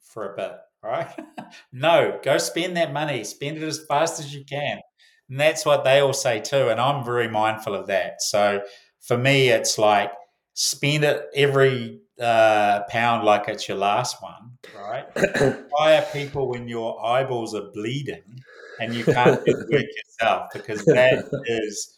for 0.00 0.32
a 0.32 0.36
bit, 0.36 0.52
right? 0.82 1.08
no, 1.72 2.18
go 2.22 2.38
spend 2.38 2.76
that 2.76 2.92
money, 2.92 3.24
spend 3.24 3.58
it 3.58 3.62
as 3.62 3.84
fast 3.86 4.20
as 4.20 4.34
you 4.34 4.44
can. 4.44 4.80
And 5.28 5.38
that's 5.38 5.64
what 5.64 5.84
they 5.84 6.00
all 6.00 6.12
say 6.12 6.40
too. 6.40 6.68
And 6.68 6.80
I'm 6.80 7.04
very 7.04 7.28
mindful 7.28 7.74
of 7.74 7.86
that. 7.86 8.22
So 8.22 8.62
for 9.00 9.16
me, 9.16 9.48
it's 9.48 9.78
like 9.78 10.12
spend 10.54 11.04
it 11.04 11.26
every 11.34 12.00
uh, 12.20 12.82
pound 12.88 13.24
like 13.24 13.48
it's 13.48 13.68
your 13.68 13.78
last 13.78 14.22
one, 14.22 14.58
right? 14.76 15.06
Hire 15.74 16.06
people 16.12 16.48
when 16.48 16.68
your 16.68 17.04
eyeballs 17.04 17.54
are 17.54 17.70
bleeding 17.72 18.40
and 18.80 18.94
you 18.94 19.04
can't 19.04 19.44
do 19.44 19.54
it 19.70 19.88
yourself 19.96 20.48
because 20.52 20.84
that 20.86 21.28
is 21.46 21.96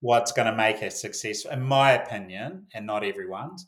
what's 0.00 0.32
going 0.32 0.46
to 0.46 0.56
make 0.56 0.82
a 0.82 0.90
success, 0.90 1.44
in 1.44 1.62
my 1.62 1.92
opinion, 1.92 2.66
and 2.74 2.86
not 2.86 3.04
everyone's 3.04 3.66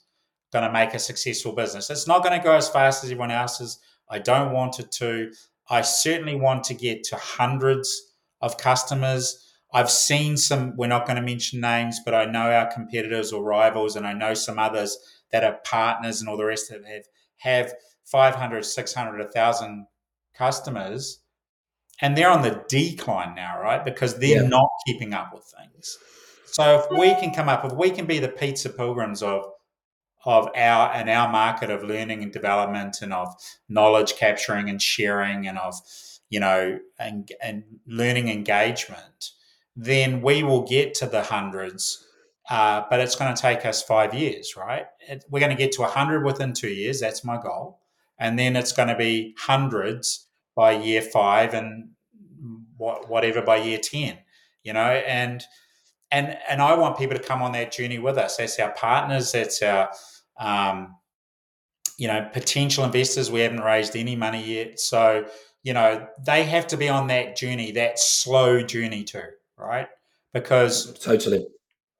going 0.52 0.64
to 0.64 0.72
make 0.72 0.94
a 0.94 0.98
successful 0.98 1.52
business. 1.52 1.90
It's 1.90 2.06
not 2.06 2.22
going 2.22 2.38
to 2.38 2.44
go 2.44 2.54
as 2.54 2.68
fast 2.68 3.04
as 3.04 3.10
everyone 3.10 3.30
else's. 3.30 3.78
I 4.08 4.18
don't 4.18 4.52
want 4.52 4.78
it 4.78 4.90
to. 4.92 5.32
I 5.68 5.82
certainly 5.82 6.34
want 6.34 6.64
to 6.64 6.74
get 6.74 7.04
to 7.04 7.16
hundreds 7.16 8.12
of 8.40 8.58
customers. 8.58 9.38
I've 9.72 9.90
seen 9.90 10.36
some, 10.36 10.76
we're 10.76 10.88
not 10.88 11.06
going 11.06 11.16
to 11.16 11.22
mention 11.22 11.60
names, 11.60 12.00
but 12.04 12.14
I 12.14 12.26
know 12.26 12.50
our 12.50 12.70
competitors 12.70 13.32
or 13.32 13.42
rivals, 13.42 13.96
and 13.96 14.06
I 14.06 14.12
know 14.12 14.34
some 14.34 14.58
others 14.58 14.98
that 15.30 15.44
are 15.44 15.60
partners 15.64 16.20
and 16.20 16.28
all 16.28 16.36
the 16.36 16.44
rest 16.44 16.70
of 16.70 16.82
it 16.82 17.06
have, 17.38 17.66
have 17.66 17.74
500, 18.04 18.64
600, 18.64 19.18
1,000 19.18 19.86
customers 20.34 21.22
and 22.02 22.16
they're 22.16 22.30
on 22.30 22.42
the 22.42 22.62
decline 22.68 23.34
now, 23.34 23.60
right? 23.60 23.84
Because 23.84 24.18
they're 24.18 24.42
yeah. 24.42 24.48
not 24.48 24.68
keeping 24.86 25.14
up 25.14 25.32
with 25.32 25.44
things. 25.44 25.98
So 26.46 26.80
if 26.80 26.98
we 26.98 27.14
can 27.14 27.32
come 27.32 27.48
up, 27.48 27.64
if 27.64 27.72
we 27.72 27.90
can 27.90 28.06
be 28.06 28.18
the 28.18 28.28
pizza 28.28 28.68
pilgrims 28.68 29.22
of 29.22 29.44
of 30.24 30.48
our 30.56 30.92
and 30.92 31.10
our 31.10 31.30
market 31.30 31.70
of 31.70 31.82
learning 31.82 32.22
and 32.22 32.32
development 32.32 33.02
and 33.02 33.12
of 33.12 33.34
knowledge 33.68 34.16
capturing 34.16 34.68
and 34.68 34.80
sharing 34.80 35.46
and 35.46 35.58
of 35.58 35.74
you 36.30 36.40
know 36.40 36.78
and 36.98 37.30
and 37.42 37.64
learning 37.86 38.28
engagement, 38.28 39.30
then 39.76 40.22
we 40.22 40.42
will 40.42 40.62
get 40.62 40.94
to 40.94 41.06
the 41.06 41.22
hundreds. 41.22 42.06
Uh, 42.50 42.82
but 42.90 42.98
it's 42.98 43.14
going 43.14 43.32
to 43.32 43.40
take 43.40 43.64
us 43.64 43.82
five 43.82 44.12
years, 44.12 44.56
right? 44.56 44.86
We're 45.30 45.38
going 45.38 45.56
to 45.56 45.56
get 45.56 45.72
to 45.72 45.82
100 45.82 46.24
within 46.24 46.52
two 46.52 46.68
years. 46.68 47.00
That's 47.00 47.24
my 47.24 47.40
goal. 47.40 47.78
And 48.18 48.36
then 48.36 48.56
it's 48.56 48.72
going 48.72 48.88
to 48.88 48.96
be 48.96 49.36
hundreds 49.38 50.26
by 50.54 50.72
year 50.72 51.02
five 51.02 51.54
and 51.54 51.90
whatever 52.76 53.42
by 53.42 53.56
year 53.56 53.78
10 53.78 54.18
you 54.64 54.72
know 54.72 54.80
and 54.80 55.44
and 56.10 56.36
and 56.48 56.60
i 56.60 56.74
want 56.74 56.98
people 56.98 57.16
to 57.16 57.22
come 57.22 57.42
on 57.42 57.52
that 57.52 57.72
journey 57.72 57.98
with 57.98 58.18
us 58.18 58.36
that's 58.36 58.58
our 58.58 58.72
partners 58.72 59.32
that's 59.32 59.62
our 59.62 59.90
Um, 60.38 60.96
you 61.98 62.08
know, 62.08 62.28
potential 62.32 62.84
investors, 62.84 63.30
we 63.30 63.40
haven't 63.40 63.60
raised 63.60 63.96
any 63.96 64.16
money 64.16 64.42
yet. 64.44 64.80
So, 64.80 65.26
you 65.62 65.72
know, 65.72 66.06
they 66.24 66.44
have 66.44 66.66
to 66.68 66.76
be 66.76 66.88
on 66.88 67.08
that 67.08 67.36
journey, 67.36 67.72
that 67.72 67.98
slow 67.98 68.62
journey 68.62 69.04
too, 69.04 69.22
right? 69.56 69.86
Because 70.32 70.98
totally, 70.98 71.46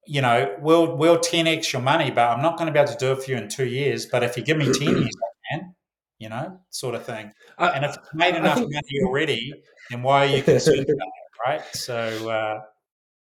you 0.07 0.20
know, 0.22 0.57
we'll 0.61 0.97
we'll 0.97 1.18
10x 1.18 1.72
your 1.72 1.83
money, 1.83 2.11
but 2.11 2.28
I'm 2.28 2.43
not 2.43 2.57
going 2.59 2.66
to 2.66 2.72
be 2.72 2.78
able 2.80 2.93
to 2.93 2.99
do 2.99 3.12
it 3.12 3.22
for 3.22 3.30
you 3.30 3.37
in 3.37 3.49
two 3.49 3.66
years. 3.66 4.07
But 4.07 4.24
if 4.24 4.37
you 4.37 4.43
give 4.43 4.57
me 4.57 4.72
10 4.72 4.74
years, 4.83 5.14
I 5.22 5.57
can, 5.57 5.74
you 6.18 6.28
know, 6.28 6.61
sort 6.70 6.95
of 6.95 7.05
thing. 7.05 7.30
Uh, 7.59 7.70
and 7.74 7.85
if 7.85 7.95
you've 7.97 8.14
made 8.14 8.35
enough 8.35 8.59
think- 8.59 8.72
money 8.72 9.05
already, 9.05 9.53
then 9.91 10.03
why 10.03 10.26
are 10.26 10.37
you 10.37 10.43
concerned 10.43 10.80
about 10.89 10.91
it, 10.91 11.47
right? 11.47 11.62
So 11.74 12.30
uh, 12.30 12.61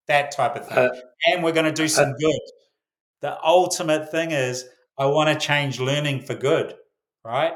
that 0.08 0.32
type 0.32 0.56
of 0.56 0.68
thing. 0.68 0.78
Uh, 0.78 0.90
and 1.28 1.44
we're 1.44 1.52
going 1.52 1.66
to 1.66 1.72
do 1.74 1.88
some 1.88 2.10
uh, 2.10 2.14
good. 2.20 2.40
The 3.22 3.44
ultimate 3.44 4.12
thing 4.12 4.32
is 4.32 4.66
I 4.98 5.06
want 5.08 5.30
to 5.30 5.46
change 5.46 5.80
learning 5.80 6.22
for 6.22 6.36
good, 6.36 6.76
right? 7.24 7.54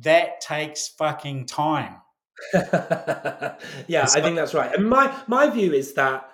That 0.00 0.40
takes 0.40 0.88
fucking 0.88 1.46
time. 1.46 1.96
yeah, 2.54 4.06
I 4.14 4.20
think 4.20 4.36
that's 4.36 4.54
right. 4.54 4.74
And 4.74 4.88
my 4.88 5.14
my 5.26 5.50
view 5.50 5.72
is 5.72 5.94
that 5.94 6.28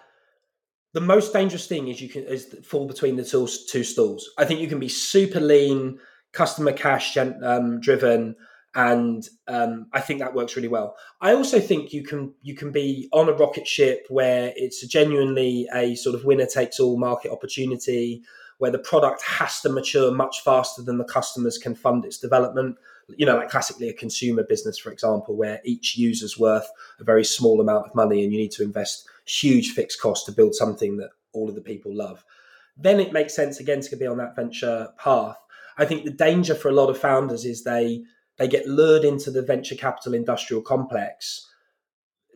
the 0.93 1.01
most 1.01 1.33
dangerous 1.33 1.66
thing 1.66 1.89
is 1.89 2.01
you 2.01 2.09
can 2.09 2.25
is 2.25 2.57
fall 2.64 2.87
between 2.87 3.16
the 3.16 3.25
two, 3.25 3.49
two 3.68 3.85
stools. 3.85 4.31
I 4.39 4.45
think 4.45 4.61
you 4.61 4.68
can 4.68 4.79
be 4.79 4.89
super 4.89 5.41
lean, 5.41 5.99
customer 6.33 6.72
cash 6.72 7.16
um, 7.16 7.81
driven, 7.81 8.37
and 8.75 9.27
um, 9.49 9.87
I 9.93 10.01
think 10.01 10.20
that 10.20 10.35
works 10.35 10.57
really 10.57 10.68
well. 10.68 10.97
I 11.20 11.35
also 11.35 11.61
think 11.61 11.93
you 11.93 12.05
can 12.05 12.35
you 12.43 12.55
can 12.55 12.70
be 12.70 13.09
on 13.12 13.29
a 13.29 13.33
rocket 13.33 13.66
ship 13.66 14.07
where 14.09 14.53
it's 14.57 14.87
genuinely 14.87 15.68
a 15.75 15.95
sort 15.97 16.14
of 16.14 16.25
winner 16.25 16.47
takes 16.47 16.79
all 16.81 16.99
market 16.99 17.33
opportunity 17.33 18.22
where 18.59 18.70
the 18.70 18.78
product 18.78 19.22
has 19.22 19.61
to 19.61 19.68
mature 19.68 20.12
much 20.12 20.42
faster 20.42 20.82
than 20.82 20.98
the 20.98 21.05
customers 21.05 21.59
can 21.59 21.74
fund 21.74 22.05
its 22.05 22.18
development. 22.18 22.76
You 23.16 23.26
know, 23.26 23.36
like 23.36 23.50
classically 23.50 23.88
a 23.88 23.92
consumer 23.92 24.42
business, 24.42 24.78
for 24.78 24.90
example, 24.90 25.36
where 25.36 25.61
each 25.64 25.96
user's 25.96 26.38
worth 26.38 26.66
a 26.98 27.05
very 27.05 27.24
small 27.24 27.61
amount 27.61 27.86
of 27.86 27.94
money 27.94 28.24
and 28.24 28.32
you 28.32 28.38
need 28.38 28.52
to 28.52 28.62
invest 28.62 29.07
huge 29.26 29.72
fixed 29.72 30.00
costs 30.00 30.24
to 30.26 30.32
build 30.32 30.55
something 30.55 30.96
that 30.98 31.11
all 31.32 31.48
of 31.48 31.55
the 31.55 31.61
people 31.61 31.94
love. 31.94 32.24
Then 32.76 33.00
it 33.00 33.12
makes 33.12 33.34
sense 33.34 33.61
again 33.61 33.80
to 33.82 33.96
be 33.96 34.07
on 34.07 34.18
that 34.18 34.36
venture 34.36 34.88
path. 34.98 35.36
I 35.76 35.84
think 35.84 36.05
the 36.05 36.11
danger 36.11 36.55
for 36.55 36.68
a 36.68 36.74
lot 36.74 36.90
of 36.90 36.98
founders 36.98 37.44
is 37.44 37.64
they 37.64 38.05
they 38.36 38.48
get 38.48 38.66
lured 38.66 39.05
into 39.05 39.30
the 39.30 39.42
venture 39.42 39.76
capital 39.76 40.14
industrial 40.14 40.62
complex 40.62 41.46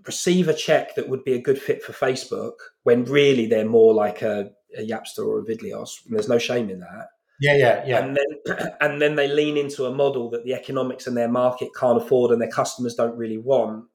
receive 0.07 0.49
a 0.49 0.55
check 0.55 0.95
that 0.95 1.09
would 1.09 1.25
be 1.25 1.35
a 1.35 1.43
good 1.43 1.61
fit 1.61 1.83
for 1.83 1.93
Facebook 1.93 2.55
when 2.85 3.05
really 3.05 3.47
they're 3.47 3.65
more 3.65 3.93
like 3.93 4.23
a 4.23 4.51
a 4.79 4.83
Yapster 4.83 5.27
or 5.27 5.41
a 5.41 5.45
Vidlios. 5.45 6.05
And 6.07 6.15
there's 6.15 6.29
no 6.29 6.39
shame 6.39 6.71
in 6.71 6.81
that. 6.81 7.09
Yeah, 7.41 7.57
yeah, 7.57 7.85
yeah. 7.87 8.05
And 8.05 8.17
then 8.17 8.59
and 8.81 9.03
then 9.03 9.17
they 9.17 9.29
lean 9.29 9.57
into 9.57 9.87
a 9.87 9.95
model 9.95 10.31
that 10.31 10.45
the 10.45 10.55
economics 10.55 11.07
and 11.07 11.17
their 11.17 11.29
market 11.29 11.71
can't 11.79 12.01
afford 12.01 12.31
and 12.31 12.41
their 12.41 12.51
customers 12.51 12.95
don't 12.95 13.17
really 13.17 13.39
want. 13.39 13.87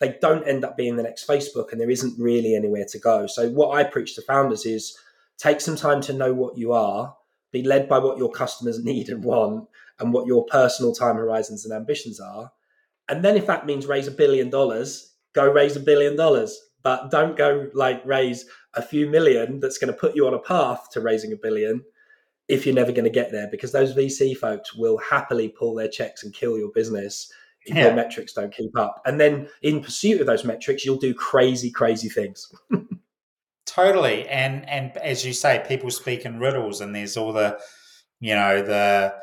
They 0.00 0.16
don't 0.20 0.46
end 0.46 0.64
up 0.64 0.76
being 0.76 0.96
the 0.96 1.02
next 1.02 1.26
Facebook, 1.26 1.72
and 1.72 1.80
there 1.80 1.90
isn't 1.90 2.18
really 2.18 2.54
anywhere 2.54 2.84
to 2.90 2.98
go. 2.98 3.26
So 3.26 3.48
what 3.50 3.76
I 3.76 3.84
preach 3.84 4.14
to 4.16 4.22
founders 4.22 4.66
is 4.66 4.96
take 5.38 5.60
some 5.60 5.76
time 5.76 6.00
to 6.02 6.12
know 6.12 6.34
what 6.34 6.58
you 6.58 6.72
are, 6.72 7.16
be 7.52 7.62
led 7.62 7.88
by 7.88 7.98
what 7.98 8.18
your 8.18 8.30
customers 8.30 8.78
need 8.84 9.08
and 9.08 9.24
want, 9.24 9.68
and 9.98 10.12
what 10.12 10.26
your 10.26 10.44
personal 10.46 10.92
time 10.92 11.16
horizons 11.16 11.64
and 11.64 11.72
ambitions 11.72 12.20
are. 12.20 12.52
And 13.08 13.24
then 13.24 13.36
if 13.36 13.46
that 13.46 13.66
means 13.66 13.86
raise 13.86 14.06
a 14.08 14.12
billion 14.12 14.50
dollars, 14.50 15.14
go 15.34 15.50
raise 15.50 15.76
a 15.76 15.80
billion 15.80 16.16
dollars. 16.16 16.58
But 16.82 17.10
don't 17.10 17.36
go 17.36 17.70
like 17.72 18.04
raise 18.04 18.44
a 18.76 18.82
few 18.82 19.08
million 19.08 19.60
that's 19.60 19.78
going 19.78 19.92
to 19.92 19.98
put 19.98 20.14
you 20.14 20.26
on 20.26 20.34
a 20.34 20.38
path 20.38 20.90
to 20.92 21.00
raising 21.00 21.32
a 21.32 21.36
billion 21.36 21.84
if 22.48 22.66
you're 22.66 22.74
never 22.74 22.92
going 22.92 23.04
to 23.04 23.10
get 23.10 23.32
there 23.32 23.48
because 23.50 23.72
those 23.72 23.94
VC 23.94 24.36
folks 24.36 24.74
will 24.74 24.98
happily 24.98 25.48
pull 25.48 25.74
their 25.74 25.88
checks 25.88 26.22
and 26.22 26.34
kill 26.34 26.58
your 26.58 26.70
business 26.72 27.32
if 27.66 27.74
yeah. 27.74 27.84
your 27.84 27.94
metrics 27.94 28.34
don't 28.34 28.54
keep 28.54 28.76
up. 28.76 29.00
And 29.06 29.18
then 29.18 29.48
in 29.62 29.82
pursuit 29.82 30.20
of 30.20 30.26
those 30.26 30.44
metrics, 30.44 30.84
you'll 30.84 30.98
do 30.98 31.14
crazy, 31.14 31.70
crazy 31.70 32.10
things. 32.10 32.52
totally. 33.66 34.28
And 34.28 34.68
and 34.68 34.96
as 34.98 35.24
you 35.24 35.32
say, 35.32 35.64
people 35.66 35.90
speak 35.90 36.26
in 36.26 36.38
riddles 36.38 36.80
and 36.80 36.94
there's 36.94 37.16
all 37.16 37.32
the 37.32 37.58
you 38.20 38.34
know, 38.34 38.62
the 38.62 39.14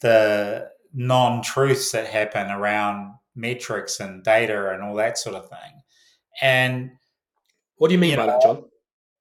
the 0.00 0.70
non 0.92 1.42
truths 1.42 1.92
that 1.92 2.06
happen 2.06 2.50
around 2.50 3.14
metrics 3.34 4.00
and 4.00 4.22
data 4.22 4.70
and 4.70 4.82
all 4.82 4.94
that 4.96 5.18
sort 5.18 5.36
of 5.36 5.48
thing. 5.48 5.82
And 6.40 6.90
what 7.78 7.88
do 7.88 7.94
you 7.94 7.98
mean 7.98 8.12
you 8.12 8.16
by 8.16 8.26
know, 8.26 8.32
that, 8.32 8.42
John? 8.42 8.64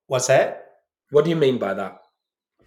What's 0.07 0.27
that? 0.27 0.65
What 1.11 1.23
do 1.23 1.29
you 1.29 1.35
mean 1.35 1.57
by 1.57 1.73
that? 1.73 1.99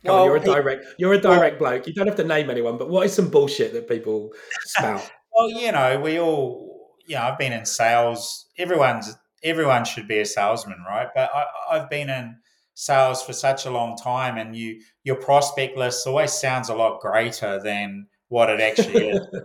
Come 0.05 0.15
well, 0.15 0.19
on, 0.21 0.27
you're 0.27 0.37
a 0.37 0.41
direct 0.41 0.85
you're 0.99 1.13
a 1.13 1.21
direct 1.21 1.61
well, 1.61 1.73
bloke. 1.73 1.87
You 1.87 1.93
don't 1.93 2.07
have 2.07 2.17
to 2.17 2.25
name 2.25 2.49
anyone, 2.49 2.79
but 2.79 2.89
what 2.89 3.05
is 3.05 3.13
some 3.13 3.29
bullshit 3.29 3.73
that 3.75 3.89
people 3.89 4.33
spout? 4.65 5.11
well, 5.35 5.51
you 5.51 5.73
know, 5.73 6.01
we 6.01 6.19
all 6.19 6.71
you 7.07 7.17
know, 7.17 7.23
I've 7.23 7.39
been 7.39 7.53
in 7.53 7.67
sales. 7.67 8.47
Everyone's 8.57 9.15
everyone 9.43 9.85
should 9.85 10.09
be 10.09 10.21
a 10.21 10.27
salesman, 10.27 10.83
right? 10.87 11.09
But 11.15 11.31
I, 11.35 11.45
I've 11.73 11.91
been 11.91 12.09
in 12.09 12.37
sales 12.75 13.23
for 13.23 13.33
such 13.33 13.67
a 13.67 13.71
long 13.71 13.97
time 13.97 14.39
and 14.39 14.57
you 14.57 14.81
your 15.05 15.17
prospect 15.17 15.77
list 15.77 16.07
always 16.07 16.33
sounds 16.33 16.69
a 16.71 16.75
lot 16.75 17.01
greater 17.01 17.61
than 17.63 18.07
what 18.29 18.49
it 18.49 18.61
actually 18.61 19.11
is. 19.11 19.27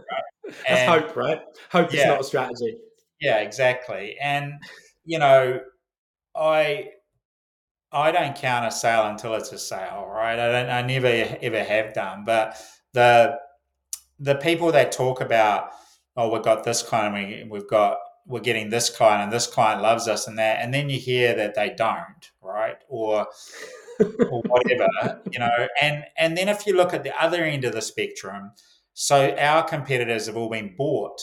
Right? 0.45 0.53
That's 0.67 0.81
and, 0.81 0.91
hope, 0.91 1.15
right? 1.15 1.41
Hope 1.71 1.91
yeah, 1.91 2.01
is 2.01 2.05
not 2.05 2.21
a 2.21 2.23
strategy. 2.23 2.77
Yeah, 3.19 3.39
exactly. 3.39 4.15
And 4.21 4.53
you 5.03 5.17
know, 5.17 5.59
I 6.35 6.89
I 7.91 8.11
don't 8.11 8.35
count 8.35 8.65
a 8.65 8.71
sale 8.71 9.05
until 9.07 9.35
it's 9.35 9.51
a 9.51 9.57
sale, 9.57 10.05
right? 10.11 10.37
I 10.37 10.51
don't. 10.51 10.69
I 10.69 10.81
never 10.81 11.37
ever 11.41 11.63
have 11.63 11.93
done. 11.93 12.23
But 12.25 12.57
the 12.93 13.37
the 14.19 14.35
people 14.35 14.71
that 14.73 14.91
talk 14.91 15.21
about, 15.21 15.69
oh, 16.17 16.31
we've 16.31 16.43
got 16.43 16.63
this 16.63 16.81
client, 16.81 17.13
we 17.13 17.47
we've 17.49 17.69
got 17.69 17.97
we're 18.27 18.41
getting 18.41 18.69
this 18.69 18.89
client, 18.89 19.23
and 19.23 19.31
this 19.31 19.47
client 19.47 19.81
loves 19.81 20.07
us, 20.07 20.27
and 20.27 20.37
that, 20.39 20.59
and 20.61 20.73
then 20.73 20.89
you 20.89 20.99
hear 20.99 21.35
that 21.35 21.55
they 21.55 21.73
don't, 21.77 22.31
right? 22.41 22.77
Or 22.89 23.27
or 23.99 24.41
whatever, 24.47 25.21
you 25.31 25.39
know. 25.39 25.67
And 25.81 26.03
and 26.17 26.37
then 26.37 26.49
if 26.49 26.67
you 26.67 26.75
look 26.75 26.93
at 26.93 27.03
the 27.03 27.17
other 27.21 27.43
end 27.43 27.63
of 27.63 27.73
the 27.73 27.81
spectrum, 27.81 28.51
so 28.93 29.35
our 29.35 29.63
competitors 29.63 30.25
have 30.25 30.35
all 30.35 30.49
been 30.49 30.75
bought, 30.75 31.21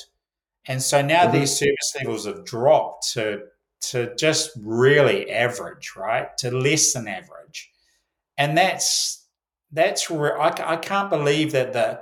and 0.67 0.81
so 0.81 1.03
now 1.03 1.25
mm-hmm. 1.25 1.39
these 1.39 1.55
service 1.55 1.95
levels 1.99 2.25
have 2.27 2.45
dropped 2.45 3.13
to 3.13 3.43
to 3.83 4.15
just 4.17 4.51
really 4.61 5.31
average, 5.31 5.93
right? 5.97 6.37
To 6.39 6.51
less 6.51 6.93
than 6.93 7.09
average. 7.09 7.71
And 8.39 8.57
that's 8.57 9.27
that's 9.73 10.11
re- 10.11 10.39
I, 10.39 10.73
I 10.73 10.77
can't 10.77 11.11
believe 11.11 11.53
that 11.53 11.73
the 11.73 12.01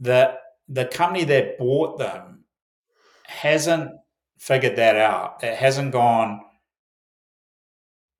the 0.00 0.34
the 0.68 0.84
company 0.86 1.24
that 1.24 1.58
bought 1.58 1.98
them 1.98 2.44
hasn't 3.26 3.92
figured 4.38 4.76
that 4.76 4.96
out. 4.96 5.42
It 5.42 5.56
hasn't 5.56 5.92
gone 5.92 6.40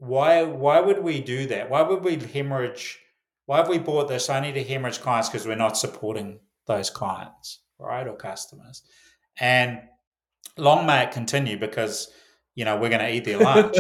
why 0.01 0.43
why 0.43 0.81
would 0.81 1.03
we 1.03 1.21
do 1.21 1.47
that? 1.47 1.69
Why 1.69 1.83
would 1.83 2.03
we 2.03 2.17
hemorrhage 2.17 2.99
why 3.47 3.59
have 3.59 3.69
we 3.69 3.79
bought 3.79 4.09
this 4.09 4.31
only 4.31 4.53
to 4.53 4.63
hemorrhage 4.63 5.01
clients 5.01 5.29
because 5.29 5.47
we're 5.47 5.57
not 5.57 5.77
supporting 5.77 6.41
those 6.67 6.89
clients, 6.89 7.61
right? 7.79 8.07
Or 8.07 8.17
customers. 8.17 8.83
And 9.39 9.81
long 10.57 10.87
may 10.87 11.05
it 11.05 11.11
continue 11.11 11.59
because 11.59 12.11
you 12.55 12.65
know, 12.65 12.77
we're 12.77 12.89
going 12.89 13.01
to 13.01 13.13
eat 13.13 13.25
their 13.25 13.39
lunch. 13.39 13.77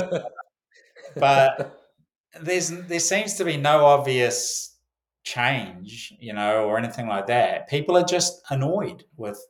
but 1.16 1.78
there's 2.40 2.68
there 2.68 3.00
seems 3.00 3.34
to 3.34 3.44
be 3.44 3.56
no 3.56 3.84
obvious 3.84 4.76
change, 5.22 6.14
you 6.18 6.32
know, 6.32 6.64
or 6.64 6.78
anything 6.78 7.06
like 7.06 7.26
that. 7.26 7.68
People 7.68 7.96
are 7.96 8.04
just 8.04 8.42
annoyed 8.50 9.04
with 9.16 9.40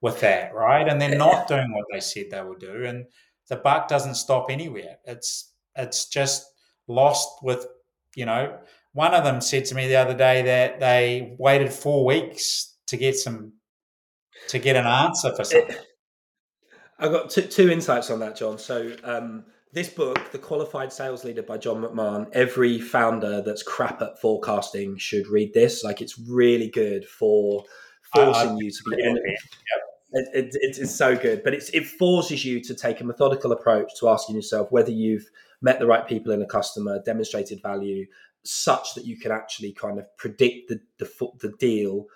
with 0.00 0.20
that, 0.20 0.54
right? 0.54 0.88
And 0.88 1.00
they're 1.00 1.16
not 1.16 1.48
doing 1.48 1.72
what 1.72 1.86
they 1.92 2.00
said 2.00 2.26
they 2.30 2.42
would 2.42 2.58
do, 2.58 2.84
and 2.84 3.06
the 3.48 3.56
buck 3.56 3.88
doesn't 3.88 4.14
stop 4.14 4.46
anywhere. 4.50 4.98
It's 5.04 5.52
it's 5.76 6.06
just 6.06 6.46
lost 6.88 7.28
with, 7.42 7.66
you 8.16 8.26
know. 8.26 8.58
One 8.92 9.14
of 9.14 9.22
them 9.22 9.40
said 9.40 9.66
to 9.66 9.76
me 9.76 9.86
the 9.86 9.96
other 9.96 10.14
day 10.14 10.42
that 10.42 10.80
they 10.80 11.36
waited 11.38 11.72
four 11.72 12.04
weeks 12.04 12.74
to 12.88 12.96
get 12.96 13.16
some 13.16 13.52
to 14.48 14.58
get 14.58 14.76
an 14.76 14.86
answer 14.86 15.34
for 15.34 15.44
something. 15.44 15.76
I've 17.00 17.12
got 17.12 17.30
two, 17.30 17.42
two 17.42 17.70
insights 17.70 18.10
on 18.10 18.20
that, 18.20 18.36
John. 18.36 18.58
So, 18.58 18.92
um, 19.04 19.44
this 19.72 19.88
book, 19.88 20.32
The 20.32 20.38
Qualified 20.38 20.92
Sales 20.92 21.24
Leader 21.24 21.42
by 21.42 21.56
John 21.56 21.82
McMahon, 21.82 22.28
every 22.32 22.80
founder 22.80 23.40
that's 23.40 23.62
crap 23.62 24.02
at 24.02 24.20
forecasting 24.20 24.98
should 24.98 25.26
read 25.28 25.54
this. 25.54 25.84
Like, 25.84 26.00
it's 26.00 26.18
really 26.18 26.68
good 26.68 27.06
for 27.06 27.64
forcing 28.12 28.58
you 28.58 28.70
to 28.70 28.82
be. 28.90 28.96
Yep. 29.02 29.14
It, 30.12 30.28
it, 30.34 30.76
it's 30.78 30.94
so 30.94 31.16
good, 31.16 31.44
but 31.44 31.54
it 31.54 31.86
forces 31.86 32.44
you 32.44 32.60
to 32.62 32.74
take 32.74 33.00
a 33.00 33.04
methodical 33.04 33.52
approach 33.52 33.92
to 34.00 34.08
asking 34.08 34.34
yourself 34.34 34.72
whether 34.72 34.90
you've 34.90 35.30
met 35.62 35.78
the 35.78 35.86
right 35.86 36.06
people 36.06 36.32
in 36.32 36.42
a 36.42 36.46
customer, 36.46 37.00
demonstrated 37.06 37.62
value, 37.62 38.06
such 38.42 38.94
that 38.94 39.04
you 39.04 39.16
can 39.16 39.30
actually 39.30 39.72
kind 39.72 40.00
of 40.00 40.16
predict 40.16 40.68
the 40.68 40.80
the, 40.98 41.28
the 41.38 41.54
deal. 41.58 42.06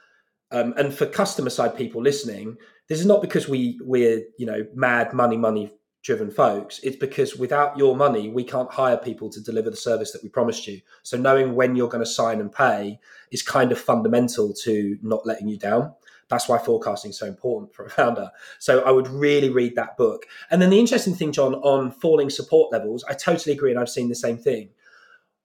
Um, 0.50 0.74
and 0.76 0.92
for 0.92 1.06
customer 1.06 1.50
side 1.50 1.76
people 1.76 2.02
listening, 2.02 2.56
this 2.88 3.00
is 3.00 3.06
not 3.06 3.22
because 3.22 3.48
we 3.48 3.78
we're 3.82 4.22
you 4.38 4.46
know 4.46 4.66
mad 4.74 5.12
money 5.12 5.36
money 5.36 5.72
driven 6.04 6.30
folks, 6.30 6.80
it's 6.82 6.96
because 6.96 7.34
without 7.34 7.76
your 7.78 7.96
money, 7.96 8.28
we 8.28 8.44
can't 8.44 8.70
hire 8.70 8.96
people 8.96 9.30
to 9.30 9.40
deliver 9.40 9.70
the 9.70 9.76
service 9.76 10.12
that 10.12 10.22
we 10.22 10.28
promised 10.28 10.66
you. 10.66 10.80
So 11.02 11.16
knowing 11.16 11.54
when 11.54 11.74
you're 11.74 11.88
going 11.88 12.04
to 12.04 12.10
sign 12.10 12.40
and 12.40 12.52
pay 12.52 13.00
is 13.32 13.42
kind 13.42 13.72
of 13.72 13.80
fundamental 13.80 14.52
to 14.64 14.98
not 15.02 15.26
letting 15.26 15.48
you 15.48 15.58
down. 15.58 15.94
That's 16.28 16.46
why 16.46 16.58
forecasting 16.58 17.10
is 17.10 17.18
so 17.18 17.26
important 17.26 17.74
for 17.74 17.86
a 17.86 17.90
founder. 17.90 18.30
So 18.58 18.82
I 18.82 18.90
would 18.90 19.08
really 19.08 19.48
read 19.48 19.76
that 19.76 19.96
book. 19.96 20.26
And 20.50 20.60
then 20.60 20.70
the 20.70 20.78
interesting 20.78 21.14
thing, 21.14 21.32
John, 21.32 21.54
on 21.56 21.90
falling 21.90 22.28
support 22.28 22.70
levels, 22.70 23.02
I 23.08 23.14
totally 23.14 23.54
agree, 23.54 23.70
and 23.70 23.80
I've 23.80 23.88
seen 23.88 24.10
the 24.10 24.14
same 24.14 24.36
thing. 24.36 24.70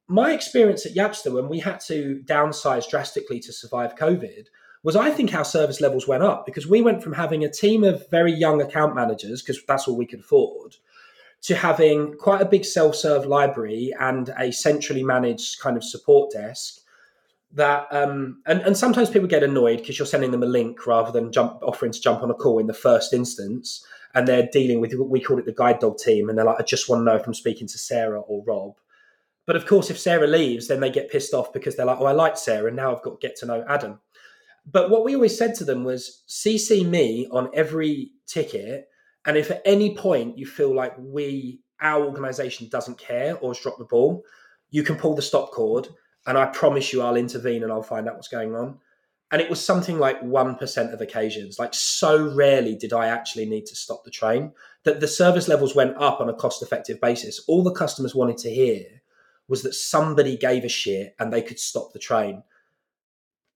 My 0.09 0.33
experience 0.33 0.85
at 0.85 0.93
Yapster 0.93 1.31
when 1.31 1.47
we 1.47 1.59
had 1.59 1.79
to 1.81 2.21
downsize 2.25 2.89
drastically 2.89 3.39
to 3.41 3.53
survive 3.53 3.95
COVID 3.95 4.47
was 4.83 4.95
I 4.95 5.11
think 5.11 5.33
our 5.33 5.45
service 5.45 5.81
levels 5.81 6.07
went 6.07 6.23
up 6.23 6.45
because 6.45 6.67
we 6.67 6.81
went 6.81 7.03
from 7.03 7.13
having 7.13 7.43
a 7.43 7.51
team 7.51 7.83
of 7.83 8.09
very 8.09 8.33
young 8.33 8.61
account 8.61 8.95
managers, 8.95 9.41
because 9.41 9.63
that's 9.65 9.87
all 9.87 9.97
we 9.97 10.05
could 10.05 10.21
afford, 10.21 10.77
to 11.41 11.55
having 11.55 12.15
quite 12.15 12.41
a 12.41 12.45
big 12.45 12.63
self 12.65 12.95
serve 12.95 13.25
library 13.25 13.93
and 13.99 14.33
a 14.37 14.51
centrally 14.51 15.03
managed 15.03 15.59
kind 15.59 15.75
of 15.75 15.83
support 15.83 16.31
desk. 16.31 16.81
That 17.51 17.87
um, 17.91 18.41
and, 18.45 18.61
and 18.61 18.77
sometimes 18.77 19.09
people 19.09 19.27
get 19.27 19.43
annoyed 19.43 19.79
because 19.79 19.97
you're 19.97 20.05
sending 20.05 20.31
them 20.31 20.43
a 20.43 20.47
link 20.47 20.85
rather 20.85 21.11
than 21.11 21.31
jump 21.31 21.59
offering 21.63 21.91
to 21.91 21.99
jump 21.99 22.21
on 22.21 22.29
a 22.29 22.35
call 22.35 22.59
in 22.59 22.67
the 22.67 22.73
first 22.73 23.11
instance, 23.11 23.83
and 24.13 24.27
they're 24.27 24.47
dealing 24.53 24.79
with 24.79 24.93
we 24.93 25.19
call 25.19 25.39
it 25.39 25.45
the 25.45 25.51
guide 25.51 25.79
dog 25.79 25.97
team, 25.97 26.29
and 26.29 26.37
they're 26.37 26.45
like, 26.45 26.59
I 26.59 26.63
just 26.63 26.87
want 26.87 27.01
to 27.01 27.03
know 27.03 27.15
if 27.15 27.25
I'm 27.27 27.33
speaking 27.33 27.67
to 27.67 27.77
Sarah 27.77 28.21
or 28.21 28.43
Rob. 28.45 28.75
But 29.47 29.55
of 29.55 29.65
course, 29.65 29.89
if 29.89 29.97
Sarah 29.97 30.27
leaves, 30.27 30.67
then 30.67 30.79
they 30.79 30.91
get 30.91 31.09
pissed 31.09 31.33
off 31.33 31.51
because 31.51 31.75
they're 31.75 31.87
like, 31.87 31.99
oh, 31.99 32.05
I 32.05 32.11
like 32.11 32.37
Sarah, 32.37 32.67
and 32.67 32.75
now 32.75 32.95
I've 32.95 33.01
got 33.01 33.19
to 33.19 33.27
get 33.27 33.35
to 33.37 33.47
know 33.47 33.65
Adam 33.67 33.99
but 34.71 34.89
what 34.89 35.03
we 35.03 35.15
always 35.15 35.37
said 35.37 35.55
to 35.55 35.65
them 35.65 35.83
was 35.83 36.23
CC 36.27 36.87
me 36.87 37.27
on 37.31 37.49
every 37.53 38.11
ticket. 38.27 38.89
And 39.25 39.37
if 39.37 39.51
at 39.51 39.61
any 39.65 39.95
point 39.95 40.37
you 40.37 40.45
feel 40.45 40.73
like 40.73 40.93
we, 40.97 41.61
our 41.81 42.03
organization 42.03 42.67
doesn't 42.69 42.97
care 42.97 43.37
or 43.37 43.51
has 43.51 43.61
dropped 43.61 43.79
the 43.79 43.85
ball, 43.85 44.23
you 44.69 44.83
can 44.83 44.95
pull 44.95 45.15
the 45.15 45.21
stop 45.21 45.51
cord 45.51 45.87
and 46.27 46.37
I 46.37 46.45
promise 46.47 46.93
you 46.93 47.01
I'll 47.01 47.15
intervene 47.15 47.63
and 47.63 47.71
I'll 47.71 47.81
find 47.81 48.07
out 48.07 48.15
what's 48.15 48.27
going 48.27 48.55
on. 48.55 48.79
And 49.31 49.41
it 49.41 49.49
was 49.49 49.63
something 49.63 49.99
like 49.99 50.21
1% 50.21 50.93
of 50.93 51.01
occasions. 51.01 51.59
Like, 51.59 51.73
so 51.73 52.33
rarely 52.33 52.75
did 52.75 52.93
I 52.93 53.07
actually 53.07 53.45
need 53.45 53.67
to 53.67 53.75
stop 53.75 54.03
the 54.03 54.11
train 54.11 54.53
that 54.83 54.99
the 54.99 55.07
service 55.07 55.47
levels 55.47 55.75
went 55.75 55.95
up 55.97 56.19
on 56.19 56.29
a 56.29 56.33
cost 56.33 56.63
effective 56.63 56.99
basis. 56.99 57.43
All 57.47 57.63
the 57.63 57.71
customers 57.71 58.15
wanted 58.15 58.37
to 58.39 58.49
hear 58.49 58.85
was 59.47 59.61
that 59.63 59.75
somebody 59.75 60.35
gave 60.37 60.63
a 60.63 60.69
shit 60.69 61.15
and 61.19 61.31
they 61.31 61.41
could 61.41 61.59
stop 61.59 61.93
the 61.93 61.99
train 61.99 62.43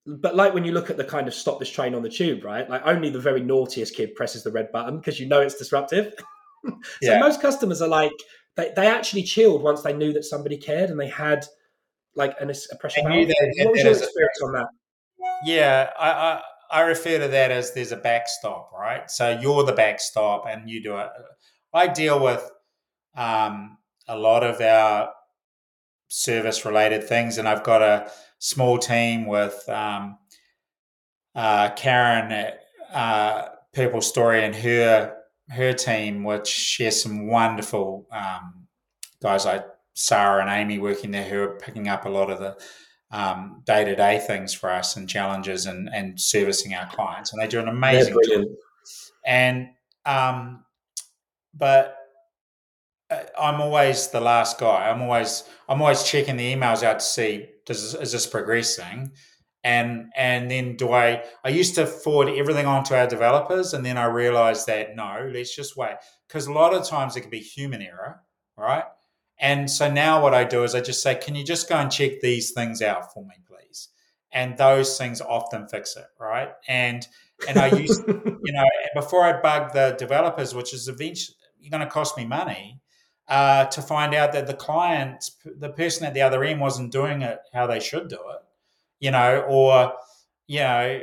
but 0.05 0.35
like 0.35 0.53
when 0.53 0.65
you 0.65 0.71
look 0.71 0.89
at 0.89 0.97
the 0.97 1.03
kind 1.03 1.27
of 1.27 1.33
stop 1.33 1.59
this 1.59 1.69
train 1.69 1.95
on 1.95 2.01
the 2.01 2.09
tube, 2.09 2.43
right? 2.43 2.69
Like 2.69 2.81
only 2.85 3.09
the 3.09 3.19
very 3.19 3.41
naughtiest 3.41 3.95
kid 3.95 4.15
presses 4.15 4.43
the 4.43 4.51
red 4.51 4.71
button 4.71 4.97
because 4.97 5.19
you 5.19 5.27
know 5.27 5.41
it's 5.41 5.55
disruptive. 5.55 6.13
so 6.65 6.75
yeah. 7.01 7.19
most 7.19 7.41
customers 7.41 7.81
are 7.81 7.87
like 7.87 8.11
they, 8.55 8.71
they 8.75 8.87
actually 8.87 9.23
chilled 9.23 9.63
once 9.63 9.81
they 9.81 9.93
knew 9.93 10.13
that 10.13 10.23
somebody 10.23 10.57
cared 10.57 10.89
and 10.89 10.99
they 10.99 11.07
had 11.07 11.45
like 12.15 12.35
an, 12.39 12.49
a 12.49 12.75
pressure. 12.77 13.01
What 13.03 13.11
was 13.11 13.81
your 13.81 13.91
experience 13.91 14.41
on 14.43 14.53
that? 14.53 14.67
Yeah, 15.45 15.89
I, 15.97 16.09
I 16.11 16.41
I 16.73 16.81
refer 16.81 17.19
to 17.19 17.27
that 17.27 17.51
as 17.51 17.73
there's 17.73 17.91
a 17.91 17.97
backstop, 17.97 18.71
right? 18.77 19.09
So 19.09 19.37
you're 19.39 19.63
the 19.63 19.73
backstop 19.73 20.45
and 20.47 20.69
you 20.69 20.81
do 20.81 20.97
it. 20.97 21.07
I 21.73 21.87
deal 21.87 22.21
with 22.21 22.49
um, 23.15 23.77
a 24.07 24.17
lot 24.17 24.43
of 24.43 24.59
our 24.59 25.11
service 26.14 26.64
related 26.64 27.03
things, 27.03 27.39
and 27.39 27.47
I've 27.47 27.64
got 27.64 27.82
a 27.82 28.11
small 28.38 28.78
team 28.78 29.26
with 29.26 29.68
um, 29.68 30.20
uh, 31.34 31.72
Karen 31.72 32.53
uh, 32.93 33.47
Purple 33.74 34.01
Story 34.01 34.43
and 34.45 34.55
her 34.55 35.18
her 35.49 35.74
team, 35.74 36.24
which 36.24 36.47
shares 36.47 37.01
some 37.01 37.28
wonderful 37.28 38.07
um, 38.11 38.68
guys 39.24 39.45
like 39.45 39.66
Sarah 39.95 40.41
and 40.41 40.51
Amy 40.51 40.78
working 40.78 41.09
there 41.09 41.24
who 41.24 41.41
are 41.41 41.57
picking 41.57 41.88
up 41.88 42.05
a 42.05 42.09
lot 42.09 42.30
of 42.30 42.39
the 42.39 42.55
day 43.66 43.84
to 43.84 43.95
day 43.95 44.20
things 44.20 44.53
for 44.53 44.70
us 44.70 44.95
and 44.95 45.09
challenges 45.09 45.66
and, 45.66 45.89
and 45.93 46.20
servicing 46.20 46.76
our 46.76 46.88
clients, 46.91 47.34
and 47.34 47.41
they 47.41 47.47
do 47.47 47.59
an 47.59 47.68
amazing 47.68 48.16
job. 48.30 48.45
And 49.26 49.70
um, 50.05 50.64
but 51.55 51.97
I'm 53.39 53.61
always 53.61 54.07
the 54.09 54.22
last 54.22 54.59
guy. 54.59 54.89
I'm 54.89 55.01
always 55.01 55.43
I'm 55.68 55.82
always 55.82 56.03
checking 56.03 56.38
the 56.38 56.53
emails 56.53 56.84
out 56.84 56.99
to 56.99 57.05
see 57.05 57.47
does 57.66 57.95
is 57.95 58.11
this 58.11 58.28
progressing, 58.28 59.11
and 59.64 60.11
and 60.16 60.49
then 60.49 60.76
do 60.76 60.91
I 60.91 61.24
I 61.43 61.49
used 61.49 61.76
to 61.76 61.86
forward 61.86 62.30
everything 62.30 62.66
onto 62.66 62.93
our 62.93 63.07
developers, 63.07 63.74
and 63.74 63.86
then 63.86 63.97
I 63.97 64.05
realized 64.05 64.68
that 64.68 64.95
no, 64.95 65.30
let's 65.34 65.55
just 65.55 65.78
wait 65.78 65.95
because 66.28 66.47
a 66.47 66.53
lot 66.53 66.74
of 66.74 66.88
times 66.88 67.16
it 67.16 67.22
can 67.22 67.30
be 67.30 67.39
human 67.39 67.82
error, 67.82 68.22
right? 68.57 68.86
And 69.39 69.70
so 69.70 69.91
now 69.91 70.22
what 70.22 70.34
I 70.34 70.43
do 70.43 70.64
is 70.64 70.76
I 70.76 70.82
just 70.82 71.01
say, 71.01 71.16
can 71.16 71.36
you 71.36 71.43
just 71.43 71.68
go 71.68 71.76
and 71.76 71.91
check 71.91 72.22
these 72.22 72.51
things 72.51 72.82
out 72.82 73.14
for 73.14 73.26
me, 73.26 73.36
please? 73.45 73.89
And 74.32 74.57
those 74.57 74.97
things 74.97 75.22
often 75.22 75.68
fix 75.68 75.97
it, 75.97 76.05
right? 76.20 76.49
And 76.68 77.07
and 77.47 77.57
I 77.57 77.68
used, 77.68 78.01
you 78.07 78.53
know, 78.53 78.66
before 78.93 79.24
I 79.24 79.41
bug 79.41 79.74
the 79.74 79.95
developers, 79.97 80.55
which 80.55 80.74
is 80.74 80.88
eventually 80.88 81.36
going 81.70 81.82
to 81.82 81.89
cost 81.89 82.18
me 82.18 82.26
money, 82.26 82.82
uh, 83.28 83.65
to 83.65 83.82
find 83.82 84.13
out 84.13 84.34
that 84.34 84.47
the 84.47 84.53
client, 84.53 85.32
the 85.45 85.69
person 85.69 86.05
at 86.05 86.13
the 86.13 86.21
other 86.21 86.43
end, 86.43 86.59
wasn't 86.59 86.91
doing 86.91 87.21
it 87.21 87.39
how 87.53 87.67
they 87.67 87.80
should 87.80 88.09
do 88.09 88.15
it, 88.15 88.41
you 88.99 89.11
know, 89.11 89.45
or 89.47 89.93
you 90.47 90.59
know, 90.59 91.01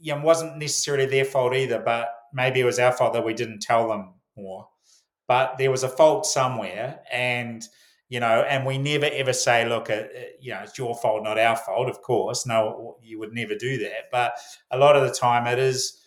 you 0.00 0.14
know, 0.14 0.20
wasn't 0.20 0.58
necessarily 0.58 1.06
their 1.06 1.24
fault 1.24 1.54
either, 1.54 1.80
but 1.80 2.08
maybe 2.32 2.60
it 2.60 2.64
was 2.64 2.78
our 2.78 2.92
fault 2.92 3.12
that 3.14 3.24
we 3.24 3.34
didn't 3.34 3.60
tell 3.60 3.88
them 3.88 4.14
more. 4.36 4.68
But 5.26 5.58
there 5.58 5.70
was 5.70 5.82
a 5.82 5.88
fault 5.88 6.24
somewhere, 6.24 7.00
and 7.10 7.66
you 8.08 8.20
know, 8.20 8.44
and 8.48 8.64
we 8.64 8.78
never 8.78 9.06
ever 9.06 9.32
say, 9.32 9.68
look, 9.68 9.90
uh, 9.90 10.04
you 10.40 10.52
know, 10.52 10.60
it's 10.62 10.78
your 10.78 10.94
fault, 10.94 11.24
not 11.24 11.38
our 11.38 11.56
fault. 11.56 11.88
Of 11.88 12.00
course, 12.02 12.46
no, 12.46 12.96
you 13.02 13.18
would 13.18 13.32
never 13.32 13.56
do 13.56 13.78
that. 13.78 14.10
But 14.12 14.34
a 14.70 14.78
lot 14.78 14.94
of 14.94 15.02
the 15.02 15.12
time, 15.12 15.48
it 15.48 15.58
is 15.58 16.00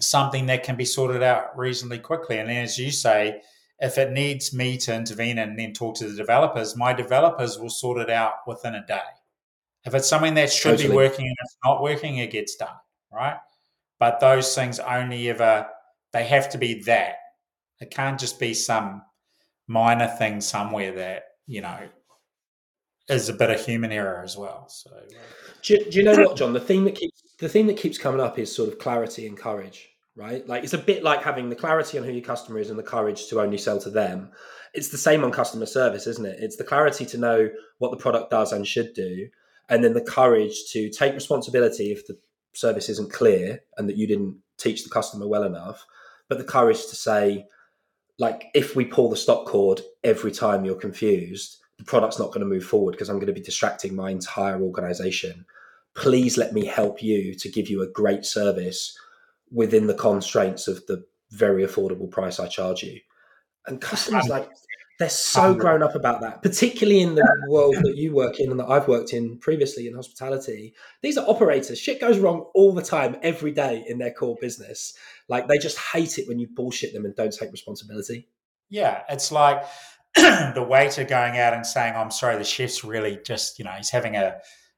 something 0.00 0.46
that 0.46 0.64
can 0.64 0.74
be 0.74 0.84
sorted 0.84 1.22
out 1.22 1.56
reasonably 1.56 2.00
quickly. 2.00 2.38
And 2.38 2.50
as 2.50 2.76
you 2.76 2.90
say, 2.90 3.40
if 3.80 3.98
it 3.98 4.12
needs 4.12 4.52
me 4.52 4.76
to 4.78 4.94
intervene 4.94 5.38
and 5.38 5.58
then 5.58 5.72
talk 5.72 5.96
to 5.96 6.08
the 6.08 6.16
developers, 6.16 6.76
my 6.76 6.92
developers 6.92 7.58
will 7.58 7.70
sort 7.70 7.98
it 7.98 8.10
out 8.10 8.34
within 8.46 8.74
a 8.74 8.86
day. 8.86 9.00
If 9.84 9.94
it's 9.94 10.08
something 10.08 10.34
that 10.34 10.52
should 10.52 10.78
totally. 10.78 10.88
be 10.88 10.94
working 10.94 11.26
and 11.26 11.36
it's 11.42 11.56
not 11.64 11.82
working, 11.82 12.18
it 12.18 12.30
gets 12.30 12.56
done, 12.56 12.76
right? 13.12 13.36
But 13.98 14.20
those 14.20 14.54
things 14.54 14.78
only 14.78 15.28
ever 15.28 15.66
they 16.12 16.24
have 16.24 16.48
to 16.50 16.58
be 16.58 16.82
that. 16.82 17.16
It 17.80 17.90
can't 17.90 18.18
just 18.18 18.38
be 18.38 18.54
some 18.54 19.02
minor 19.66 20.06
thing 20.06 20.40
somewhere 20.40 20.92
that 20.92 21.24
you 21.46 21.60
know 21.60 21.78
is 23.08 23.28
a 23.28 23.34
bit 23.34 23.50
of 23.50 23.64
human 23.64 23.92
error 23.92 24.22
as 24.22 24.36
well. 24.36 24.68
So, 24.68 24.90
uh. 24.94 25.00
do 25.62 25.74
you, 25.74 25.90
do 25.90 25.98
you 25.98 26.04
know 26.04 26.14
what, 26.14 26.36
John? 26.36 26.52
The 26.52 26.60
thing 26.60 26.84
that 26.84 26.94
keeps 26.94 27.22
the 27.38 27.48
thing 27.48 27.66
that 27.66 27.76
keeps 27.76 27.98
coming 27.98 28.20
up 28.20 28.38
is 28.38 28.54
sort 28.54 28.70
of 28.70 28.78
clarity 28.78 29.26
and 29.26 29.36
courage 29.36 29.90
right? 30.16 30.46
Like 30.46 30.64
it's 30.64 30.72
a 30.72 30.78
bit 30.78 31.02
like 31.02 31.22
having 31.22 31.48
the 31.48 31.56
clarity 31.56 31.98
on 31.98 32.04
who 32.04 32.12
your 32.12 32.22
customer 32.22 32.58
is 32.58 32.70
and 32.70 32.78
the 32.78 32.84
courage 32.84 33.28
to 33.28 33.40
only 33.40 33.58
sell 33.58 33.80
to 33.80 33.90
them. 33.90 34.30
It's 34.72 34.88
the 34.88 34.98
same 34.98 35.24
on 35.24 35.30
customer 35.30 35.66
service, 35.66 36.06
isn't 36.06 36.26
it? 36.26 36.38
It's 36.40 36.56
the 36.56 36.64
clarity 36.64 37.06
to 37.06 37.18
know 37.18 37.50
what 37.78 37.90
the 37.90 37.96
product 37.96 38.30
does 38.30 38.52
and 38.52 38.66
should 38.66 38.92
do, 38.94 39.28
and 39.68 39.82
then 39.82 39.94
the 39.94 40.00
courage 40.00 40.70
to 40.72 40.90
take 40.90 41.14
responsibility 41.14 41.92
if 41.92 42.06
the 42.06 42.18
service 42.54 42.88
isn't 42.88 43.12
clear 43.12 43.60
and 43.76 43.88
that 43.88 43.96
you 43.96 44.06
didn't 44.06 44.38
teach 44.58 44.84
the 44.84 44.90
customer 44.90 45.26
well 45.26 45.42
enough, 45.42 45.84
but 46.28 46.38
the 46.38 46.44
courage 46.44 46.86
to 46.86 46.96
say, 46.96 47.46
like, 48.18 48.46
if 48.54 48.76
we 48.76 48.84
pull 48.84 49.10
the 49.10 49.16
stop 49.16 49.46
cord 49.46 49.80
every 50.04 50.30
time 50.30 50.64
you're 50.64 50.76
confused, 50.76 51.58
the 51.78 51.84
product's 51.84 52.18
not 52.18 52.28
going 52.28 52.40
to 52.40 52.46
move 52.46 52.64
forward 52.64 52.92
because 52.92 53.08
I'm 53.08 53.16
going 53.16 53.26
to 53.26 53.32
be 53.32 53.40
distracting 53.40 53.96
my 53.96 54.10
entire 54.10 54.60
organization. 54.60 55.44
Please 55.94 56.36
let 56.36 56.52
me 56.52 56.64
help 56.64 57.02
you 57.02 57.34
to 57.34 57.48
give 57.48 57.68
you 57.68 57.82
a 57.82 57.90
great 57.90 58.24
service 58.24 58.96
within 59.54 59.86
the 59.86 59.94
constraints 59.94 60.68
of 60.68 60.84
the 60.86 61.04
very 61.30 61.64
affordable 61.64 62.10
price 62.10 62.38
I 62.38 62.48
charge 62.48 62.82
you. 62.82 63.00
And 63.66 63.80
customers 63.80 64.28
like 64.28 64.50
they're 64.98 65.08
so 65.08 65.54
grown 65.54 65.82
up 65.82 65.94
about 65.94 66.20
that, 66.20 66.42
particularly 66.42 67.00
in 67.00 67.16
the 67.16 67.26
world 67.48 67.74
that 67.74 67.96
you 67.96 68.14
work 68.14 68.38
in 68.38 68.50
and 68.50 68.60
that 68.60 68.68
I've 68.68 68.86
worked 68.86 69.12
in 69.12 69.38
previously 69.38 69.88
in 69.88 69.94
hospitality. 69.94 70.74
These 71.02 71.18
are 71.18 71.28
operators. 71.28 71.80
Shit 71.80 72.00
goes 72.00 72.18
wrong 72.18 72.46
all 72.54 72.72
the 72.72 72.82
time, 72.82 73.16
every 73.22 73.50
day 73.50 73.84
in 73.88 73.98
their 73.98 74.12
core 74.12 74.36
business. 74.40 74.94
Like 75.28 75.48
they 75.48 75.58
just 75.58 75.78
hate 75.78 76.18
it 76.18 76.28
when 76.28 76.38
you 76.38 76.46
bullshit 76.54 76.92
them 76.92 77.04
and 77.04 77.16
don't 77.16 77.32
take 77.32 77.50
responsibility. 77.50 78.28
Yeah, 78.70 79.02
it's 79.08 79.32
like 79.32 79.64
the 80.14 80.64
waiter 80.68 81.04
going 81.04 81.38
out 81.38 81.54
and 81.54 81.66
saying, 81.66 81.94
"I'm 81.96 82.12
sorry, 82.12 82.36
the 82.38 82.44
chef's 82.44 82.84
really 82.84 83.18
just 83.24 83.58
you 83.58 83.64
know 83.64 83.72
he's 83.72 83.90
having 83.90 84.14
a 84.14 84.36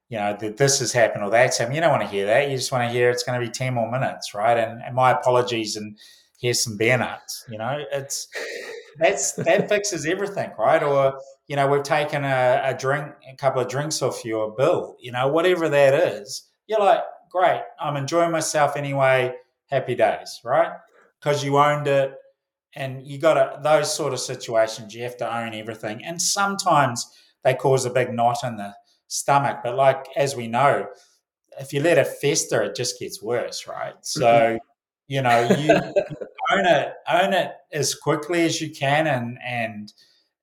you 0.09 0.18
know, 0.18 0.36
that 0.40 0.57
this 0.57 0.78
has 0.78 0.92
happened 0.92 1.24
or 1.24 1.30
that's 1.30 1.59
happened. 1.59 1.74
You 1.74 1.80
don't 1.80 1.90
want 1.90 2.02
to 2.02 2.09
hear 2.09 2.26
that. 2.26 2.48
You 2.48 2.57
just 2.57 2.70
want 2.70 2.84
to 2.84 2.92
hear 2.92 3.11
it's 3.11 3.24
going 3.24 3.40
to 3.40 3.46
be 3.46 3.50
10 3.50 3.74
more 3.74 3.90
minutes, 3.90 4.34
right? 4.34 4.57
And, 4.57 4.80
and 4.82 4.94
my 4.94 5.11
apologies 5.11 5.76
and 5.76 5.98
here's 6.40 6.62
some 6.62 6.76
beer 6.76 6.96
nuts. 6.96 7.44
You 7.50 7.59
know, 7.59 7.84
it's 7.92 8.28
that's 8.98 9.32
that 9.32 9.68
fixes 9.68 10.07
everything, 10.07 10.50
right? 10.59 10.82
Or, 10.82 11.18
you 11.48 11.57
know, 11.57 11.66
we've 11.68 11.82
taken 11.82 12.24
a, 12.24 12.61
a 12.64 12.74
drink, 12.74 13.07
a 13.30 13.36
couple 13.36 13.61
of 13.61 13.68
drinks 13.68 14.02
off 14.02 14.24
your 14.24 14.54
bill, 14.54 14.96
you 15.00 15.12
know, 15.12 15.28
whatever 15.28 15.68
that 15.68 15.94
is. 15.94 16.48
You're 16.66 16.80
like, 16.80 17.02
great, 17.30 17.62
I'm 17.80 17.96
enjoying 17.96 18.32
myself 18.32 18.76
anyway. 18.76 19.34
Happy 19.66 19.94
days, 19.94 20.40
right? 20.44 20.72
Because 21.20 21.44
you 21.44 21.59
owned 21.59 21.88
it 21.88 22.14
and 22.74 23.07
you 23.07 23.18
got 23.18 23.34
to 23.34 23.61
those 23.62 23.92
sort 23.92 24.12
of 24.12 24.20
situations. 24.20 24.94
You 24.94 25.02
have 25.02 25.16
to 25.18 25.36
own 25.36 25.54
everything, 25.54 26.04
and 26.04 26.20
sometimes 26.20 27.11
they 27.42 27.54
cause 27.54 27.84
a 27.86 27.90
big 27.90 28.12
knot 28.12 28.38
in 28.44 28.57
the 28.57 28.74
stomach. 29.09 29.59
But 29.62 29.76
like 29.76 30.07
as 30.16 30.36
we 30.36 30.48
know, 30.48 30.86
if 31.59 31.72
you 31.72 31.80
let 31.80 31.98
it 31.98 32.07
fester, 32.07 32.62
it 32.62 32.76
just 32.76 32.98
gets 32.98 33.22
worse, 33.22 33.66
right? 33.66 33.94
So 34.02 34.59
you 35.09 35.22
know 35.22 35.48
you 35.59 35.72
own 36.52 36.66
it, 36.66 36.92
own 37.09 37.32
it 37.32 37.52
as 37.72 37.94
quickly 37.94 38.44
as 38.44 38.61
you 38.61 38.70
can, 38.70 39.07
and 39.07 39.38
and 39.44 39.92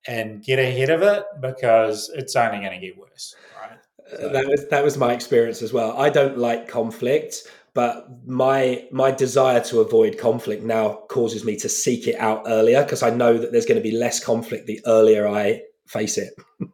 and 0.08 0.44
get 0.44 0.60
ahead 0.60 0.90
of 0.90 1.02
it 1.02 1.24
because 1.42 2.12
it's 2.14 2.36
only 2.36 2.60
going 2.60 2.80
to 2.80 2.86
get 2.86 2.98
worse. 2.98 3.36
Right? 3.62 3.80
So. 4.20 4.30
That 4.30 4.48
was 4.48 4.68
that 4.70 4.84
was 4.84 4.98
my 4.98 5.14
experience 5.14 5.62
as 5.62 5.74
well. 5.74 5.98
I 5.98 6.10
don't 6.10 6.38
like 6.38 6.68
conflict, 6.68 7.48
but 7.74 8.08
my 8.26 8.86
my 8.92 9.12
desire 9.12 9.62
to 9.66 9.80
avoid 9.80 10.18
conflict 10.18 10.64
now 10.64 11.04
causes 11.10 11.46
me 11.46 11.56
to 11.58 11.70
seek 11.70 12.08
it 12.08 12.16
out 12.20 12.44
earlier 12.48 12.84
because 12.84 13.04
I 13.04 13.10
know 13.10 13.38
that 13.38 13.52
there's 13.52 13.66
going 13.66 13.82
to 13.82 13.90
be 13.90 13.96
less 13.96 14.24
conflict 14.24 14.68
the 14.68 14.82
earlier 14.86 15.28
I 15.28 15.62
face 15.88 16.18
it. 16.18 16.34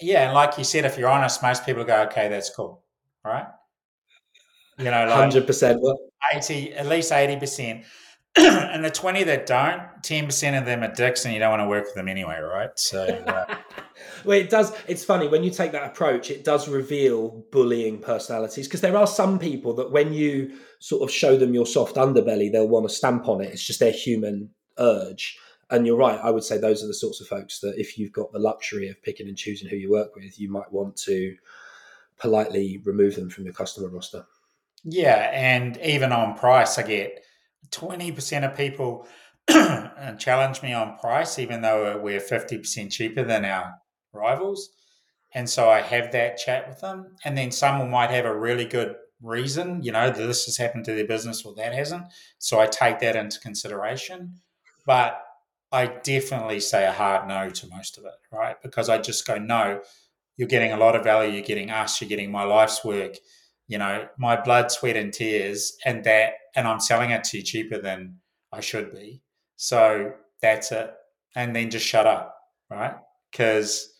yeah, 0.00 0.26
and 0.26 0.34
like 0.34 0.58
you 0.58 0.64
said, 0.64 0.84
if 0.84 0.98
you're 0.98 1.08
honest, 1.08 1.42
most 1.42 1.64
people 1.66 1.84
go, 1.84 2.02
"Okay, 2.02 2.28
that's 2.28 2.50
cool," 2.50 2.84
right? 3.24 3.46
You 4.78 4.84
know, 4.84 5.06
100%. 5.06 5.80
eighty, 6.34 6.72
at 6.74 6.86
least 6.86 7.10
eighty 7.10 7.36
percent 7.36 7.84
and 8.36 8.84
the 8.84 8.90
20 8.90 9.24
that 9.24 9.46
don't, 9.46 9.80
10% 10.02 10.58
of 10.58 10.64
them 10.64 10.82
are 10.82 10.92
dicks 10.92 11.24
and 11.24 11.34
you 11.34 11.40
don't 11.40 11.50
want 11.50 11.62
to 11.62 11.66
work 11.66 11.84
with 11.84 11.94
them 11.94 12.08
anyway, 12.08 12.38
right? 12.38 12.70
So. 12.76 13.04
Uh... 13.04 13.56
well, 14.24 14.38
it 14.38 14.50
does. 14.50 14.72
It's 14.86 15.04
funny 15.04 15.26
when 15.28 15.42
you 15.42 15.50
take 15.50 15.72
that 15.72 15.84
approach, 15.84 16.30
it 16.30 16.44
does 16.44 16.68
reveal 16.68 17.44
bullying 17.50 17.98
personalities 17.98 18.68
because 18.68 18.80
there 18.80 18.96
are 18.96 19.06
some 19.06 19.38
people 19.38 19.74
that 19.74 19.90
when 19.90 20.12
you 20.12 20.56
sort 20.78 21.02
of 21.02 21.10
show 21.10 21.36
them 21.36 21.54
your 21.54 21.66
soft 21.66 21.96
underbelly, 21.96 22.52
they'll 22.52 22.68
want 22.68 22.88
to 22.88 22.94
stamp 22.94 23.28
on 23.28 23.40
it. 23.40 23.52
It's 23.52 23.64
just 23.64 23.80
their 23.80 23.92
human 23.92 24.50
urge. 24.78 25.36
And 25.70 25.86
you're 25.86 25.96
right. 25.96 26.18
I 26.22 26.30
would 26.30 26.44
say 26.44 26.58
those 26.58 26.82
are 26.82 26.86
the 26.86 26.94
sorts 26.94 27.20
of 27.20 27.26
folks 27.26 27.60
that 27.60 27.78
if 27.78 27.98
you've 27.98 28.12
got 28.12 28.32
the 28.32 28.38
luxury 28.38 28.88
of 28.88 29.02
picking 29.02 29.28
and 29.28 29.36
choosing 29.36 29.68
who 29.68 29.76
you 29.76 29.90
work 29.90 30.14
with, 30.16 30.40
you 30.40 30.50
might 30.50 30.72
want 30.72 30.96
to 30.98 31.36
politely 32.18 32.80
remove 32.84 33.16
them 33.16 33.30
from 33.30 33.44
your 33.44 33.52
customer 33.52 33.88
roster. 33.88 34.24
Yeah. 34.84 35.30
And 35.32 35.76
even 35.78 36.12
on 36.12 36.36
price, 36.36 36.78
I 36.78 36.82
get 36.82 37.22
20% 37.70 38.50
of 38.50 38.56
people 38.56 39.06
challenge 40.18 40.62
me 40.62 40.72
on 40.72 40.96
price, 40.98 41.38
even 41.38 41.60
though 41.60 41.98
we're 41.98 42.20
50% 42.20 42.90
cheaper 42.90 43.22
than 43.22 43.44
our 43.44 43.74
rivals. 44.12 44.70
And 45.34 45.48
so 45.48 45.68
I 45.68 45.80
have 45.80 46.12
that 46.12 46.38
chat 46.38 46.68
with 46.68 46.80
them. 46.80 47.16
And 47.24 47.36
then 47.36 47.50
someone 47.50 47.90
might 47.90 48.10
have 48.10 48.24
a 48.24 48.38
really 48.38 48.64
good 48.64 48.96
reason, 49.22 49.82
you 49.82 49.92
know, 49.92 50.10
that 50.10 50.16
this 50.16 50.46
has 50.46 50.56
happened 50.56 50.84
to 50.86 50.94
their 50.94 51.06
business 51.06 51.44
or 51.44 51.54
that 51.54 51.74
hasn't. 51.74 52.04
So 52.38 52.60
I 52.60 52.66
take 52.66 53.00
that 53.00 53.16
into 53.16 53.40
consideration. 53.40 54.34
But 54.86 55.20
I 55.70 55.86
definitely 55.86 56.60
say 56.60 56.86
a 56.86 56.92
hard 56.92 57.28
no 57.28 57.50
to 57.50 57.68
most 57.68 57.98
of 57.98 58.04
it, 58.04 58.14
right? 58.32 58.56
Because 58.62 58.88
I 58.88 58.98
just 58.98 59.26
go, 59.26 59.36
no, 59.36 59.80
you're 60.36 60.48
getting 60.48 60.72
a 60.72 60.76
lot 60.78 60.96
of 60.96 61.04
value. 61.04 61.32
You're 61.32 61.42
getting 61.42 61.70
us, 61.70 62.00
you're 62.00 62.08
getting 62.08 62.30
my 62.30 62.44
life's 62.44 62.84
work 62.84 63.16
you 63.68 63.76
know, 63.76 64.08
my 64.16 64.40
blood, 64.40 64.72
sweat, 64.72 64.96
and 64.96 65.12
tears, 65.12 65.76
and 65.84 66.02
that, 66.04 66.32
and 66.56 66.66
I'm 66.66 66.80
selling 66.80 67.10
it 67.10 67.22
to 67.24 67.36
you 67.36 67.42
cheaper 67.42 67.78
than 67.78 68.16
I 68.50 68.60
should 68.60 68.92
be. 68.92 69.22
So 69.56 70.14
that's 70.40 70.72
it. 70.72 70.90
And 71.36 71.54
then 71.54 71.70
just 71.70 71.86
shut 71.86 72.06
up, 72.06 72.34
right? 72.70 72.94
Because 73.30 73.92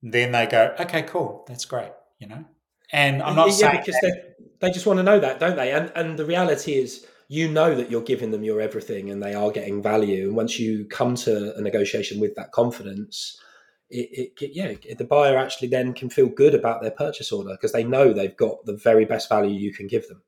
then 0.00 0.30
they 0.30 0.46
go, 0.46 0.74
okay, 0.78 1.02
cool, 1.02 1.44
that's 1.48 1.64
great, 1.64 1.90
you 2.20 2.28
know. 2.28 2.44
And 2.92 3.20
I'm 3.20 3.34
not 3.34 3.48
yeah, 3.48 3.54
saying 3.54 3.78
because 3.84 4.00
they, 4.00 4.12
they 4.60 4.70
just 4.70 4.86
want 4.86 4.98
to 4.98 5.02
know 5.02 5.18
that, 5.18 5.40
don't 5.40 5.56
they? 5.56 5.72
And 5.72 5.90
and 5.96 6.18
the 6.18 6.24
reality 6.24 6.74
is, 6.74 7.04
you 7.32 7.50
know 7.50 7.74
that 7.74 7.90
you're 7.90 8.02
giving 8.02 8.30
them 8.30 8.44
your 8.44 8.60
everything, 8.60 9.10
and 9.10 9.22
they 9.22 9.32
are 9.32 9.50
getting 9.50 9.82
value. 9.82 10.26
And 10.26 10.36
once 10.36 10.58
you 10.58 10.84
come 10.84 11.14
to 11.14 11.56
a 11.56 11.62
negotiation 11.62 12.20
with 12.20 12.34
that 12.34 12.52
confidence, 12.52 13.40
it, 13.88 14.34
it, 14.38 14.50
yeah, 14.54 14.74
the 14.98 15.04
buyer 15.04 15.38
actually 15.38 15.68
then 15.68 15.94
can 15.94 16.10
feel 16.10 16.26
good 16.28 16.54
about 16.54 16.82
their 16.82 16.90
purchase 16.90 17.32
order 17.32 17.52
because 17.52 17.72
they 17.72 17.84
know 17.84 18.12
they've 18.12 18.36
got 18.36 18.66
the 18.66 18.76
very 18.76 19.06
best 19.06 19.30
value 19.30 19.58
you 19.58 19.72
can 19.72 19.86
give 19.86 20.06
them. 20.08 20.22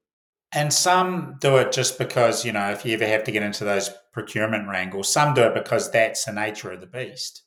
And 0.54 0.72
some 0.72 1.36
do 1.42 1.58
it 1.58 1.72
just 1.72 1.98
because, 1.98 2.42
you 2.42 2.52
know, 2.52 2.70
if 2.70 2.86
you 2.86 2.94
ever 2.94 3.06
have 3.06 3.24
to 3.24 3.32
get 3.32 3.42
into 3.42 3.64
those 3.64 3.90
procurement 4.14 4.66
wrangles, 4.66 5.12
some 5.12 5.34
do 5.34 5.42
it 5.42 5.52
because 5.52 5.90
that's 5.90 6.24
the 6.24 6.32
nature 6.32 6.72
of 6.72 6.80
the 6.80 6.86
beast. 6.86 7.42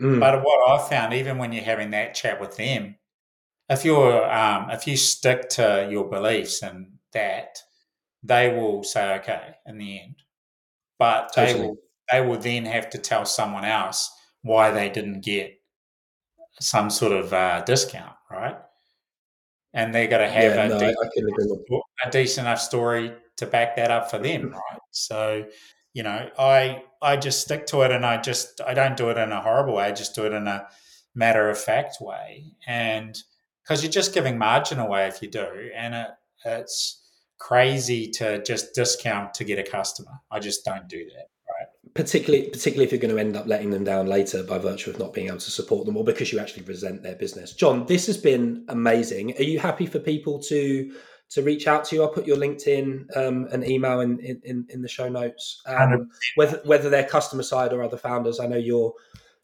Mm. 0.00 0.18
But 0.18 0.42
what 0.42 0.70
I've 0.70 0.88
found, 0.88 1.12
even 1.12 1.36
when 1.36 1.52
you're 1.52 1.62
having 1.62 1.90
that 1.90 2.14
chat 2.14 2.40
with 2.40 2.56
them, 2.56 2.96
if 3.68 3.84
you're 3.84 4.32
um, 4.32 4.70
if 4.70 4.86
you 4.86 4.96
stick 4.96 5.50
to 5.50 5.88
your 5.90 6.08
beliefs 6.08 6.62
and 6.62 6.86
that, 7.12 7.58
they 8.24 8.48
will 8.48 8.82
say 8.82 9.16
okay 9.16 9.54
in 9.66 9.78
the 9.78 10.00
end. 10.00 10.16
But 10.98 11.32
totally. 11.34 11.52
they 11.52 11.60
will 11.60 11.76
they 12.10 12.20
will 12.20 12.38
then 12.38 12.64
have 12.66 12.90
to 12.90 12.98
tell 12.98 13.24
someone 13.24 13.64
else 13.64 14.10
why 14.42 14.70
they 14.70 14.90
didn't 14.90 15.22
get 15.24 15.54
some 16.60 16.90
sort 16.90 17.12
of 17.12 17.32
uh, 17.32 17.62
discount, 17.64 18.14
right? 18.30 18.56
And 19.72 19.94
they're 19.94 20.06
going 20.06 20.22
to 20.22 20.30
have 20.30 20.54
yeah, 20.54 20.64
a, 20.64 20.68
no, 20.68 20.78
decent, 20.78 21.60
a 22.04 22.10
decent 22.10 22.46
enough 22.46 22.60
story 22.60 23.12
to 23.38 23.46
back 23.46 23.76
that 23.76 23.90
up 23.90 24.10
for 24.10 24.18
them, 24.18 24.50
right? 24.50 24.80
So, 24.92 25.46
you 25.94 26.02
know, 26.02 26.28
I 26.38 26.84
I 27.02 27.16
just 27.16 27.40
stick 27.40 27.66
to 27.66 27.82
it, 27.82 27.90
and 27.90 28.06
I 28.06 28.20
just 28.20 28.60
I 28.60 28.74
don't 28.74 28.96
do 28.96 29.10
it 29.10 29.18
in 29.18 29.32
a 29.32 29.40
horrible 29.40 29.74
way. 29.74 29.84
I 29.84 29.92
just 29.92 30.14
do 30.14 30.26
it 30.26 30.32
in 30.32 30.46
a 30.46 30.68
matter 31.14 31.48
of 31.50 31.58
fact 31.58 31.96
way, 32.00 32.52
and 32.66 33.16
because 33.62 33.82
you're 33.82 33.90
just 33.90 34.14
giving 34.14 34.38
margin 34.38 34.78
away 34.78 35.08
if 35.08 35.22
you 35.22 35.30
do, 35.30 35.70
and 35.74 35.94
it, 35.94 36.08
it's 36.44 37.03
crazy 37.48 38.10
to 38.10 38.42
just 38.42 38.74
discount 38.74 39.34
to 39.34 39.44
get 39.44 39.58
a 39.58 39.62
customer. 39.62 40.12
I 40.30 40.38
just 40.40 40.64
don't 40.64 40.88
do 40.88 41.04
that 41.14 41.26
Right. 41.54 41.94
particularly 41.94 42.48
particularly 42.48 42.86
if 42.86 42.90
you're 42.92 43.04
going 43.06 43.14
to 43.14 43.20
end 43.20 43.36
up 43.36 43.46
letting 43.46 43.70
them 43.70 43.84
down 43.84 44.06
later 44.06 44.42
by 44.42 44.56
virtue 44.56 44.90
of 44.90 44.98
not 44.98 45.12
being 45.12 45.28
able 45.28 45.44
to 45.48 45.50
support 45.50 45.84
them 45.84 45.96
or 45.98 46.02
because 46.02 46.32
you 46.32 46.38
actually 46.40 46.64
resent 46.64 47.02
their 47.02 47.16
business. 47.16 47.52
John, 47.52 47.84
this 47.84 48.06
has 48.06 48.16
been 48.16 48.64
amazing. 48.68 49.36
Are 49.38 49.42
you 49.52 49.58
happy 49.58 49.86
for 49.86 49.98
people 49.98 50.38
to 50.50 50.92
to 51.34 51.42
reach 51.42 51.66
out 51.66 51.84
to 51.86 51.96
you? 51.96 52.02
I'll 52.02 52.08
put 52.18 52.26
your 52.26 52.38
LinkedIn 52.38 53.14
um, 53.14 53.46
and 53.52 53.60
email 53.68 54.00
in, 54.00 54.18
in, 54.20 54.66
in 54.70 54.80
the 54.80 54.88
show 54.88 55.10
notes. 55.10 55.60
Um, 55.66 56.08
whether 56.36 56.62
whether 56.64 56.88
they're 56.88 57.08
customer 57.18 57.42
side 57.42 57.74
or 57.74 57.82
other 57.82 57.98
founders, 57.98 58.40
I 58.40 58.46
know 58.46 58.56
you're 58.56 58.94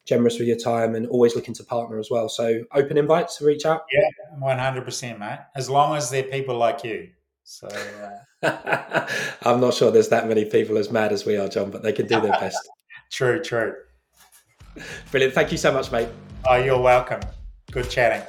generous 0.05 0.39
with 0.39 0.47
your 0.47 0.57
time 0.57 0.95
and 0.95 1.05
always 1.07 1.35
looking 1.35 1.53
to 1.53 1.63
partner 1.63 1.99
as 1.99 2.09
well. 2.09 2.29
So 2.29 2.63
open 2.73 2.97
invites 2.97 3.37
to 3.37 3.45
reach 3.45 3.65
out. 3.67 3.83
Yeah, 3.93 4.09
one 4.39 4.57
hundred 4.57 4.85
percent, 4.85 5.19
mate. 5.19 5.39
As 5.55 5.69
long 5.69 5.95
as 5.95 6.09
they're 6.09 6.23
people 6.23 6.57
like 6.57 6.83
you. 6.83 7.09
So. 7.51 7.67
Uh... 8.43 9.07
I'm 9.43 9.59
not 9.59 9.73
sure 9.73 9.91
there's 9.91 10.09
that 10.09 10.27
many 10.27 10.45
people 10.45 10.77
as 10.77 10.89
mad 10.89 11.11
as 11.11 11.25
we 11.25 11.35
are, 11.35 11.49
John, 11.49 11.69
but 11.69 11.83
they 11.83 11.91
can 11.91 12.07
do 12.07 12.21
their 12.21 12.31
best. 12.39 12.57
true, 13.11 13.43
true. 13.43 13.75
Brilliant. 15.11 15.33
Thank 15.33 15.51
you 15.51 15.57
so 15.57 15.71
much, 15.73 15.91
mate. 15.91 16.07
Oh, 16.47 16.55
you're 16.55 16.79
welcome. 16.79 17.19
Good 17.71 17.89
chatting. 17.89 18.23